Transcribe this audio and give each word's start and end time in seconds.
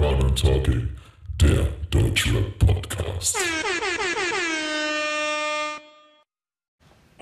Corner 0.00 0.34
Talking, 0.34 0.88
der 1.42 1.68
Deutschrap 1.90 2.58
Podcast. 2.58 3.36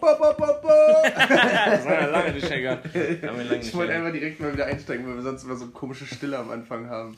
Bo, 0.01 0.07
bo, 0.17 0.33
bo, 0.39 0.47
bo. 0.63 0.69
Das 1.03 1.85
war 1.85 1.93
ja 1.93 2.07
lange 2.07 2.35
nicht 2.35 2.49
lange 2.49 2.81
Ich 3.61 3.75
wollte 3.75 3.95
einfach 3.95 4.13
direkt 4.13 4.39
mal 4.39 4.53
wieder 4.53 4.67
einsteigen, 4.67 5.09
weil 5.09 5.17
wir 5.17 5.23
sonst 5.23 5.43
immer 5.43 5.57
so 5.57 5.67
komische 5.67 6.07
Stille 6.07 6.39
am 6.39 6.53
Anfang 6.53 6.89
haben. 6.89 7.17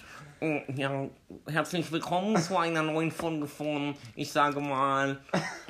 Ja, 0.74 1.06
herzlich 1.46 1.92
willkommen 1.92 2.38
zu 2.38 2.56
einer 2.56 2.82
neuen 2.82 3.10
Folge 3.10 3.46
von, 3.46 3.94
ich 4.16 4.32
sage 4.32 4.60
mal, 4.60 5.18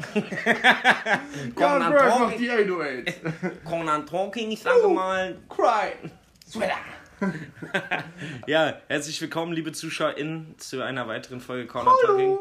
Conan 1.56 1.96
Talking, 1.96 2.38
die 2.38 2.48
808. 2.48 3.64
Conan 3.64 4.06
Talking, 4.06 4.52
ich 4.52 4.60
sage 4.62 4.86
mal. 4.86 5.36
Cry. 5.48 5.94
Sweater. 6.48 6.99
Ja, 8.46 8.74
herzlich 8.88 9.20
willkommen, 9.20 9.52
liebe 9.52 9.72
ZuschauerInnen, 9.72 10.54
zu 10.58 10.82
einer 10.82 11.06
weiteren 11.08 11.40
Folge 11.40 11.66
Conan 11.66 11.94
Talking 12.04 12.38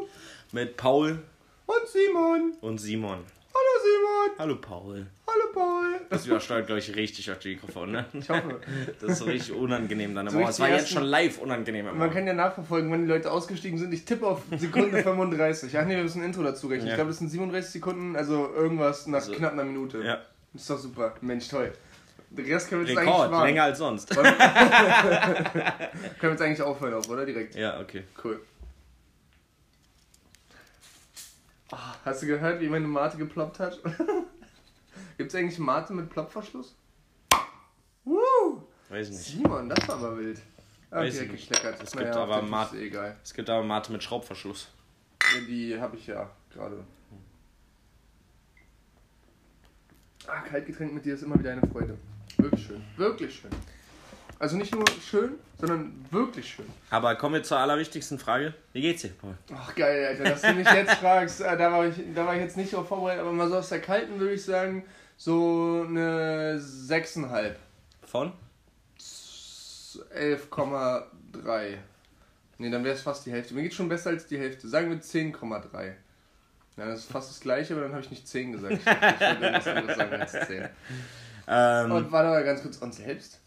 mit 0.52 0.76
Paul 0.76 1.18
Und 1.66 1.88
Simon. 1.88 2.52
und 2.60 2.78
Simon. 2.78 3.18
Hallo 3.52 3.82
Simon. 3.82 4.38
Hallo 4.38 4.56
Paul. 4.56 5.06
Hallo 5.26 5.44
Paul. 5.52 6.00
Das 6.08 6.26
übersteuert, 6.26 6.66
glaube 6.66 6.78
ich, 6.80 6.94
richtig 6.96 7.30
auf 7.30 7.38
die 7.40 7.50
Mikrofon, 7.50 7.92
ne? 7.92 8.06
Ich 8.14 8.28
hoffe. 8.30 8.60
Das 9.00 9.10
ist 9.12 9.18
so 9.18 9.24
richtig 9.26 9.54
unangenehm 9.54 10.14
dann. 10.14 10.26
Immer. 10.28 10.48
Es 10.48 10.58
war 10.60 10.68
jetzt 10.70 10.88
schon 10.90 11.04
live 11.04 11.38
unangenehm. 11.38 11.86
Immer. 11.86 11.96
Man 11.96 12.10
kann 12.10 12.26
ja 12.26 12.32
nachverfolgen, 12.32 12.90
wann 12.90 13.02
die 13.02 13.08
Leute 13.08 13.30
ausgestiegen 13.30 13.78
sind. 13.78 13.92
Ich 13.92 14.04
tippe 14.04 14.26
auf 14.26 14.42
Sekunde 14.56 14.98
35. 15.02 15.76
Ach 15.78 15.84
nee, 15.84 15.96
wir 15.96 16.02
müssen 16.02 16.22
ein 16.22 16.26
Intro 16.26 16.42
dazu 16.42 16.68
rechnen. 16.68 16.86
Ja. 16.86 16.92
Ich 16.92 16.96
glaube, 16.96 17.10
das 17.10 17.18
sind 17.18 17.28
37 17.28 17.70
Sekunden, 17.72 18.16
also 18.16 18.52
irgendwas 18.54 19.06
nach 19.06 19.18
Also, 19.20 19.32
knapp 19.32 19.52
einer 19.52 19.64
Minute. 19.64 19.98
Ja, 20.02 20.20
Das 20.52 20.62
ist 20.62 20.70
doch 20.70 20.78
super. 20.78 21.14
Mensch, 21.20 21.48
toll. 21.48 21.72
Rest 22.36 22.68
können 22.68 22.86
wir 22.86 22.88
jetzt 22.92 22.98
Rekord, 23.00 23.16
eigentlich 23.16 23.26
sparen. 23.28 23.46
länger 23.46 23.62
als 23.64 23.78
sonst. 23.78 24.10
Können 24.10 24.24
wir 26.20 26.30
jetzt 26.30 26.42
eigentlich 26.42 26.62
aufhören 26.62 26.94
auch, 26.94 27.06
oder? 27.08 27.26
Direkt. 27.26 27.54
Ja, 27.56 27.80
okay. 27.80 28.04
Cool. 28.22 28.40
Ah, 31.72 31.94
Hast 32.04 32.22
du 32.22 32.26
gehört, 32.26 32.60
wie 32.60 32.68
meine 32.68 32.86
Mate 32.86 33.16
geploppt 33.16 33.58
hat? 33.58 33.78
Gibt's 35.18 35.34
eigentlich 35.34 35.58
Mate 35.58 35.92
mit 35.92 36.08
Plopverschluss? 36.10 36.74
Woo! 38.04 38.62
Weiß 38.88 39.10
nicht. 39.10 39.20
Simon, 39.22 39.68
das 39.68 39.86
war 39.88 39.96
aber 39.96 40.18
wild. 40.18 40.40
Ah, 40.90 40.98
Weiß 41.00 41.14
direkt 41.14 41.32
nicht. 41.32 41.48
gekleckert. 41.48 41.82
Es 41.82 41.92
gibt 41.92 42.06
aber 42.16 42.34
auf 42.36 42.40
der 42.40 42.48
Mate- 42.48 42.76
eh 42.78 42.86
egal. 42.86 43.16
Es 43.22 43.34
gibt 43.34 43.48
aber 43.50 43.62
Mate 43.64 43.92
mit 43.92 44.02
Schraubverschluss. 44.02 44.68
Ja, 45.34 45.40
die 45.46 45.80
habe 45.80 45.96
ich 45.96 46.06
ja 46.06 46.28
gerade. 46.52 46.82
Ah, 50.26 50.40
Kaltgetränk 50.40 50.92
mit 50.92 51.04
dir 51.04 51.14
ist 51.14 51.22
immer 51.22 51.38
wieder 51.38 51.52
eine 51.52 51.66
Freude. 51.68 51.96
Wirklich 52.42 52.66
schön. 52.66 52.82
Wirklich 52.96 53.34
schön. 53.34 53.50
Also 54.38 54.56
nicht 54.56 54.74
nur 54.74 54.84
schön, 55.06 55.32
sondern 55.58 56.06
wirklich 56.10 56.48
schön. 56.48 56.64
Aber 56.88 57.14
kommen 57.16 57.34
wir 57.34 57.42
zur 57.42 57.58
allerwichtigsten 57.58 58.18
Frage. 58.18 58.54
Wie 58.72 58.80
geht's 58.80 59.02
dir, 59.02 59.10
Paul? 59.10 59.36
Ach 59.54 59.74
geil, 59.74 60.06
Alter, 60.06 60.24
dass 60.24 60.40
du 60.40 60.54
mich 60.54 60.70
jetzt 60.70 60.94
fragst, 60.94 61.42
äh, 61.42 61.58
da 61.58 61.70
war, 61.70 61.86
ich, 61.86 61.96
da 62.14 62.26
war 62.26 62.34
ich 62.34 62.40
jetzt 62.40 62.56
nicht 62.56 62.72
drauf 62.72 62.88
vorbereitet, 62.88 63.20
aber 63.20 63.32
mal 63.32 63.48
so 63.48 63.58
aus 63.58 63.68
der 63.68 63.82
kalten 63.82 64.18
würde 64.18 64.32
ich 64.34 64.42
sagen, 64.42 64.84
so 65.18 65.84
eine 65.86 66.58
6,5. 66.58 67.52
Von? 68.06 68.32
11,3. 68.98 71.76
Ne, 72.56 72.70
dann 72.70 72.84
wäre 72.84 72.94
es 72.94 73.02
fast 73.02 73.26
die 73.26 73.32
Hälfte. 73.32 73.52
Mir 73.54 73.62
geht 73.62 73.74
schon 73.74 73.88
besser 73.88 74.10
als 74.10 74.26
die 74.26 74.38
Hälfte. 74.38 74.68
Sagen 74.68 74.88
wir 74.88 75.00
10,3. 75.00 75.92
Ja, 76.76 76.86
das 76.86 77.00
ist 77.00 77.10
fast 77.12 77.28
das 77.28 77.40
gleiche, 77.40 77.74
aber 77.74 77.82
dann 77.82 77.92
habe 77.92 78.02
ich 78.02 78.10
nicht 78.10 78.26
10 78.26 78.52
gesagt. 78.52 78.74
Ich, 78.74 78.80
ich 78.80 78.86
wollte 78.86 79.44
irgendwas 79.44 79.66
anderes 79.66 79.96
sagen 79.96 80.14
als 80.14 80.32
10. 80.46 80.68
Ähm, 81.52 81.90
Und 81.90 82.12
warte 82.12 82.28
mal 82.28 82.44
ganz 82.44 82.62
kurz, 82.62 82.76
uns 82.78 82.96
selbst? 82.98 83.40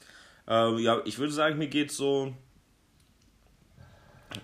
äh, 0.49 0.77
ja, 0.81 0.99
ich 1.05 1.17
würde 1.19 1.31
sagen, 1.31 1.57
mir 1.57 1.67
geht's 1.69 1.95
so. 1.95 2.33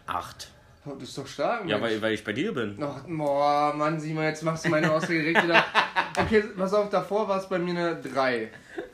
Acht. 0.07 0.49
Oh, 0.85 0.91
das 0.97 1.09
ist 1.09 1.17
doch 1.17 1.27
stark, 1.27 1.67
Ja, 1.67 1.77
Mensch. 1.77 1.91
weil, 1.95 2.01
weil 2.01 2.13
ich 2.13 2.23
bei 2.23 2.31
dir 2.33 2.53
bin. 2.53 2.77
Ach, 2.81 3.01
boah, 3.07 3.73
Mann, 3.75 3.99
Simon, 3.99 4.23
jetzt 4.23 4.43
machst 4.43 4.65
du 4.65 4.69
meine 4.69 4.91
Ausrede 4.91 5.29
wieder. 5.43 5.63
Okay, 6.17 6.43
pass 6.57 6.73
auf, 6.73 6.89
davor 6.89 7.27
war 7.29 7.39
es 7.39 7.47
bei 7.47 7.59
mir 7.59 7.71
eine 7.71 7.95
3. 8.01 8.49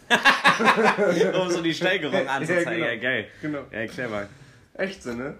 um 1.41 1.49
so 1.49 1.61
die 1.61 1.73
Steigerung 1.73 2.27
anzuzeigen. 2.27 2.73
genau. 2.73 2.85
Ja, 2.85 2.95
geil. 2.97 3.27
Genau. 3.41 3.59
Ja, 3.71 3.87
clever. 3.87 4.27
Echt 4.73 5.01
so, 5.01 5.13
ne? 5.13 5.35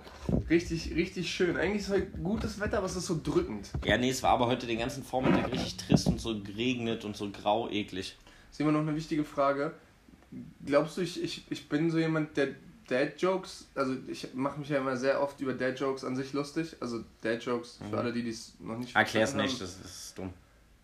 Richtig, 0.49 0.95
richtig 0.95 1.29
schön. 1.29 1.57
Eigentlich 1.57 1.81
ist 1.81 1.89
heute 1.91 2.07
gutes 2.23 2.59
Wetter, 2.59 2.77
aber 2.77 2.87
es 2.87 2.95
ist 2.95 3.05
so 3.05 3.19
drückend. 3.21 3.69
Ja, 3.83 3.97
nee, 3.97 4.09
es 4.09 4.23
war 4.23 4.31
aber 4.31 4.47
heute 4.47 4.65
den 4.65 4.79
ganzen 4.79 5.03
Vormittag 5.03 5.51
richtig 5.51 5.77
trist 5.77 6.07
und 6.07 6.19
so 6.19 6.41
geregnet 6.41 7.03
und 7.05 7.15
so 7.15 7.29
grau 7.29 7.69
eklig. 7.69 8.15
Simon, 8.55 8.73
noch 8.73 8.81
eine 8.81 8.95
wichtige 8.95 9.25
Frage. 9.25 9.73
Glaubst 10.65 10.95
du, 10.95 11.01
ich, 11.01 11.21
ich, 11.21 11.45
ich 11.49 11.67
bin 11.67 11.91
so 11.91 11.97
jemand, 11.97 12.37
der 12.37 12.49
Dad-Jokes, 12.87 13.67
also 13.75 13.95
ich 14.07 14.33
mache 14.33 14.59
mich 14.59 14.69
ja 14.69 14.77
immer 14.77 14.95
sehr 14.95 15.21
oft 15.21 15.41
über 15.41 15.53
Dad-Jokes 15.53 16.05
an 16.05 16.15
sich 16.15 16.31
lustig. 16.31 16.77
Also 16.79 17.03
Dad-Jokes, 17.21 17.79
für 17.89 17.97
alle, 17.97 18.13
die 18.13 18.23
dies 18.23 18.53
noch 18.59 18.77
nicht 18.77 18.95
Erklär's 18.95 19.31
verstanden 19.31 19.51
nicht, 19.51 19.61
haben. 19.61 19.81
das 19.83 19.91
ist 19.91 20.17
dumm. 20.17 20.33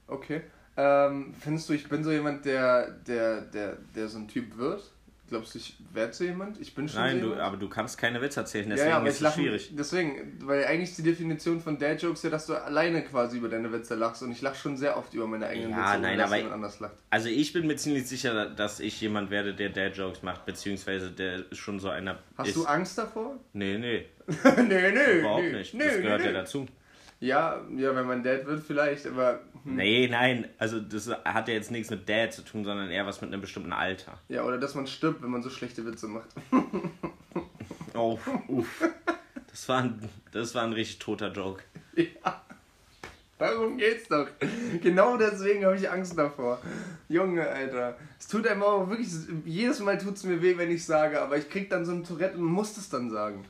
Okay. 0.08 0.42
Ähm, 0.76 1.34
findest 1.40 1.70
du, 1.70 1.74
ich 1.74 1.88
bin 1.88 2.04
so 2.04 2.12
jemand, 2.12 2.44
der, 2.44 2.92
der, 2.92 3.42
der, 3.42 3.78
der 3.96 4.08
so 4.10 4.18
ein 4.18 4.28
Typ 4.28 4.58
wird? 4.58 4.92
Glaubst 5.32 5.56
du, 5.56 5.60
ich 5.60 5.78
werde 5.94 6.12
so 6.12 6.26
jemand? 6.26 6.60
Ich 6.60 6.76
bin 6.76 6.90
schon 6.90 7.00
Nein, 7.00 7.16
so 7.16 7.22
du, 7.22 7.26
jemand? 7.30 7.42
aber 7.42 7.56
du 7.58 7.70
kannst 7.70 7.98
keine 7.98 8.22
Witze 8.22 8.42
erzählen, 8.42 8.66
ja, 8.66 8.76
deswegen 8.76 8.90
ja, 8.92 8.98
aber 8.98 9.08
ist 9.08 9.22
es 9.22 9.34
schwierig. 9.34 9.72
Deswegen, 9.74 10.38
weil 10.42 10.66
eigentlich 10.66 10.90
ist 10.90 10.98
die 10.98 11.04
Definition 11.04 11.62
von 11.62 11.78
Dad-Jokes 11.80 12.24
ja, 12.24 12.30
dass 12.30 12.48
du 12.48 12.54
alleine 12.54 13.02
quasi 13.04 13.38
über 13.38 13.48
deine 13.48 13.72
Witze 13.72 13.96
lachst 13.96 14.22
und 14.24 14.32
ich 14.34 14.42
lache 14.42 14.58
schon 14.58 14.76
sehr 14.76 14.98
oft 14.98 15.14
über 15.14 15.26
meine 15.28 15.48
eigenen 15.48 15.72
Ja, 15.72 15.94
Witze, 15.94 16.02
nein, 16.02 16.18
dass 16.18 16.28
aber- 16.28 16.36
jemand 16.36 16.56
anders 16.56 16.80
lacht. 16.82 16.96
Also 17.10 17.30
ich 17.30 17.54
bin 17.54 17.66
mir 17.66 17.78
ziemlich 17.78 18.06
sicher, 18.08 18.50
dass 18.50 18.82
ich 18.82 19.00
jemand 19.00 19.32
werde, 19.32 19.54
der 19.54 19.70
Dad-Jokes 19.70 20.22
macht, 20.22 20.46
beziehungsweise 20.46 21.12
der 21.12 21.46
schon 21.54 21.80
so 21.80 21.88
einer 21.88 22.20
Hast 22.38 22.50
ist. 22.50 22.58
du 22.58 22.66
Angst 22.66 22.98
davor? 22.98 23.40
Nee, 23.54 23.78
nee, 23.78 24.06
nee, 24.68 24.92
nee. 24.92 25.20
überhaupt 25.20 25.44
nee, 25.44 25.54
nicht. 25.54 25.74
Nee, 25.74 25.86
das 25.86 25.96
gehört 26.02 26.20
nee. 26.22 26.28
ja 26.28 26.34
dazu. 26.34 26.66
Ja, 27.22 27.62
ja, 27.78 27.96
wenn 27.96 28.08
man 28.08 28.24
Dad 28.24 28.46
wird 28.46 28.64
vielleicht, 28.64 29.06
aber 29.08 29.42
hm. 29.64 29.76
Nee, 29.76 30.08
nein, 30.10 30.48
also 30.58 30.80
das 30.80 31.08
hat 31.24 31.48
ja 31.48 31.54
jetzt 31.54 31.70
nichts 31.72 31.92
mit 31.92 32.10
Dad 32.10 32.34
zu 32.34 32.42
tun, 32.42 32.66
sondern 32.66 32.90
eher 32.90 33.06
was 33.06 33.22
mit 33.22 33.32
einem 33.32 33.42
bestimmten 33.42 33.72
Alter. 33.74 34.18
ja, 34.28 34.44
oder 34.44 34.58
dass 34.58 34.74
man 34.76 34.88
stirbt, 34.88 35.22
wenn 35.22 35.30
man 35.30 35.44
so 35.44 35.50
schlechte 35.50 35.86
Witze 35.86 36.08
macht. 36.08 36.30
Oh, 37.94 38.18
uff. 38.48 38.90
Das 39.50 39.68
war 39.68 39.84
ein, 39.84 40.10
das 40.32 40.56
war 40.56 40.64
ein 40.64 40.72
richtig 40.72 41.00
toter 41.00 41.30
Joke. 41.32 41.62
ja. 41.96 42.42
Darum 43.38 43.78
geht's 43.78 44.08
doch. 44.08 44.28
Genau 44.82 45.18
deswegen 45.18 45.66
habe 45.66 45.76
ich 45.76 45.90
Angst 45.90 46.18
davor. 46.18 46.62
Junge, 47.10 47.46
Alter. 47.48 47.98
Es 48.18 48.28
tut 48.28 48.48
einem 48.48 48.64
auch 48.64 48.88
wirklich, 48.88 49.10
jedes 49.46 49.80
Mal 49.80 49.98
tut 49.98 50.16
es 50.16 50.24
mir 50.24 50.42
weh, 50.42 50.58
wenn 50.58 50.72
ich 50.72 50.86
sage, 50.86 51.20
aber 51.20 51.38
ich 51.38 51.50
krieg 51.50 51.70
dann 51.70 51.84
so 51.86 51.92
ein 51.92 52.04
Tourette 52.04 52.38
und 52.38 52.44
muss 52.44 52.78
es 52.78 52.88
dann 52.90 53.10
sagen. 53.10 53.44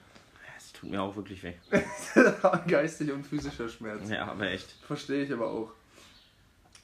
Tut 0.81 0.89
mir 0.89 1.01
auch 1.01 1.15
wirklich 1.15 1.43
weh. 1.43 1.53
Geistig 2.67 3.11
und 3.11 3.25
physischer 3.25 3.69
Schmerz. 3.69 4.09
Ja, 4.09 4.25
aber 4.25 4.49
echt. 4.49 4.75
Verstehe 4.87 5.23
ich 5.23 5.31
aber 5.31 5.47
auch. 5.47 5.69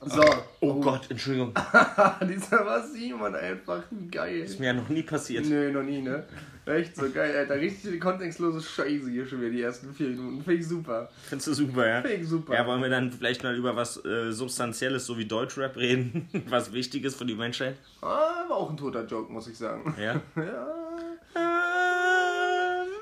So. 0.05 0.23
Oh 0.59 0.79
Gott, 0.79 1.09
Entschuldigung. 1.09 1.51
Dieser 2.21 2.63
war 2.63 2.85
Simon 2.85 3.33
einfach 3.33 3.81
geil. 4.11 4.41
Ist 4.41 4.59
mir 4.59 4.67
ja 4.67 4.73
noch 4.73 4.87
nie 4.89 5.01
passiert. 5.01 5.47
Nö, 5.47 5.71
noch 5.71 5.81
nie, 5.81 6.03
ne? 6.03 6.23
Echt 6.67 6.95
so 6.95 7.09
geil, 7.09 7.35
Alter. 7.35 7.55
Richtig 7.55 7.99
kontextlose 7.99 8.61
Scheiße 8.61 9.09
hier 9.09 9.25
schon 9.25 9.41
wieder, 9.41 9.49
die 9.49 9.63
ersten 9.63 9.91
vier 9.95 10.09
Minuten. 10.09 10.43
Finde 10.43 10.61
ich 10.61 10.67
super. 10.67 11.09
Findest 11.23 11.47
du 11.47 11.53
super, 11.55 11.87
ja? 11.87 12.01
Finde 12.01 12.17
ich 12.17 12.27
super. 12.27 12.53
Ja, 12.53 12.67
wollen 12.67 12.83
wir 12.83 12.89
dann 12.89 13.11
vielleicht 13.11 13.41
mal 13.41 13.55
über 13.55 13.75
was 13.75 14.05
äh, 14.05 14.31
Substanzielles, 14.31 15.07
so 15.07 15.17
wie 15.17 15.25
Deutschrap 15.25 15.75
reden? 15.75 16.29
was 16.49 16.71
Wichtiges 16.71 17.15
für 17.15 17.25
die 17.25 17.33
Menschheit? 17.33 17.77
Ah, 18.01 18.47
war 18.47 18.57
auch 18.57 18.69
ein 18.69 18.77
toter 18.77 19.03
Joke, 19.07 19.33
muss 19.33 19.47
ich 19.47 19.57
sagen. 19.57 19.95
Ja? 19.99 20.21
Ja. 20.35 20.67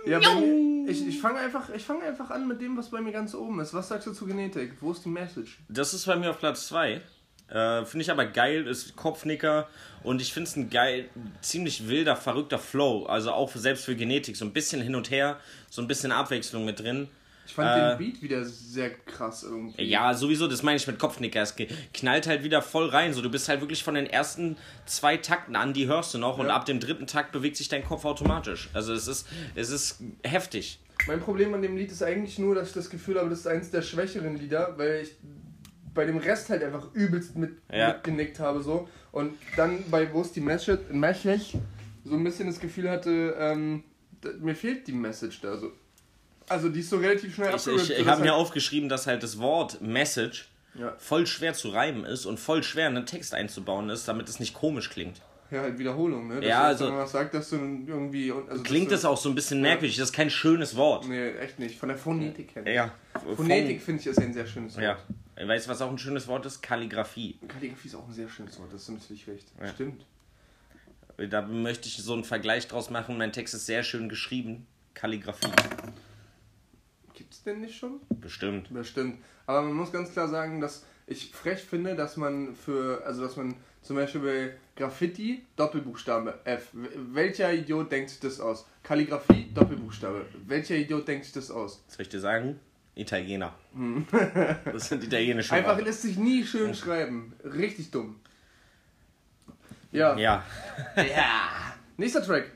Ja, 0.05 0.19
bei 0.19 0.35
mir, 0.35 0.74
ich, 0.87 1.07
ich 1.07 1.19
fange 1.19 1.39
einfach, 1.39 1.69
fang 1.79 2.01
einfach 2.01 2.29
an 2.29 2.47
mit 2.47 2.61
dem, 2.61 2.77
was 2.77 2.89
bei 2.89 3.01
mir 3.01 3.11
ganz 3.11 3.33
oben 3.33 3.59
ist. 3.59 3.73
Was 3.73 3.89
sagst 3.89 4.07
du 4.07 4.13
zu 4.13 4.25
Genetik? 4.25 4.73
Wo 4.81 4.91
ist 4.91 5.03
die 5.05 5.09
Message? 5.09 5.59
Das 5.67 5.93
ist 5.93 6.05
bei 6.05 6.15
mir 6.15 6.29
auf 6.29 6.39
Platz 6.39 6.67
2. 6.67 7.01
Äh, 7.47 7.85
finde 7.85 8.01
ich 8.01 8.09
aber 8.09 8.25
geil, 8.25 8.65
ist 8.65 8.95
Kopfnicker 8.95 9.67
und 10.01 10.19
ich 10.19 10.33
finde 10.33 10.49
es 10.49 10.55
ein 10.55 10.69
geil, 10.71 11.09
ziemlich 11.41 11.87
wilder, 11.87 12.15
verrückter 12.15 12.57
Flow. 12.57 13.05
Also 13.05 13.31
auch 13.31 13.55
selbst 13.55 13.85
für 13.85 13.95
Genetik, 13.95 14.35
so 14.35 14.45
ein 14.45 14.53
bisschen 14.53 14.81
hin 14.81 14.95
und 14.95 15.11
her, 15.11 15.39
so 15.69 15.81
ein 15.81 15.87
bisschen 15.87 16.11
Abwechslung 16.11 16.65
mit 16.65 16.79
drin. 16.79 17.07
Ich 17.45 17.53
fand 17.53 17.69
Äh, 17.69 17.89
den 17.89 17.97
Beat 17.97 18.21
wieder 18.21 18.43
sehr 18.43 18.89
krass 18.89 19.43
irgendwie. 19.43 19.83
Ja, 19.83 20.13
sowieso, 20.13 20.47
das 20.47 20.63
meine 20.63 20.77
ich 20.77 20.87
mit 20.87 20.97
Kopfnicker. 20.99 21.41
Es 21.41 21.55
knallt 21.93 22.27
halt 22.27 22.43
wieder 22.43 22.61
voll 22.61 22.87
rein. 22.89 23.13
So, 23.13 23.21
du 23.21 23.29
bist 23.29 23.47
halt 23.49 23.61
wirklich 23.61 23.83
von 23.83 23.93
den 23.95 24.07
ersten 24.07 24.57
zwei 24.85 25.17
Takten 25.17 25.55
an, 25.55 25.73
die 25.73 25.87
hörst 25.87 26.13
du 26.13 26.17
noch 26.17 26.37
und 26.39 26.47
Ja. 26.47 26.55
ab 26.55 26.65
dem 26.65 26.79
dritten 26.79 27.07
Takt 27.07 27.31
bewegt 27.31 27.57
sich 27.57 27.67
dein 27.69 27.83
Kopf 27.83 28.03
automatisch. 28.05 28.69
Also 28.73 28.93
es 28.93 29.07
ist, 29.07 29.27
es 29.53 29.69
ist 29.69 30.01
heftig. 30.23 30.79
Mein 31.07 31.19
Problem 31.19 31.53
an 31.53 31.61
dem 31.61 31.77
Lied 31.77 31.91
ist 31.91 32.01
eigentlich 32.01 32.39
nur, 32.39 32.55
dass 32.55 32.69
ich 32.69 32.73
das 32.73 32.89
Gefühl 32.89 33.19
habe, 33.19 33.29
das 33.29 33.39
ist 33.39 33.47
eines 33.47 33.69
der 33.69 33.81
schwächeren 33.83 34.37
Lieder, 34.37 34.73
weil 34.77 35.01
ich 35.03 35.11
bei 35.93 36.05
dem 36.05 36.17
Rest 36.17 36.49
halt 36.49 36.63
einfach 36.63 36.93
übelst 36.93 37.35
mit, 37.35 37.51
Ja. 37.71 37.89
mitgenickt 37.89 38.39
habe 38.39 38.61
so. 38.63 38.89
Und 39.11 39.33
dann 39.55 39.83
bei 39.91 40.11
Wo 40.11 40.21
ist 40.21 40.35
die 40.35 40.41
Message, 40.41 41.57
so 42.03 42.15
ein 42.15 42.23
bisschen 42.23 42.47
das 42.47 42.59
Gefühl 42.59 42.89
hatte, 42.89 43.35
ähm, 43.39 43.83
mir 44.39 44.55
fehlt 44.55 44.87
die 44.87 44.91
Message 44.93 45.41
da 45.41 45.57
so. 45.57 45.71
Also 46.47 46.69
die 46.69 46.79
ist 46.81 46.89
so 46.89 46.97
relativ 46.97 47.33
schnell 47.35 47.49
Ich, 47.55 47.67
ich, 47.67 47.73
ich 47.73 47.81
sodass 47.97 48.07
habe 48.07 48.21
mir 48.21 48.31
halt- 48.31 48.39
aufgeschrieben, 48.41 48.87
dass 48.89 49.07
halt 49.07 49.23
das 49.23 49.39
Wort 49.39 49.81
Message 49.81 50.47
Ja. 50.79 50.93
voll 50.97 51.25
schwer 51.27 51.53
zu 51.53 51.69
reimen 51.69 52.05
ist 52.05 52.25
und 52.25 52.39
voll 52.39 52.61
schwer 52.63 52.87
in 52.89 52.97
einen 52.97 53.05
Text 53.05 53.33
einzubauen 53.33 53.89
ist, 53.89 54.07
damit 54.07 54.29
es 54.29 54.39
nicht 54.39 54.53
komisch 54.53 54.89
klingt. 54.89 55.21
Ja, 55.51 55.61
halt 55.61 55.77
Wiederholung, 55.77 56.27
ne? 56.27 56.35
Dass 56.35 56.45
Ja, 56.45 56.63
also- 56.63 56.87
dann 56.87 56.97
was 56.97 57.11
sagt, 57.11 57.33
dass 57.35 57.49
du 57.51 57.55
irgendwie... 57.55 58.31
Also 58.49 58.63
Klingt 58.63 58.91
das 58.91 59.05
auch 59.05 59.17
so 59.17 59.29
ein 59.29 59.35
bisschen 59.35 59.61
merkwürdig. 59.61 59.95
Das 59.97 60.09
ist 60.09 60.13
kein 60.15 60.29
schönes 60.31 60.75
Wort. 60.75 61.07
Nee, 61.07 61.29
echt 61.33 61.59
nicht. 61.59 61.77
Von 61.79 61.89
der 61.89 61.97
Phonetik 61.97 62.55
her. 62.55 62.67
Ja. 62.71 62.91
Phonetik 63.35 63.81
finde 63.81 64.01
ich 64.01 64.07
ist 64.07 64.19
ein 64.19 64.33
sehr 64.33 64.47
schönes 64.47 64.75
Wort. 64.75 64.83
Ja. 65.37 65.47
Weißt 65.47 65.67
du, 65.67 65.69
was 65.71 65.81
auch 65.81 65.89
ein 65.91 65.97
schönes 65.99 66.27
Wort 66.27 66.45
ist? 66.45 66.61
Kalligrafie. 66.63 67.37
Kalligrafie 67.47 67.87
ist 67.87 67.95
auch 67.95 68.07
ein 68.07 68.13
sehr 68.13 68.27
schönes 68.29 68.57
Wort, 68.59 68.69
das 68.73 68.83
ist 68.83 68.89
natürlich 68.89 69.27
recht. 69.27 69.45
Ja. 69.61 69.67
Stimmt. 69.67 70.03
Da 71.29 71.41
möchte 71.43 71.87
ich 71.87 71.97
so 71.97 72.13
einen 72.13 72.23
Vergleich 72.23 72.67
draus 72.67 72.89
machen. 72.89 73.17
Mein 73.17 73.31
Text 73.31 73.53
ist 73.53 73.65
sehr 73.67 73.83
schön 73.83 74.09
geschrieben. 74.09 74.65
Kalligrafie. 74.95 75.47
Gibt's 77.15 77.43
denn 77.43 77.61
nicht 77.61 77.77
schon? 77.77 77.99
Bestimmt. 78.09 78.73
Bestimmt. 78.73 79.17
Aber 79.45 79.61
man 79.61 79.73
muss 79.73 79.91
ganz 79.91 80.11
klar 80.11 80.27
sagen, 80.27 80.59
dass 80.61 80.85
ich 81.07 81.31
frech 81.31 81.59
finde, 81.61 81.95
dass 81.95 82.17
man 82.17 82.55
für, 82.55 83.03
also 83.05 83.23
dass 83.23 83.35
man 83.37 83.55
zum 83.81 83.95
Beispiel 83.95 84.21
bei 84.21 84.53
Graffiti 84.75 85.43
Doppelbuchstabe 85.55 86.39
F. 86.45 86.69
Welcher 86.73 87.53
Idiot 87.53 87.91
denkt 87.91 88.09
sich 88.09 88.19
das 88.19 88.39
aus? 88.39 88.67
Kalligrafie 88.83 89.51
Doppelbuchstabe. 89.53 90.25
Welcher 90.47 90.75
Idiot 90.75 91.07
denkt 91.07 91.25
sich 91.25 91.33
das 91.33 91.51
aus? 91.51 91.83
Soll 91.87 92.01
ich 92.01 92.09
dir 92.09 92.19
sagen? 92.19 92.59
Italiener. 92.95 93.53
Das 94.65 94.87
sind 94.89 95.03
italienische 95.03 95.51
Hm. 95.51 95.57
Einfach 95.57 95.71
Worte. 95.73 95.83
lässt 95.85 96.01
sich 96.01 96.17
nie 96.17 96.43
schön 96.43 96.73
schreiben. 96.73 97.33
Richtig 97.43 97.91
dumm. 97.91 98.19
Ja. 99.91 100.17
Ja. 100.17 100.43
Nächster 101.97 102.23
Track. 102.23 102.51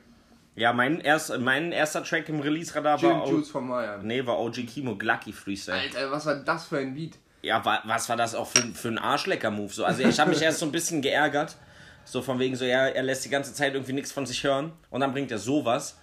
Ja, 0.56 0.74
mein, 0.74 1.00
erst, 1.00 1.38
mein 1.40 1.72
erster 1.72 2.04
Track 2.04 2.28
im 2.30 2.40
Release-Radar 2.42 3.01
war, 3.01 3.25
O- 3.25 3.31
Juice 3.31 3.50
von 3.50 3.68
Maya. 3.68 3.98
nee, 4.04 4.25
war 4.25 4.38
OG 4.40 4.66
Kimo 4.68 4.96
Glucky 4.96 5.31
Freestyle. 5.31 5.78
Alter, 5.80 6.12
was 6.12 6.25
war 6.25 6.36
das 6.36 6.66
für 6.68 6.80
ein 6.80 6.94
Beat? 6.94 7.18
Ja, 7.42 7.63
wa, 7.63 7.80
was 7.86 8.10
war 8.10 8.18
das 8.18 8.36
auch 8.36 8.48
für, 8.48 8.62
für 8.74 8.90
ein 8.90 8.98
Arschlecker-Move? 8.98 9.72
So, 9.72 9.86
also 9.86 10.04
ich 10.04 10.19
habe 10.19 10.31
mich 10.31 10.42
erst 10.42 10.60
so 10.60 10.66
ein 10.66 10.72
bisschen 10.74 11.01
geärgert. 11.01 11.56
So 12.04 12.22
von 12.22 12.40
wegen 12.40 12.56
so, 12.56 12.66
ja, 12.66 12.88
er 12.88 13.04
lässt 13.04 13.24
die 13.24 13.30
ganze 13.30 13.54
Zeit 13.54 13.74
irgendwie 13.74 13.94
nichts 13.94 14.12
von 14.12 14.25
sich 14.25 14.44
hören. 14.44 14.74
Und 14.90 15.00
dann 15.01 15.13
bringt 15.13 15.31
er 15.31 15.38
sowas. 15.38 15.98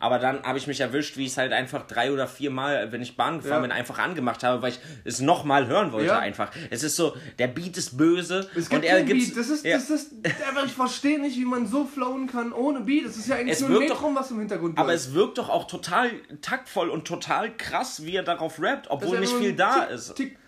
Aber 0.00 0.18
dann 0.18 0.42
habe 0.42 0.58
ich 0.58 0.66
mich 0.66 0.80
erwischt, 0.80 1.16
wie 1.18 1.26
ich 1.26 1.32
es 1.32 1.36
halt 1.36 1.52
einfach 1.52 1.86
drei 1.86 2.10
oder 2.10 2.26
vier 2.26 2.50
Mal, 2.50 2.90
wenn 2.90 3.02
ich 3.02 3.16
Bahn 3.16 3.36
gefahren 3.36 3.56
Ja. 3.56 3.60
bin, 3.60 3.70
einfach 3.72 3.98
angemacht 3.98 4.42
habe, 4.42 4.62
weil 4.62 4.70
ich 4.72 4.80
es 5.04 5.20
nochmal 5.20 5.66
hören 5.66 5.92
wollte 5.92 6.08
Ja. 6.08 6.18
einfach. 6.18 6.50
Es 6.70 6.82
ist 6.82 6.96
so, 6.96 7.14
der 7.38 7.48
Beat 7.48 7.76
ist 7.76 7.96
böse. 7.98 8.48
Es 8.56 8.68
gibt 8.70 8.82
und 8.82 8.84
er 8.84 9.02
gibt's, 9.02 9.26
Beat. 9.28 9.36
Das 9.36 9.48
ist, 9.50 9.64
ja, 9.64 9.76
das 9.76 9.90
ist 9.90 10.12
einfach, 10.24 10.64
ich 10.64 10.72
verstehe 10.72 11.20
nicht, 11.20 11.36
wie 11.36 11.44
man 11.44 11.66
so 11.66 11.84
flowen 11.84 12.26
kann 12.26 12.52
ohne 12.52 12.80
Beat. 12.80 13.04
Das 13.06 13.16
ist 13.16 13.28
ja 13.28 13.36
eigentlich 13.36 13.52
Es 13.52 13.60
nur 13.60 13.68
ein 13.68 13.74
wirkt 13.74 13.90
doch- 13.90 13.96
Metrum, 14.00 14.16
was 14.16 14.30
im 14.30 14.38
Hintergrund 14.38 14.78
Aber 14.78 14.92
es 14.94 15.12
wirkt 15.12 15.36
doch 15.38 15.50
auch 15.50 15.66
total 15.66 16.10
taktvoll 16.40 16.88
und 16.88 17.06
total 17.06 17.54
krass, 17.56 18.04
wie 18.04 18.16
er 18.16 18.22
darauf 18.22 18.60
rappt, 18.60 18.90
obwohl 18.90 19.20
nicht 19.20 19.32
viel 19.34 19.52
da 19.54 19.80
Tick, 19.86 19.90
ist. 19.94 20.14
Tick, 20.14 20.38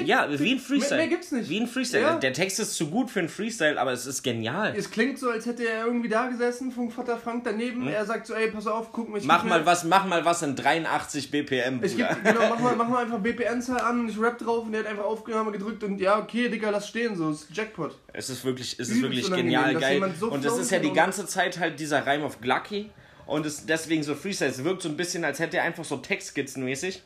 tick. 0.00 0.08
Ja, 0.08 0.26
tick. 0.26 0.40
wie 0.40 0.54
ein 0.54 0.58
Freestyle. 0.58 0.96
Mehr, 0.96 1.06
mehr 1.06 1.08
gibt's 1.08 1.32
nicht. 1.32 1.48
Wie 1.48 1.60
ein 1.60 1.66
Freestyle. 1.66 2.02
Ja. 2.02 2.14
Der 2.16 2.32
Text 2.32 2.60
ist 2.60 2.74
zu 2.74 2.90
gut 2.90 3.10
für 3.10 3.20
ein 3.20 3.28
Freestyle, 3.28 3.80
aber 3.80 3.92
es 3.92 4.06
ist 4.06 4.22
genial. 4.22 4.74
Es 4.76 4.90
klingt 4.90 5.18
so, 5.18 5.30
als 5.30 5.46
hätte 5.46 5.66
er 5.66 5.86
irgendwie 5.86 6.08
da 6.08 6.26
gesessen, 6.28 6.72
vom 6.72 6.90
Vater 6.90 7.16
Frank 7.16 7.44
daneben. 7.44 7.86
Er 7.88 8.04
sagt 8.04 8.26
so, 8.26 8.34
ey, 8.34 8.50
pass 8.50 8.66
auf, 8.66 8.92
guck 8.92 9.08
mich. 9.10 9.22
Hm? 9.22 9.28
Mach 9.28 9.44
mal 9.44 9.64
was, 9.64 9.84
mach 9.84 10.06
mal 10.06 10.24
was 10.24 10.42
in 10.42 10.56
83 10.56 11.30
BPM, 11.30 11.82
Ich 11.82 11.96
geb, 11.96 12.08
genau, 12.24 12.48
mach 12.48 12.60
mal, 12.60 12.76
mach 12.76 12.88
mal 12.88 12.98
einfach 13.04 13.18
BPN-Zahl 13.18 13.80
an 13.80 14.00
und 14.00 14.08
ich 14.08 14.20
rap 14.20 14.38
drauf 14.38 14.64
und 14.64 14.72
der 14.72 14.82
hat 14.82 14.90
einfach 14.90 15.04
Aufnahme 15.04 15.52
gedrückt 15.52 15.84
und 15.84 15.98
ja, 16.00 16.18
okay, 16.18 16.48
Digga, 16.48 16.70
lass 16.70 16.88
stehen, 16.88 17.16
so, 17.16 17.30
ist 17.30 17.48
Jackpot. 17.52 17.96
Es 18.12 18.30
ist 18.30 18.44
wirklich, 18.44 18.78
es 18.78 18.88
ist 18.88 19.02
wirklich 19.02 19.30
genial 19.30 19.74
geil. 19.74 20.12
so 20.18 20.30
und 20.30 20.44
es 20.44 20.56
ist 20.56 20.70
ja 20.70 20.78
die 20.78 20.92
ganze 20.92 21.26
Zeit 21.26 21.58
halt 21.58 21.78
dieser 21.78 22.06
Reim 22.06 22.22
auf 22.22 22.40
Glucky. 22.40 22.90
Und 23.26 23.46
es 23.46 23.64
deswegen 23.64 24.02
so 24.02 24.16
Freestyle. 24.16 24.50
Es 24.50 24.64
wirkt 24.64 24.82
so 24.82 24.88
ein 24.88 24.96
bisschen, 24.96 25.24
als 25.24 25.38
hätte 25.38 25.58
er 25.58 25.62
einfach 25.62 25.84
so 25.84 25.98
Textskizzenmäßig 25.98 27.00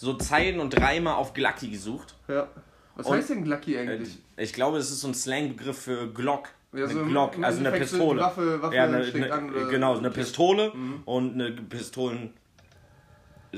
so 0.00 0.14
Zeilen 0.14 0.60
und 0.60 0.80
Reime 0.80 1.16
auf 1.16 1.34
Glucky 1.34 1.68
gesucht. 1.70 2.14
Ja. 2.28 2.46
Was 2.94 3.06
Und- 3.06 3.16
heißt 3.16 3.30
denn 3.30 3.42
Glucky 3.44 3.74
Äh, 3.74 3.80
eigentlich? 3.80 4.16
Ich 4.36 4.52
glaube, 4.52 4.78
es 4.78 4.90
ist 4.90 5.00
so 5.00 5.08
ein 5.08 5.14
Slangbegriff 5.14 5.76
für 5.78 6.06
Glock. 6.12 6.50
Ja, 6.72 6.84
eine 6.84 6.92
so 6.92 7.00
im- 7.00 7.08
Glock, 7.08 7.32
also 7.42 7.58
eine 7.60 7.70
so 7.72 7.76
Pistole. 7.78 8.18
die 8.20 8.24
Waffe- 8.24 8.62
Waffe 8.62 8.76
ja, 8.76 8.84
eine, 8.84 8.98
eine, 9.02 9.32
an 9.32 9.52
genau, 9.70 9.96
eine 9.96 9.98
okay. 9.98 10.08
Mhm. 10.08 10.12
Pistole 10.12 10.72
und 11.06 11.34
eine 11.34 11.50
Pistolen. 11.52 12.34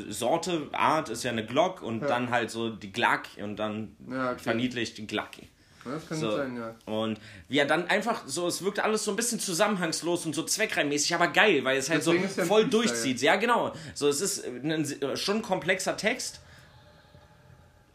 Sorte, 0.09 0.69
Art 0.73 1.09
ist 1.09 1.25
ja 1.25 1.33
eine 1.33 1.45
Glock 1.45 1.83
und 1.83 2.03
Ja. 2.03 2.07
dann 2.09 2.31
halt 2.31 2.51
so 2.51 2.71
die 2.71 2.93
Glock 2.93 3.23
und 3.43 3.57
dann 3.57 3.97
Ja, 4.09 4.31
okay. 4.33 4.39
verniedlicht 4.43 4.97
die 4.99 5.07
Glocki. 5.07 5.49
Ja, 5.85 5.93
das 5.93 6.09
kann 6.09 6.19
So. 6.19 6.37
sein, 6.37 6.56
ja. 6.56 6.75
Und 6.93 7.19
er 7.49 7.65
dann 7.67 7.87
einfach 7.88 8.23
so, 8.27 8.47
es 8.47 8.62
wirkt 8.62 8.81
alles 8.81 9.05
so 9.05 9.11
ein 9.12 9.17
bisschen 9.17 9.41
zusammenhangslos 9.41 10.27
und 10.27 10.35
so 10.35 10.43
zweckreimmäßig, 10.43 11.15
aber 11.15 11.29
geil, 11.29 11.65
weil 11.65 11.79
es 11.79 11.88
halt 11.88 12.00
Deswegen 12.06 12.29
so 12.29 12.41
ja 12.43 12.47
voll 12.47 12.67
durchzieht. 12.69 13.21
Ja, 13.23 13.37
genau. 13.37 13.73
So, 13.94 14.09
es 14.09 14.21
ist 14.21 14.44
ein, 14.47 14.71
äh, 14.71 15.17
schon 15.17 15.37
ein 15.37 15.43
komplexer 15.43 15.97
Text, 15.97 16.41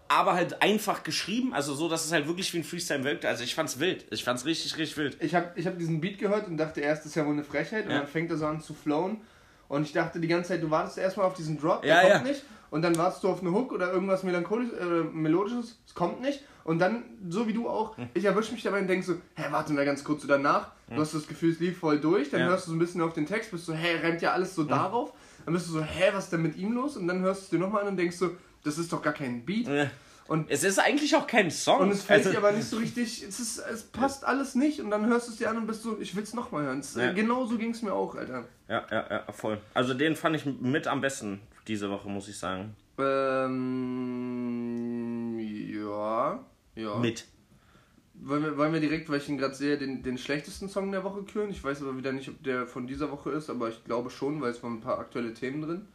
aber 0.08 0.34
halt 0.34 0.62
einfach 0.62 1.04
geschrieben, 1.04 1.54
also 1.54 1.74
so, 1.74 1.90
dass 1.90 2.06
es 2.06 2.12
halt 2.12 2.28
wirklich 2.28 2.54
wie 2.54 2.60
ein 2.60 2.64
Freestyle 2.64 3.04
wirkt. 3.04 3.26
Also 3.26 3.44
ich 3.44 3.56
fand's 3.56 3.80
wild. 3.80 4.06
Ich 4.12 4.24
fand's 4.24 4.46
richtig, 4.46 4.78
richtig 4.78 4.98
wild. 4.98 5.18
Ich 5.20 5.34
habe 5.34 5.52
ich 5.56 5.66
hab 5.66 5.78
diesen 5.80 6.00
Beat 6.00 6.20
gehört 6.20 6.48
und 6.48 6.58
dachte 6.58 6.82
erst, 6.82 7.02
das 7.02 7.08
ist 7.08 7.16
ja 7.16 7.26
wohl 7.26 7.34
eine 7.34 7.44
Frechheit. 7.44 7.86
Und 7.86 7.92
Ja. 7.92 8.00
dann 8.00 8.08
fängt 8.08 8.30
er 8.30 8.38
so 8.38 8.46
an 8.46 8.62
zu 8.62 8.74
flowen. 8.74 9.22
Und 9.68 9.84
ich 9.84 9.94
dachte 9.94 10.20
die 10.20 10.28
ganze 10.28 10.50
Zeit, 10.50 10.62
du 10.62 10.70
wartest 10.70 11.00
erstmal 11.00 11.26
auf 11.26 11.34
diesen 11.34 11.60
Drop, 11.60 11.82
der 11.82 11.96
Ja, 11.96 12.02
kommt 12.02 12.14
ja. 12.26 12.32
nicht. 12.32 12.44
Und 12.70 12.84
dann 12.84 12.96
wartest 12.98 13.24
du 13.24 13.30
auf 13.30 13.42
eine 13.42 13.52
Hook 13.52 13.72
oder 13.72 13.92
irgendwas 13.92 14.22
melancholisch, 14.22 14.70
äh, 14.80 14.84
melodisches, 15.12 15.80
es 15.88 15.94
kommt 15.96 16.22
nicht. 16.22 16.42
Und 16.66 16.80
dann, 16.80 17.04
so 17.30 17.48
wie 17.48 17.54
du 17.54 17.70
auch, 17.70 17.96
Hm. 17.98 18.10
ich 18.14 18.26
erwische 18.26 18.52
mich 18.52 18.64
dabei 18.64 18.82
und 18.82 18.88
denke 18.88 19.06
so, 19.06 19.14
hä, 19.36 19.44
warte 19.52 19.72
mal 19.72 19.86
ganz 19.86 20.04
kurz 20.04 20.24
so 20.24 20.28
danach. 20.28 20.72
Du 20.90 20.98
hast 20.98 21.14
das 21.14 21.26
Gefühl, 21.28 21.52
es 21.52 21.60
lief 21.60 21.78
voll 21.80 22.00
durch. 22.02 22.30
Dann 22.32 22.42
Ja. 22.42 22.46
Hm. 22.48 22.52
hörst 22.54 22.66
du 22.68 22.72
so 22.72 22.76
ein 22.76 22.80
bisschen 22.80 23.02
auf 23.02 23.14
den 23.14 23.26
Text, 23.26 23.52
bist 23.52 23.66
so, 23.68 23.74
hä, 23.74 23.96
rennt 24.02 24.22
ja 24.22 24.34
alles 24.34 24.54
so 24.56 24.64
darauf. 24.64 25.14
Dann 25.46 25.54
bist 25.54 25.68
du 25.70 25.74
so, 25.74 25.82
hä, 25.82 26.10
was 26.14 26.26
ist 26.26 26.34
denn 26.34 26.42
mit 26.42 26.58
ihm 26.58 26.74
los? 26.74 26.98
Und 26.98 27.08
dann 27.08 27.22
hörst 27.22 27.42
du 27.42 27.44
es 27.46 27.50
dir 27.52 27.60
nochmal 27.60 27.84
an 27.84 27.90
und 27.90 27.98
denkst 27.98 28.18
so, 28.18 28.32
das 28.64 28.78
ist 28.80 28.92
doch 28.92 29.02
gar 29.02 29.14
kein 29.14 29.46
Beat. 29.46 29.68
Äh, 29.68 29.88
Und 30.28 30.50
Es 30.50 30.64
ist 30.64 30.80
eigentlich 30.80 31.16
auch 31.16 31.28
kein 31.28 31.52
Song. 31.52 31.82
und 31.82 31.92
es 31.92 32.02
fällt 32.02 32.22
Also- 32.26 32.32
dir 32.32 32.40
aber 32.40 32.52
nicht 32.52 32.68
so 32.68 32.78
richtig, 32.78 33.22
es, 33.22 33.40
ist, 33.40 33.60
es 33.60 33.84
passt 33.84 34.26
alles 34.26 34.56
nicht 34.56 34.82
und 34.82 34.90
dann 34.90 35.06
hörst 35.06 35.28
du 35.28 35.32
es 35.34 35.38
dir 35.38 35.52
an 35.52 35.58
und 35.58 35.68
bist 35.68 35.84
so, 35.84 36.00
ich 36.00 36.16
will 36.16 36.24
es 36.24 36.34
nochmal 36.34 36.64
hören. 36.64 36.80
Es, 36.80 36.96
Ja. 36.96 37.12
Genau 37.14 37.46
so 37.46 37.60
ging 37.60 37.70
es 37.70 37.84
mir 37.84 37.94
auch, 37.94 38.16
Alter. 38.16 38.44
Ja, 38.68 38.84
ja, 38.90 39.06
ja, 39.08 39.32
voll. 39.32 39.60
Also 39.76 39.94
den 39.94 40.16
fand 40.16 40.36
ich 40.36 40.44
mit 40.48 40.88
am 40.88 41.00
besten 41.00 41.42
diese 41.68 41.92
Woche, 41.92 42.10
muss 42.10 42.28
ich 42.28 42.39
sagen. 42.39 42.75
Ähm, 44.06 45.38
ja, 45.39 46.39
ja. 46.75 46.96
Mit. 46.98 47.25
Wollen 48.13 48.44
wir, 48.44 48.58
wollen 48.58 48.72
wir 48.72 48.79
direkt, 48.79 49.10
weil 49.10 49.17
ich 49.17 49.27
ihn 49.27 49.38
gerade 49.38 49.55
sehe, 49.55 49.77
den, 49.77 50.01
den 50.01 50.17
schlechtesten 50.17 50.70
Song 50.70 50.91
der 50.91 51.03
Woche 51.03 51.24
küren? 51.24 51.50
Ich 51.50 51.63
weiß 51.63 51.82
aber 51.82 51.98
wieder 51.98 52.13
nicht, 52.13 52.29
ob 52.29 52.41
der 52.44 52.65
von 52.65 52.88
dieser 52.88 53.12
Woche 53.12 53.32
ist, 53.32 53.50
aber 53.50 53.67
ich 53.70 53.84
glaube 53.84 54.10
schon, 54.10 54.41
weil 54.41 54.51
es 54.51 54.63
waren 54.63 54.75
ein 54.75 54.82
paar 54.82 55.00
aktuelle 55.00 55.34
Themen 55.34 55.62
drin. 55.62 55.88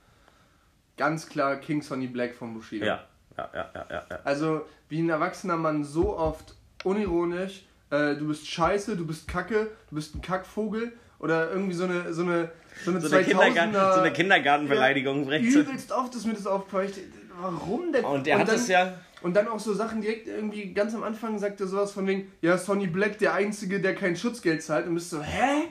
Ganz 0.99 1.28
klar 1.28 1.56
King 1.56 1.80
Sonny 1.80 2.08
Black 2.08 2.34
von 2.34 2.52
Bushido. 2.52 2.84
Ja, 2.84 3.06
ja, 3.38 3.50
ja, 3.54 3.70
ja, 3.75 3.87
ja. 3.90 4.06
ja. 4.10 4.18
Also, 4.25 4.66
wie 4.90 5.00
ein 5.00 5.08
erwachsener 5.08 5.56
Mann 5.56 5.82
so 5.82 6.16
oft 6.16 6.54
unironisch, 6.84 7.64
äh, 7.90 8.14
du 8.16 8.28
bist 8.28 8.46
scheiße, 8.46 8.96
du 8.96 9.06
bist 9.06 9.26
kacke, 9.26 9.70
du 9.88 9.94
bist 9.94 10.14
ein 10.14 10.20
Kackvogel 10.20 10.92
oder 11.18 11.50
irgendwie 11.50 11.75
so 11.75 11.84
eine 11.84 12.12
so 12.12 12.22
eine 12.22 12.50
so 12.84 12.90
eine 12.90 13.00
So 13.00 13.14
eine, 13.14 13.25
Kindergarten, 13.25 13.75
2000er 13.75 13.94
so 13.94 14.00
eine 14.00 14.12
Kindergartenbeleidigung. 14.12 15.25
so. 15.25 15.30
übelst 15.30 15.92
oft 15.92 16.14
ist 16.14 16.26
mir 16.26 16.34
das 16.34 16.46
aufgefallen. 16.46 16.92
Warum 17.40 17.92
denn? 17.92 18.04
Und 18.04 18.26
der 18.26 18.38
hat 18.38 18.49
dann, 18.49 18.56
es 18.56 18.68
ja. 18.68 18.94
Und 19.23 19.35
dann 19.35 19.49
auch 19.49 19.61
so 19.61 19.75
Sachen 19.75 20.00
direkt 20.00 20.26
irgendwie 20.26 20.73
ganz 20.73 20.94
am 20.94 21.02
Anfang 21.02 21.38
sagt 21.38 21.61
er 21.61 21.66
sowas 21.66 21.92
von 21.92 22.06
wegen, 22.06 22.32
ja, 22.40 22.56
Sonny 22.56 22.87
Black, 22.87 23.18
der 23.18 23.35
Einzige, 23.35 23.80
der 23.80 23.94
kein 23.94 24.16
Schutzgeld 24.16 24.62
zahlt. 24.62 24.87
Und 24.87 24.94
bist 24.94 25.11
so, 25.11 25.23
hä? 25.23 25.68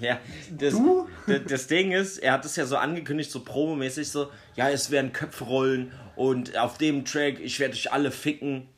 Ja, 0.00 0.18
das, 0.50 0.74
Du? 0.74 1.08
das 1.48 1.66
Ding 1.66 1.92
ist, 1.92 2.18
er 2.18 2.32
hat 2.32 2.44
es 2.44 2.56
ja 2.56 2.64
so 2.64 2.76
angekündigt, 2.76 3.30
so 3.30 3.44
promomäßig 3.44 4.08
so, 4.08 4.30
ja, 4.56 4.70
es 4.70 4.90
werden 4.90 5.12
Köpfe 5.12 5.44
rollen 5.44 5.92
und 6.16 6.56
auf 6.56 6.78
dem 6.78 7.04
Track, 7.04 7.40
ich 7.40 7.60
werde 7.60 7.74
euch 7.74 7.92
alle 7.92 8.10
ficken. 8.10 8.68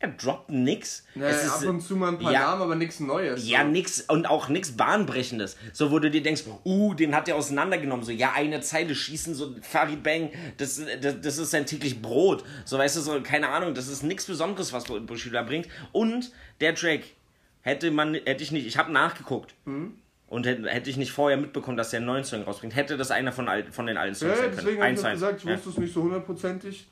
Er 0.00 0.10
droppt 0.10 0.50
nix. 0.50 1.04
Naja, 1.16 1.30
es 1.30 1.44
ist, 1.44 1.50
ab 1.64 1.64
und 1.70 1.80
zu 1.80 1.96
mal 1.96 2.10
ein 2.10 2.18
paar 2.20 2.32
ja, 2.32 2.40
Namen, 2.42 2.62
aber 2.62 2.76
nichts 2.76 3.00
Neues. 3.00 3.48
Ja, 3.48 3.62
so. 3.62 3.68
nix 3.68 4.00
und 4.02 4.30
auch 4.30 4.48
nix 4.48 4.76
Bahnbrechendes. 4.76 5.56
So, 5.72 5.90
wo 5.90 5.98
du 5.98 6.08
dir 6.08 6.22
denkst, 6.22 6.44
uh, 6.64 6.94
den 6.94 7.16
hat 7.16 7.26
er 7.28 7.34
auseinandergenommen. 7.34 8.04
So, 8.04 8.12
ja, 8.12 8.32
eine 8.32 8.60
Zeile 8.60 8.94
schießen, 8.94 9.34
so 9.34 9.56
Farid 9.60 10.04
Bang, 10.04 10.30
das, 10.56 10.80
das, 11.00 11.20
das 11.20 11.38
ist 11.38 11.50
sein 11.50 11.66
täglich 11.66 12.00
Brot. 12.00 12.44
So, 12.64 12.78
weißt 12.78 12.96
du, 12.96 13.00
so, 13.00 13.20
keine 13.22 13.48
Ahnung, 13.48 13.74
das 13.74 13.88
ist 13.88 14.04
nichts 14.04 14.26
Besonderes, 14.26 14.72
was 14.72 14.84
Bushido 14.84 15.34
da 15.34 15.42
bringt. 15.42 15.66
Und 15.90 16.30
der 16.60 16.76
Track 16.76 17.00
hätte 17.62 17.90
man, 17.90 18.14
hätte 18.14 18.44
ich 18.44 18.52
nicht, 18.52 18.68
ich 18.68 18.78
habe 18.78 18.92
nachgeguckt. 18.92 19.54
Und 20.28 20.46
hätte, 20.46 20.68
hätte 20.68 20.90
ich 20.90 20.96
nicht 20.96 21.10
vorher 21.10 21.38
mitbekommen, 21.38 21.76
dass 21.76 21.90
der 21.90 21.98
einen 21.98 22.06
neuen 22.06 22.22
Song 22.22 22.42
rausbringt, 22.44 22.76
hätte 22.76 22.96
das 22.96 23.10
einer 23.10 23.32
von, 23.32 23.48
al- 23.48 23.72
von 23.72 23.86
den 23.86 23.96
alten 23.96 24.14
Songs 24.14 24.30
Ja, 24.30 24.36
sein 24.42 24.50
deswegen 24.54 24.78
können. 24.78 24.96
habe 24.96 25.08
ich 25.08 25.12
gesagt, 25.14 25.38
ich 25.40 25.44
Ja. 25.48 25.56
wusste 25.56 25.70
es 25.70 25.78
nicht 25.78 25.92
so 25.94 26.02
hundertprozentig. 26.02 26.86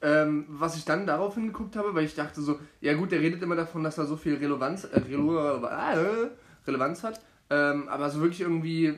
Ähm, 0.00 0.44
was 0.48 0.76
ich 0.76 0.84
dann 0.84 1.06
darauf 1.06 1.34
hingeguckt 1.34 1.74
habe, 1.74 1.92
weil 1.94 2.04
ich 2.04 2.14
dachte 2.14 2.40
so, 2.40 2.60
ja 2.80 2.94
gut, 2.94 3.10
der 3.10 3.20
redet 3.20 3.42
immer 3.42 3.56
davon, 3.56 3.82
dass 3.82 3.98
er 3.98 4.06
so 4.06 4.16
viel 4.16 4.36
Relevanz, 4.36 4.84
äh, 4.84 5.00
äh, 5.00 6.28
Relevanz 6.66 7.02
hat. 7.02 7.20
Ähm, 7.50 7.88
aber 7.88 8.08
so 8.10 8.20
wirklich 8.20 8.42
irgendwie, 8.42 8.94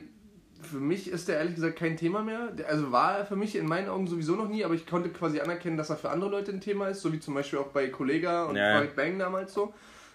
für 0.61 0.77
mich 0.77 1.09
ist 1.09 1.27
der 1.27 1.37
ehrlich 1.37 1.55
gesagt 1.55 1.77
kein 1.77 1.97
Thema 1.97 2.21
mehr. 2.21 2.49
Also 2.67 2.91
war 2.91 3.17
er 3.17 3.25
für 3.25 3.35
mich 3.35 3.55
in 3.55 3.67
meinen 3.67 3.89
Augen 3.89 4.05
sowieso 4.05 4.35
noch 4.35 4.47
nie, 4.47 4.63
aber 4.63 4.75
ich 4.75 4.85
konnte 4.85 5.09
quasi 5.09 5.39
anerkennen, 5.39 5.77
dass 5.77 5.89
er 5.89 5.97
für 5.97 6.11
andere 6.11 6.29
Leute 6.29 6.51
ein 6.51 6.61
Thema 6.61 6.87
ist, 6.89 7.01
so 7.01 7.11
wie 7.11 7.19
zum 7.19 7.33
Beispiel 7.33 7.57
auch 7.59 7.69
bei 7.69 7.87
Kollega 7.87 8.45
und 8.45 8.55
Ja. 8.55 8.75
Farid 8.75 8.95
Bang 8.95 9.17
damals 9.17 9.53
so. 9.53 9.73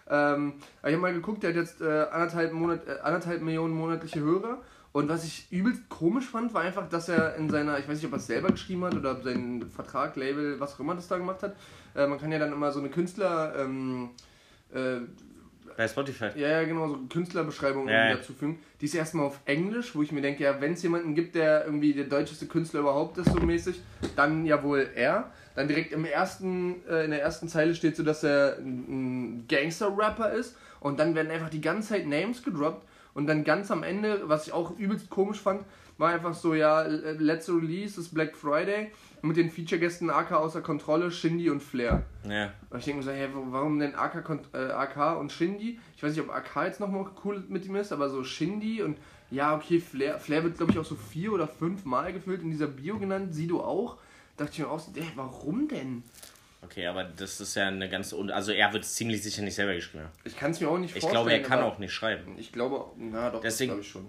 Ähm, 0.09 0.55
ich 0.85 0.93
habe 0.93 0.99
mal 0.99 1.13
geguckt, 1.13 1.43
der 1.43 1.51
hat 1.51 1.57
jetzt 1.57 1.81
äh, 1.81 2.07
anderthalb, 2.13 2.53
Monat, 2.53 2.87
äh, 2.87 3.01
anderthalb 3.03 3.43
Millionen 3.43 3.75
monatliche 3.75 4.21
Hörer. 4.21 4.59
Und 4.97 5.11
was 5.11 5.25
ich 5.25 5.47
übelst 5.51 5.91
komisch 5.91 6.25
fand, 6.25 6.55
war 6.55 6.63
einfach, 6.63 6.89
dass 6.89 7.11
er 7.11 7.35
in 7.37 7.51
seiner, 7.51 7.79
ich 7.79 7.87
weiß 7.87 7.99
nicht, 7.99 8.07
ob 8.07 8.13
er 8.13 8.17
es 8.17 8.27
selber 8.27 8.49
geschrieben 8.49 8.83
hat 8.83 8.95
oder 8.95 9.21
seinen 9.21 9.69
Vertrag, 9.71 10.17
Label, 10.17 10.59
was 10.59 10.73
auch 10.73 10.81
immer 10.81 10.95
das 10.95 11.07
da 11.07 11.19
gemacht 11.19 11.43
hat. 11.43 11.55
Äh, 11.95 12.07
man 12.07 12.19
kann 12.19 12.33
ja 12.33 12.39
dann 12.39 12.51
immer 12.51 12.73
so 12.73 12.81
eine 12.81 12.89
Künstler, 12.89 13.55
ähm, 13.59 14.09
äh, 14.73 15.01
Bei 15.77 15.87
Spotify. 15.87 16.31
ja, 16.37 16.49
ja, 16.49 16.65
genau, 16.65 16.89
so 16.89 16.99
Künstlerbeschreibung 17.11 17.87
Ja, 17.91 18.09
ja. 18.09 18.17
dazu 18.17 18.33
fügen. 18.33 18.59
Die 18.81 18.87
ist 18.87 18.95
erstmal 18.95 19.27
auf 19.27 19.39
Englisch, 19.45 19.95
wo 19.95 20.01
ich 20.01 20.13
mir 20.13 20.23
denke, 20.23 20.45
ja, 20.45 20.63
wenn 20.63 20.73
es 20.73 20.83
jemanden 20.83 21.15
gibt, 21.15 21.35
der 21.35 21.67
irgendwie 21.67 21.93
der 21.93 22.07
deutscheste 22.07 22.47
Künstler 22.47 22.81
überhaupt 22.81 23.19
ist, 23.19 23.31
so 23.31 23.39
mäßig, 23.39 23.83
dann 24.17 24.47
ja 24.47 24.63
wohl 24.63 24.89
er. 24.95 25.31
Dann 25.57 25.69
direkt 25.69 25.93
im 25.93 26.07
ersten, 26.07 26.77
äh, 26.89 27.05
in 27.05 27.11
der 27.11 27.21
ersten 27.21 27.49
Zeile 27.49 27.75
steht 27.75 27.97
so, 27.97 28.03
dass 28.03 28.25
er 28.25 28.57
ein 28.57 28.87
ein 28.89 29.47
Gangster-Rapper 29.47 30.33
ist. 30.33 30.57
Und 30.81 30.99
dann 30.99 31.15
werden 31.15 31.31
einfach 31.31 31.51
die 31.51 31.61
ganze 31.61 31.91
Zeit 31.91 32.07
Names 32.07 32.43
gedroppt. 32.43 32.87
Und 33.17 33.27
dann 33.27 33.45
ganz 33.45 33.71
am 33.71 33.83
Ende, 33.83 34.29
was 34.29 34.47
ich 34.47 34.53
auch 34.53 34.79
übelst 34.79 35.09
komisch 35.09 35.41
fand, 35.41 35.65
war 35.97 36.11
einfach 36.11 36.35
so, 36.35 36.53
ja, 36.53 36.83
let's 36.83 37.49
release 37.49 37.99
ist 37.99 38.13
Black 38.13 38.37
Friday 38.37 38.93
mit 39.23 39.39
den 39.39 39.51
Feature-Gästen 39.51 40.11
AK 40.11 40.33
außer 40.33 40.61
Kontrolle, 40.61 41.11
Shindy 41.11 41.49
und 41.49 41.63
Flair. 41.63 42.03
Ja. 42.29 42.53
Und 42.69 42.79
ich 42.79 42.85
denke 42.85 42.99
mir 42.99 43.05
so, 43.05 43.13
hey, 43.13 43.31
warum 43.33 43.79
denn 43.79 43.95
AK, 43.95 44.45
äh, 44.53 44.59
AK 44.71 45.19
und 45.19 45.33
Shindy? 45.33 45.81
Ich 45.97 46.03
weiß 46.03 46.15
nicht, 46.15 46.21
ob 46.21 46.31
AK 46.31 46.67
jetzt 46.67 46.79
nochmal 46.79 47.07
cool 47.25 47.43
mit 47.49 47.65
ihm 47.65 47.77
ist, 47.77 47.91
aber 47.91 48.11
so 48.11 48.23
Shindy 48.23 48.83
und 48.83 48.99
ja, 49.31 49.57
okay, 49.57 49.81
Flair, 49.81 50.19
Flair 50.19 50.45
wird 50.45 50.59
glaube 50.59 50.73
ich 50.73 50.79
auch 50.79 50.85
so 50.85 50.95
vier 50.95 51.33
oder 51.33 51.49
fünf 51.49 51.87
Mal 51.87 52.13
gefüllt 52.13 52.43
in 52.43 52.51
dieser 52.51 52.67
Bio 52.67 52.99
genannt, 52.99 53.35
Sido 53.35 53.61
auch. 53.61 53.97
Dachte 54.37 54.53
ich 54.53 54.59
mir 54.59 54.69
auch 54.69 54.79
so, 54.79 54.93
ey, 54.95 55.11
warum 55.15 55.69
denn? 55.69 56.03
Okay, 56.63 56.87
aber 56.87 57.05
das 57.05 57.41
ist 57.41 57.55
ja 57.55 57.69
eine 57.69 57.89
ganz. 57.89 58.13
un- 58.13 58.31
Also 58.31 58.53
er 58.53 58.73
wird 58.73 58.85
es 58.85 58.95
ziemlich 58.95 59.23
sicher 59.23 59.43
nicht 59.43 59.55
selber 59.55 59.75
geschrieben 59.75 60.05
haben. 60.05 60.13
Ich 60.25 60.37
kann 60.37 60.51
es 60.51 60.61
mir 60.61 60.69
auch 60.69 60.79
nicht 60.79 60.97
Ich 60.97 61.01
vorstellen. 61.03 61.13
glaube, 61.27 61.33
er 61.33 61.43
kann 61.43 61.61
auch 61.63 61.79
nicht 61.79 61.93
schreiben. 61.93 62.35
Ich 62.39 62.51
glaube, 62.53 62.87
na 62.97 63.31
doch, 63.31 63.41
Deswegen- 63.41 63.71
glaube 63.71 63.83
ich 63.83 63.89
schon. 63.91 64.07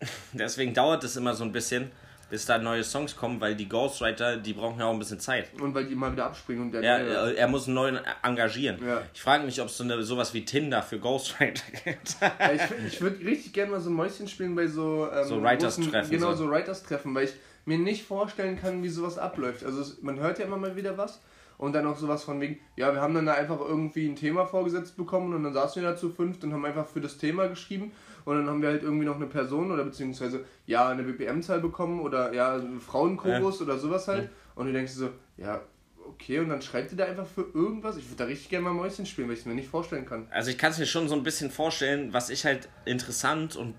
Deswegen 0.32 0.74
dauert 0.74 1.04
es 1.04 1.16
immer 1.16 1.34
so 1.34 1.44
ein 1.44 1.52
bisschen, 1.52 1.90
bis 2.30 2.46
da 2.46 2.58
neue 2.58 2.82
Songs 2.82 3.14
kommen, 3.14 3.40
weil 3.40 3.54
die 3.54 3.68
Ghostwriter, 3.68 4.38
die 4.38 4.54
brauchen 4.54 4.80
ja 4.80 4.86
auch 4.86 4.92
ein 4.92 4.98
bisschen 4.98 5.20
Zeit. 5.20 5.48
Und 5.60 5.72
weil 5.74 5.86
die 5.86 5.94
mal 5.94 6.10
wieder 6.10 6.24
abspringen 6.26 6.64
und 6.64 6.72
der 6.72 6.82
Er, 6.82 6.98
neue- 6.98 7.08
er, 7.34 7.36
er 7.38 7.48
muss 7.48 7.66
einen 7.66 7.74
neuen 7.74 8.00
engagieren. 8.22 8.84
Ja. 8.84 9.02
Ich 9.14 9.22
frage 9.22 9.44
mich, 9.44 9.60
ob 9.60 9.68
es 9.68 9.76
so 9.76 9.84
eine, 9.84 10.02
sowas 10.02 10.34
wie 10.34 10.44
Tinder 10.44 10.82
für 10.82 10.98
Ghostwriter 10.98 11.62
gibt. 11.84 12.16
Ja, 12.20 12.52
ich 12.52 12.62
ich 12.94 13.00
würde 13.00 13.24
richtig 13.24 13.52
gerne 13.52 13.70
mal 13.72 13.80
so 13.80 13.90
Mäuschen 13.90 14.26
spielen 14.26 14.54
bei 14.56 14.66
so, 14.66 15.08
ähm, 15.12 15.28
So 15.28 15.40
Writers-Treffen, 15.42 16.10
Genau, 16.10 16.32
so. 16.32 16.44
so 16.46 16.50
Writers-Treffen, 16.50 17.14
weil 17.14 17.26
ich 17.26 17.34
mir 17.66 17.78
nicht 17.78 18.04
vorstellen 18.04 18.60
kann, 18.60 18.82
wie 18.82 18.88
sowas 18.88 19.16
abläuft. 19.16 19.64
Also 19.64 19.80
es, 19.80 20.02
man 20.02 20.18
hört 20.18 20.38
ja 20.38 20.44
immer 20.46 20.56
mal 20.56 20.74
wieder 20.76 20.98
was 20.98 21.20
und 21.58 21.72
dann 21.72 21.86
auch 21.86 21.96
sowas 21.96 22.24
von 22.24 22.40
wegen, 22.40 22.58
ja, 22.76 22.92
wir 22.92 23.00
haben 23.00 23.14
dann 23.14 23.26
da 23.26 23.34
einfach 23.34 23.60
irgendwie 23.60 24.06
ein 24.06 24.16
Thema 24.16 24.46
vorgesetzt 24.46 24.96
bekommen 24.96 25.34
und 25.34 25.44
dann 25.44 25.52
saßen 25.52 25.82
wir 25.82 25.90
da 25.90 25.96
zu 25.96 26.10
fünft 26.10 26.44
und 26.44 26.52
haben 26.52 26.64
einfach 26.64 26.86
für 26.86 27.00
das 27.00 27.18
Thema 27.18 27.48
geschrieben 27.48 27.92
und 28.24 28.36
dann 28.36 28.48
haben 28.48 28.62
wir 28.62 28.70
halt 28.70 28.82
irgendwie 28.82 29.04
noch 29.04 29.16
eine 29.16 29.26
Person 29.26 29.70
oder 29.70 29.84
beziehungsweise 29.84 30.44
ja 30.66 30.88
eine 30.88 31.02
BPM-Zahl 31.02 31.60
bekommen 31.60 32.00
oder 32.00 32.32
ja 32.32 32.60
Frauenchorus 32.80 33.62
oder 33.62 33.78
sowas 33.78 34.08
halt 34.08 34.30
und 34.54 34.66
du 34.66 34.72
denkst 34.72 34.92
so, 34.92 35.10
ja, 35.36 35.60
okay 36.06 36.38
und 36.40 36.48
dann 36.48 36.62
schreibt 36.62 36.92
ihr 36.92 36.98
da 36.98 37.04
einfach 37.04 37.26
für 37.26 37.46
irgendwas. 37.54 37.96
Ich 37.96 38.06
würde 38.06 38.16
da 38.16 38.24
richtig 38.24 38.50
gerne 38.50 38.64
mal 38.64 38.74
Mäuschen 38.74 39.06
spielen, 39.06 39.28
weil 39.28 39.34
ich 39.34 39.40
es 39.40 39.46
mir 39.46 39.54
nicht 39.54 39.68
vorstellen 39.68 40.06
kann. 40.06 40.26
Also 40.30 40.50
ich 40.50 40.58
kann 40.58 40.70
es 40.70 40.78
mir 40.78 40.86
schon 40.86 41.08
so 41.08 41.14
ein 41.14 41.22
bisschen 41.22 41.50
vorstellen, 41.50 42.12
was 42.12 42.30
ich 42.30 42.44
halt 42.44 42.68
interessant 42.84 43.56
und 43.56 43.74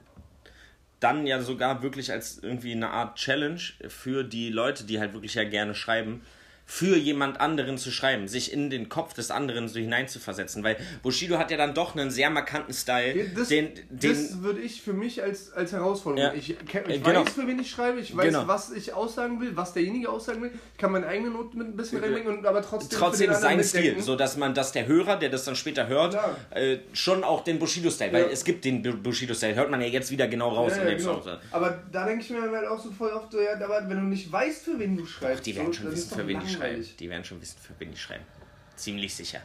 dann 0.99 1.27
ja 1.27 1.41
sogar 1.41 1.83
wirklich 1.83 2.11
als 2.11 2.39
irgendwie 2.39 2.71
eine 2.71 2.89
Art 2.89 3.17
Challenge 3.17 3.59
für 3.87 4.23
die 4.23 4.49
Leute, 4.49 4.85
die 4.85 4.99
halt 4.99 5.13
wirklich 5.13 5.35
ja 5.35 5.43
gerne 5.43 5.75
schreiben, 5.75 6.21
für 6.67 6.97
jemand 6.97 7.39
anderen 7.39 7.77
zu 7.77 7.91
schreiben, 7.91 8.27
sich 8.27 8.51
in 8.51 8.69
den 8.71 8.89
Kopf 8.89 9.13
des 9.13 9.29
anderen 9.29 9.67
so 9.67 9.79
hineinzuversetzen, 9.79 10.63
weil 10.63 10.77
Bushido 11.03 11.37
hat 11.37 11.51
ja 11.51 11.57
dann 11.57 11.75
doch 11.75 11.95
einen 11.95 12.09
sehr 12.09 12.29
markanten 12.31 12.73
Style, 12.73 13.29
Das, 13.35 13.49
den, 13.49 13.69
den 13.89 14.11
das 14.11 14.41
würde 14.41 14.61
ich 14.61 14.81
für 14.81 14.93
mich 14.93 15.21
als, 15.21 15.53
als 15.53 15.73
Herausforderung. 15.73 16.31
Ja. 16.31 16.37
Ich, 16.37 16.55
ke- 16.67 16.79
Äh, 16.87 16.95
ich 16.95 17.03
genau. 17.03 17.21
weiß, 17.23 17.33
für 17.33 17.47
wen 17.47 17.59
ich 17.59 17.69
schreibe, 17.69 17.99
ich 17.99 18.17
weiß, 18.17 18.25
Genau. 18.25 18.47
was 18.47 18.71
ich 18.71 18.93
aussagen 18.93 19.39
will, 19.39 19.55
was 19.55 19.73
derjenige 19.73 20.09
aussagen 20.09 20.41
will. 20.41 20.51
Ich 20.73 20.77
kann 20.79 20.91
meine 20.91 21.05
eigene 21.05 21.29
Note 21.29 21.55
mit 21.55 21.67
ein 21.67 21.75
bisschen 21.75 21.99
reinbringen 22.03 22.39
und 22.39 22.45
aber 22.47 22.63
trotzdem. 22.63 22.97
trotzdem 22.99 23.33
sein 23.33 23.63
Stil, 23.63 24.01
so 24.01 24.15
dass 24.15 24.35
man, 24.35 24.55
dass 24.55 24.71
der 24.71 24.87
Hörer, 24.87 25.17
der 25.17 25.29
das 25.29 25.43
dann 25.45 25.55
später 25.55 25.87
hört, 25.87 26.17
äh, 26.49 26.79
schon 26.93 27.23
auch 27.23 27.43
den 27.43 27.59
Bushido-Style, 27.59 28.11
weil 28.11 28.25
es 28.31 28.43
gibt 28.43 28.65
den 28.65 28.81
Bu- 28.81 28.97
Bushido-Style, 28.97 29.53
hört 29.55 29.69
man 29.69 29.81
ja 29.81 29.87
jetzt 29.87 30.09
wieder 30.09 30.27
genau 30.27 30.49
raus 30.49 30.75
in 30.77 30.87
dem 30.87 30.97
genau. 30.97 31.21
Song. 31.21 31.37
Aber 31.51 31.83
da 31.91 32.05
denke 32.07 32.23
ich 32.23 32.29
mir 32.31 32.41
halt 32.41 32.67
auch 32.67 32.83
so 32.83 32.89
voll 32.91 33.11
oft 33.11 33.31
so, 33.31 33.39
ja, 33.39 33.53
aber 33.53 33.87
wenn 33.87 33.97
du 33.97 34.03
nicht 34.05 34.31
weißt, 34.31 34.63
für 34.65 34.79
wen 34.79 34.97
du 34.97 35.05
schreibst, 35.05 35.45
Die 35.45 35.55
werden 35.55 35.67
so, 35.71 35.81
schon 35.83 35.91
wissen, 35.91 36.17
für 36.17 36.27
wen 36.27 36.39
die 36.39 36.47
schreiben. 36.47 36.54
Langweilig. 36.59 36.95
Die 36.97 37.09
werden 37.09 37.23
schon 37.23 37.41
wissen, 37.41 37.57
für 37.59 37.73
wen 37.79 37.91
die 37.91 37.97
schreiben. 37.97 38.23
Ziemlich 38.75 39.13
sicher. 39.15 39.41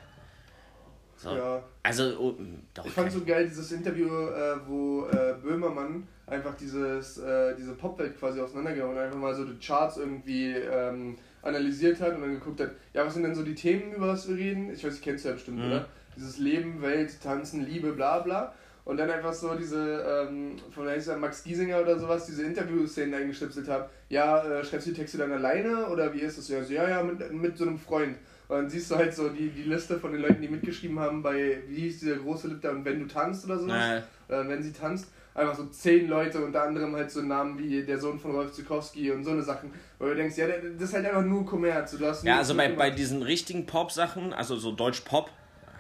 So. 1.17 1.37
Ja. 1.37 1.63
Also, 1.83 2.17
oh, 2.19 2.33
mh, 2.41 2.59
doch. 2.73 2.87
Ich 2.87 2.93
fand 2.93 3.13
so 3.13 3.23
geil 3.25 3.47
dieses 3.47 3.71
Interview, 3.73 4.07
äh, 4.29 4.57
wo 4.67 5.07
äh, 5.07 5.35
Böhmermann 5.43 6.09
einfach 6.27 6.55
dieses, 6.57 7.19
äh, 7.19 7.55
diese 7.57 7.75
Popwelt 7.75 8.19
quasi 8.19 8.41
auseinandergehauen 8.41 8.93
und 8.97 8.99
einfach 9.03 9.19
mal 9.19 9.35
so 9.35 9.45
die 9.45 9.59
Charts 9.59 9.99
irgendwie 9.99 10.53
ähm, 10.55 11.19
analysiert 11.43 12.01
hat 12.01 12.15
und 12.15 12.23
dann 12.23 12.33
geguckt 12.35 12.61
hat, 12.61 12.71
ja, 12.95 13.05
was 13.05 13.15
sind 13.15 13.25
denn 13.25 13.35
so 13.35 13.43
die 13.43 13.55
Themen, 13.55 13.93
über 13.93 14.09
was 14.09 14.29
wir 14.29 14.37
reden? 14.37 14.73
Ich 14.73 14.83
weiß, 14.85 14.95
ich 14.95 15.03
kennst 15.03 15.25
du 15.25 15.29
ja 15.29 15.35
bestimmt, 15.35 15.59
Mhm. 15.59 15.67
oder? 15.67 15.87
Dieses 16.17 16.39
Leben, 16.39 16.81
Welt, 16.83 17.21
Tanzen, 17.23 17.67
Liebe, 17.67 17.93
bla 17.93 18.21
bla. 18.21 18.55
Und 18.91 18.97
dann 18.97 19.09
einfach 19.09 19.33
so 19.33 19.55
diese, 19.55 20.27
ähm, 20.29 20.57
von 20.75 20.85
der, 20.85 21.17
Max 21.17 21.45
Giesinger 21.45 21.81
oder 21.81 21.97
sowas, 21.97 22.27
diese 22.27 22.43
Interviewszenen 22.43 23.15
eingeschnipselt 23.15 23.69
haben. 23.69 23.85
Ja, 24.09 24.43
äh, 24.43 24.65
schreibst 24.65 24.89
du 24.89 24.91
die 24.91 24.97
Texte 24.97 25.19
dann 25.19 25.31
alleine 25.31 25.87
oder 25.87 26.13
wie 26.13 26.19
ist 26.19 26.39
das? 26.39 26.49
Ja, 26.49 26.65
so, 26.65 26.73
ja, 26.73 26.89
ja, 26.89 27.03
mit, 27.05 27.33
mit 27.33 27.57
so 27.57 27.67
einem 27.67 27.79
Freund. 27.79 28.17
Und 28.49 28.57
dann 28.57 28.69
siehst 28.69 28.91
du 28.91 28.97
halt 28.97 29.15
so 29.15 29.29
die, 29.29 29.51
die 29.51 29.63
Liste 29.63 30.01
von 30.01 30.11
den 30.11 30.23
Leuten, 30.23 30.43
die 30.43 30.49
mitgeschrieben 30.49 30.99
haben 30.99 31.23
bei, 31.23 31.63
wie 31.69 31.83
hieß 31.83 32.01
dieser 32.01 32.17
große 32.17 32.49
Lipter 32.49 32.73
und 32.73 32.85
wenn 32.85 32.99
du 32.99 33.07
tanzt 33.07 33.45
oder 33.45 33.61
sowas. 33.61 33.77
Äh, 33.77 34.01
Äh, 34.31 34.49
wenn 34.49 34.63
sie 34.63 34.73
tanzt, 34.73 35.09
einfach 35.35 35.57
so 35.57 35.67
zehn 35.67 36.09
Leute, 36.09 36.45
unter 36.45 36.63
anderem 36.63 36.95
halt 36.95 37.11
so 37.11 37.21
Namen 37.21 37.59
wie 37.59 37.83
der 37.85 37.99
Sohn 37.99 38.19
von 38.19 38.33
Rolf 38.33 38.53
Zukowski 38.53 39.11
und 39.11 39.25
so 39.25 39.31
eine 39.31 39.43
Sachen. 39.43 39.71
Wo 39.99 40.07
du 40.07 40.15
denkst, 40.15 40.37
ja, 40.37 40.47
das 40.49 40.89
ist 40.89 40.95
halt 40.95 41.07
einfach 41.07 41.25
nur 41.25 41.45
Kommerz. 41.45 41.97
Du 41.97 42.07
hast 42.07 42.25
ja, 42.25 42.39
also 42.39 42.57
bei, 42.57 42.69
bei 42.73 42.91
diesen 42.91 43.23
richtigen 43.23 43.67
Pop-Sachen, 43.67 44.33
also 44.33 44.57
so 44.57 44.73
Deutsch-Pop, 44.73 45.31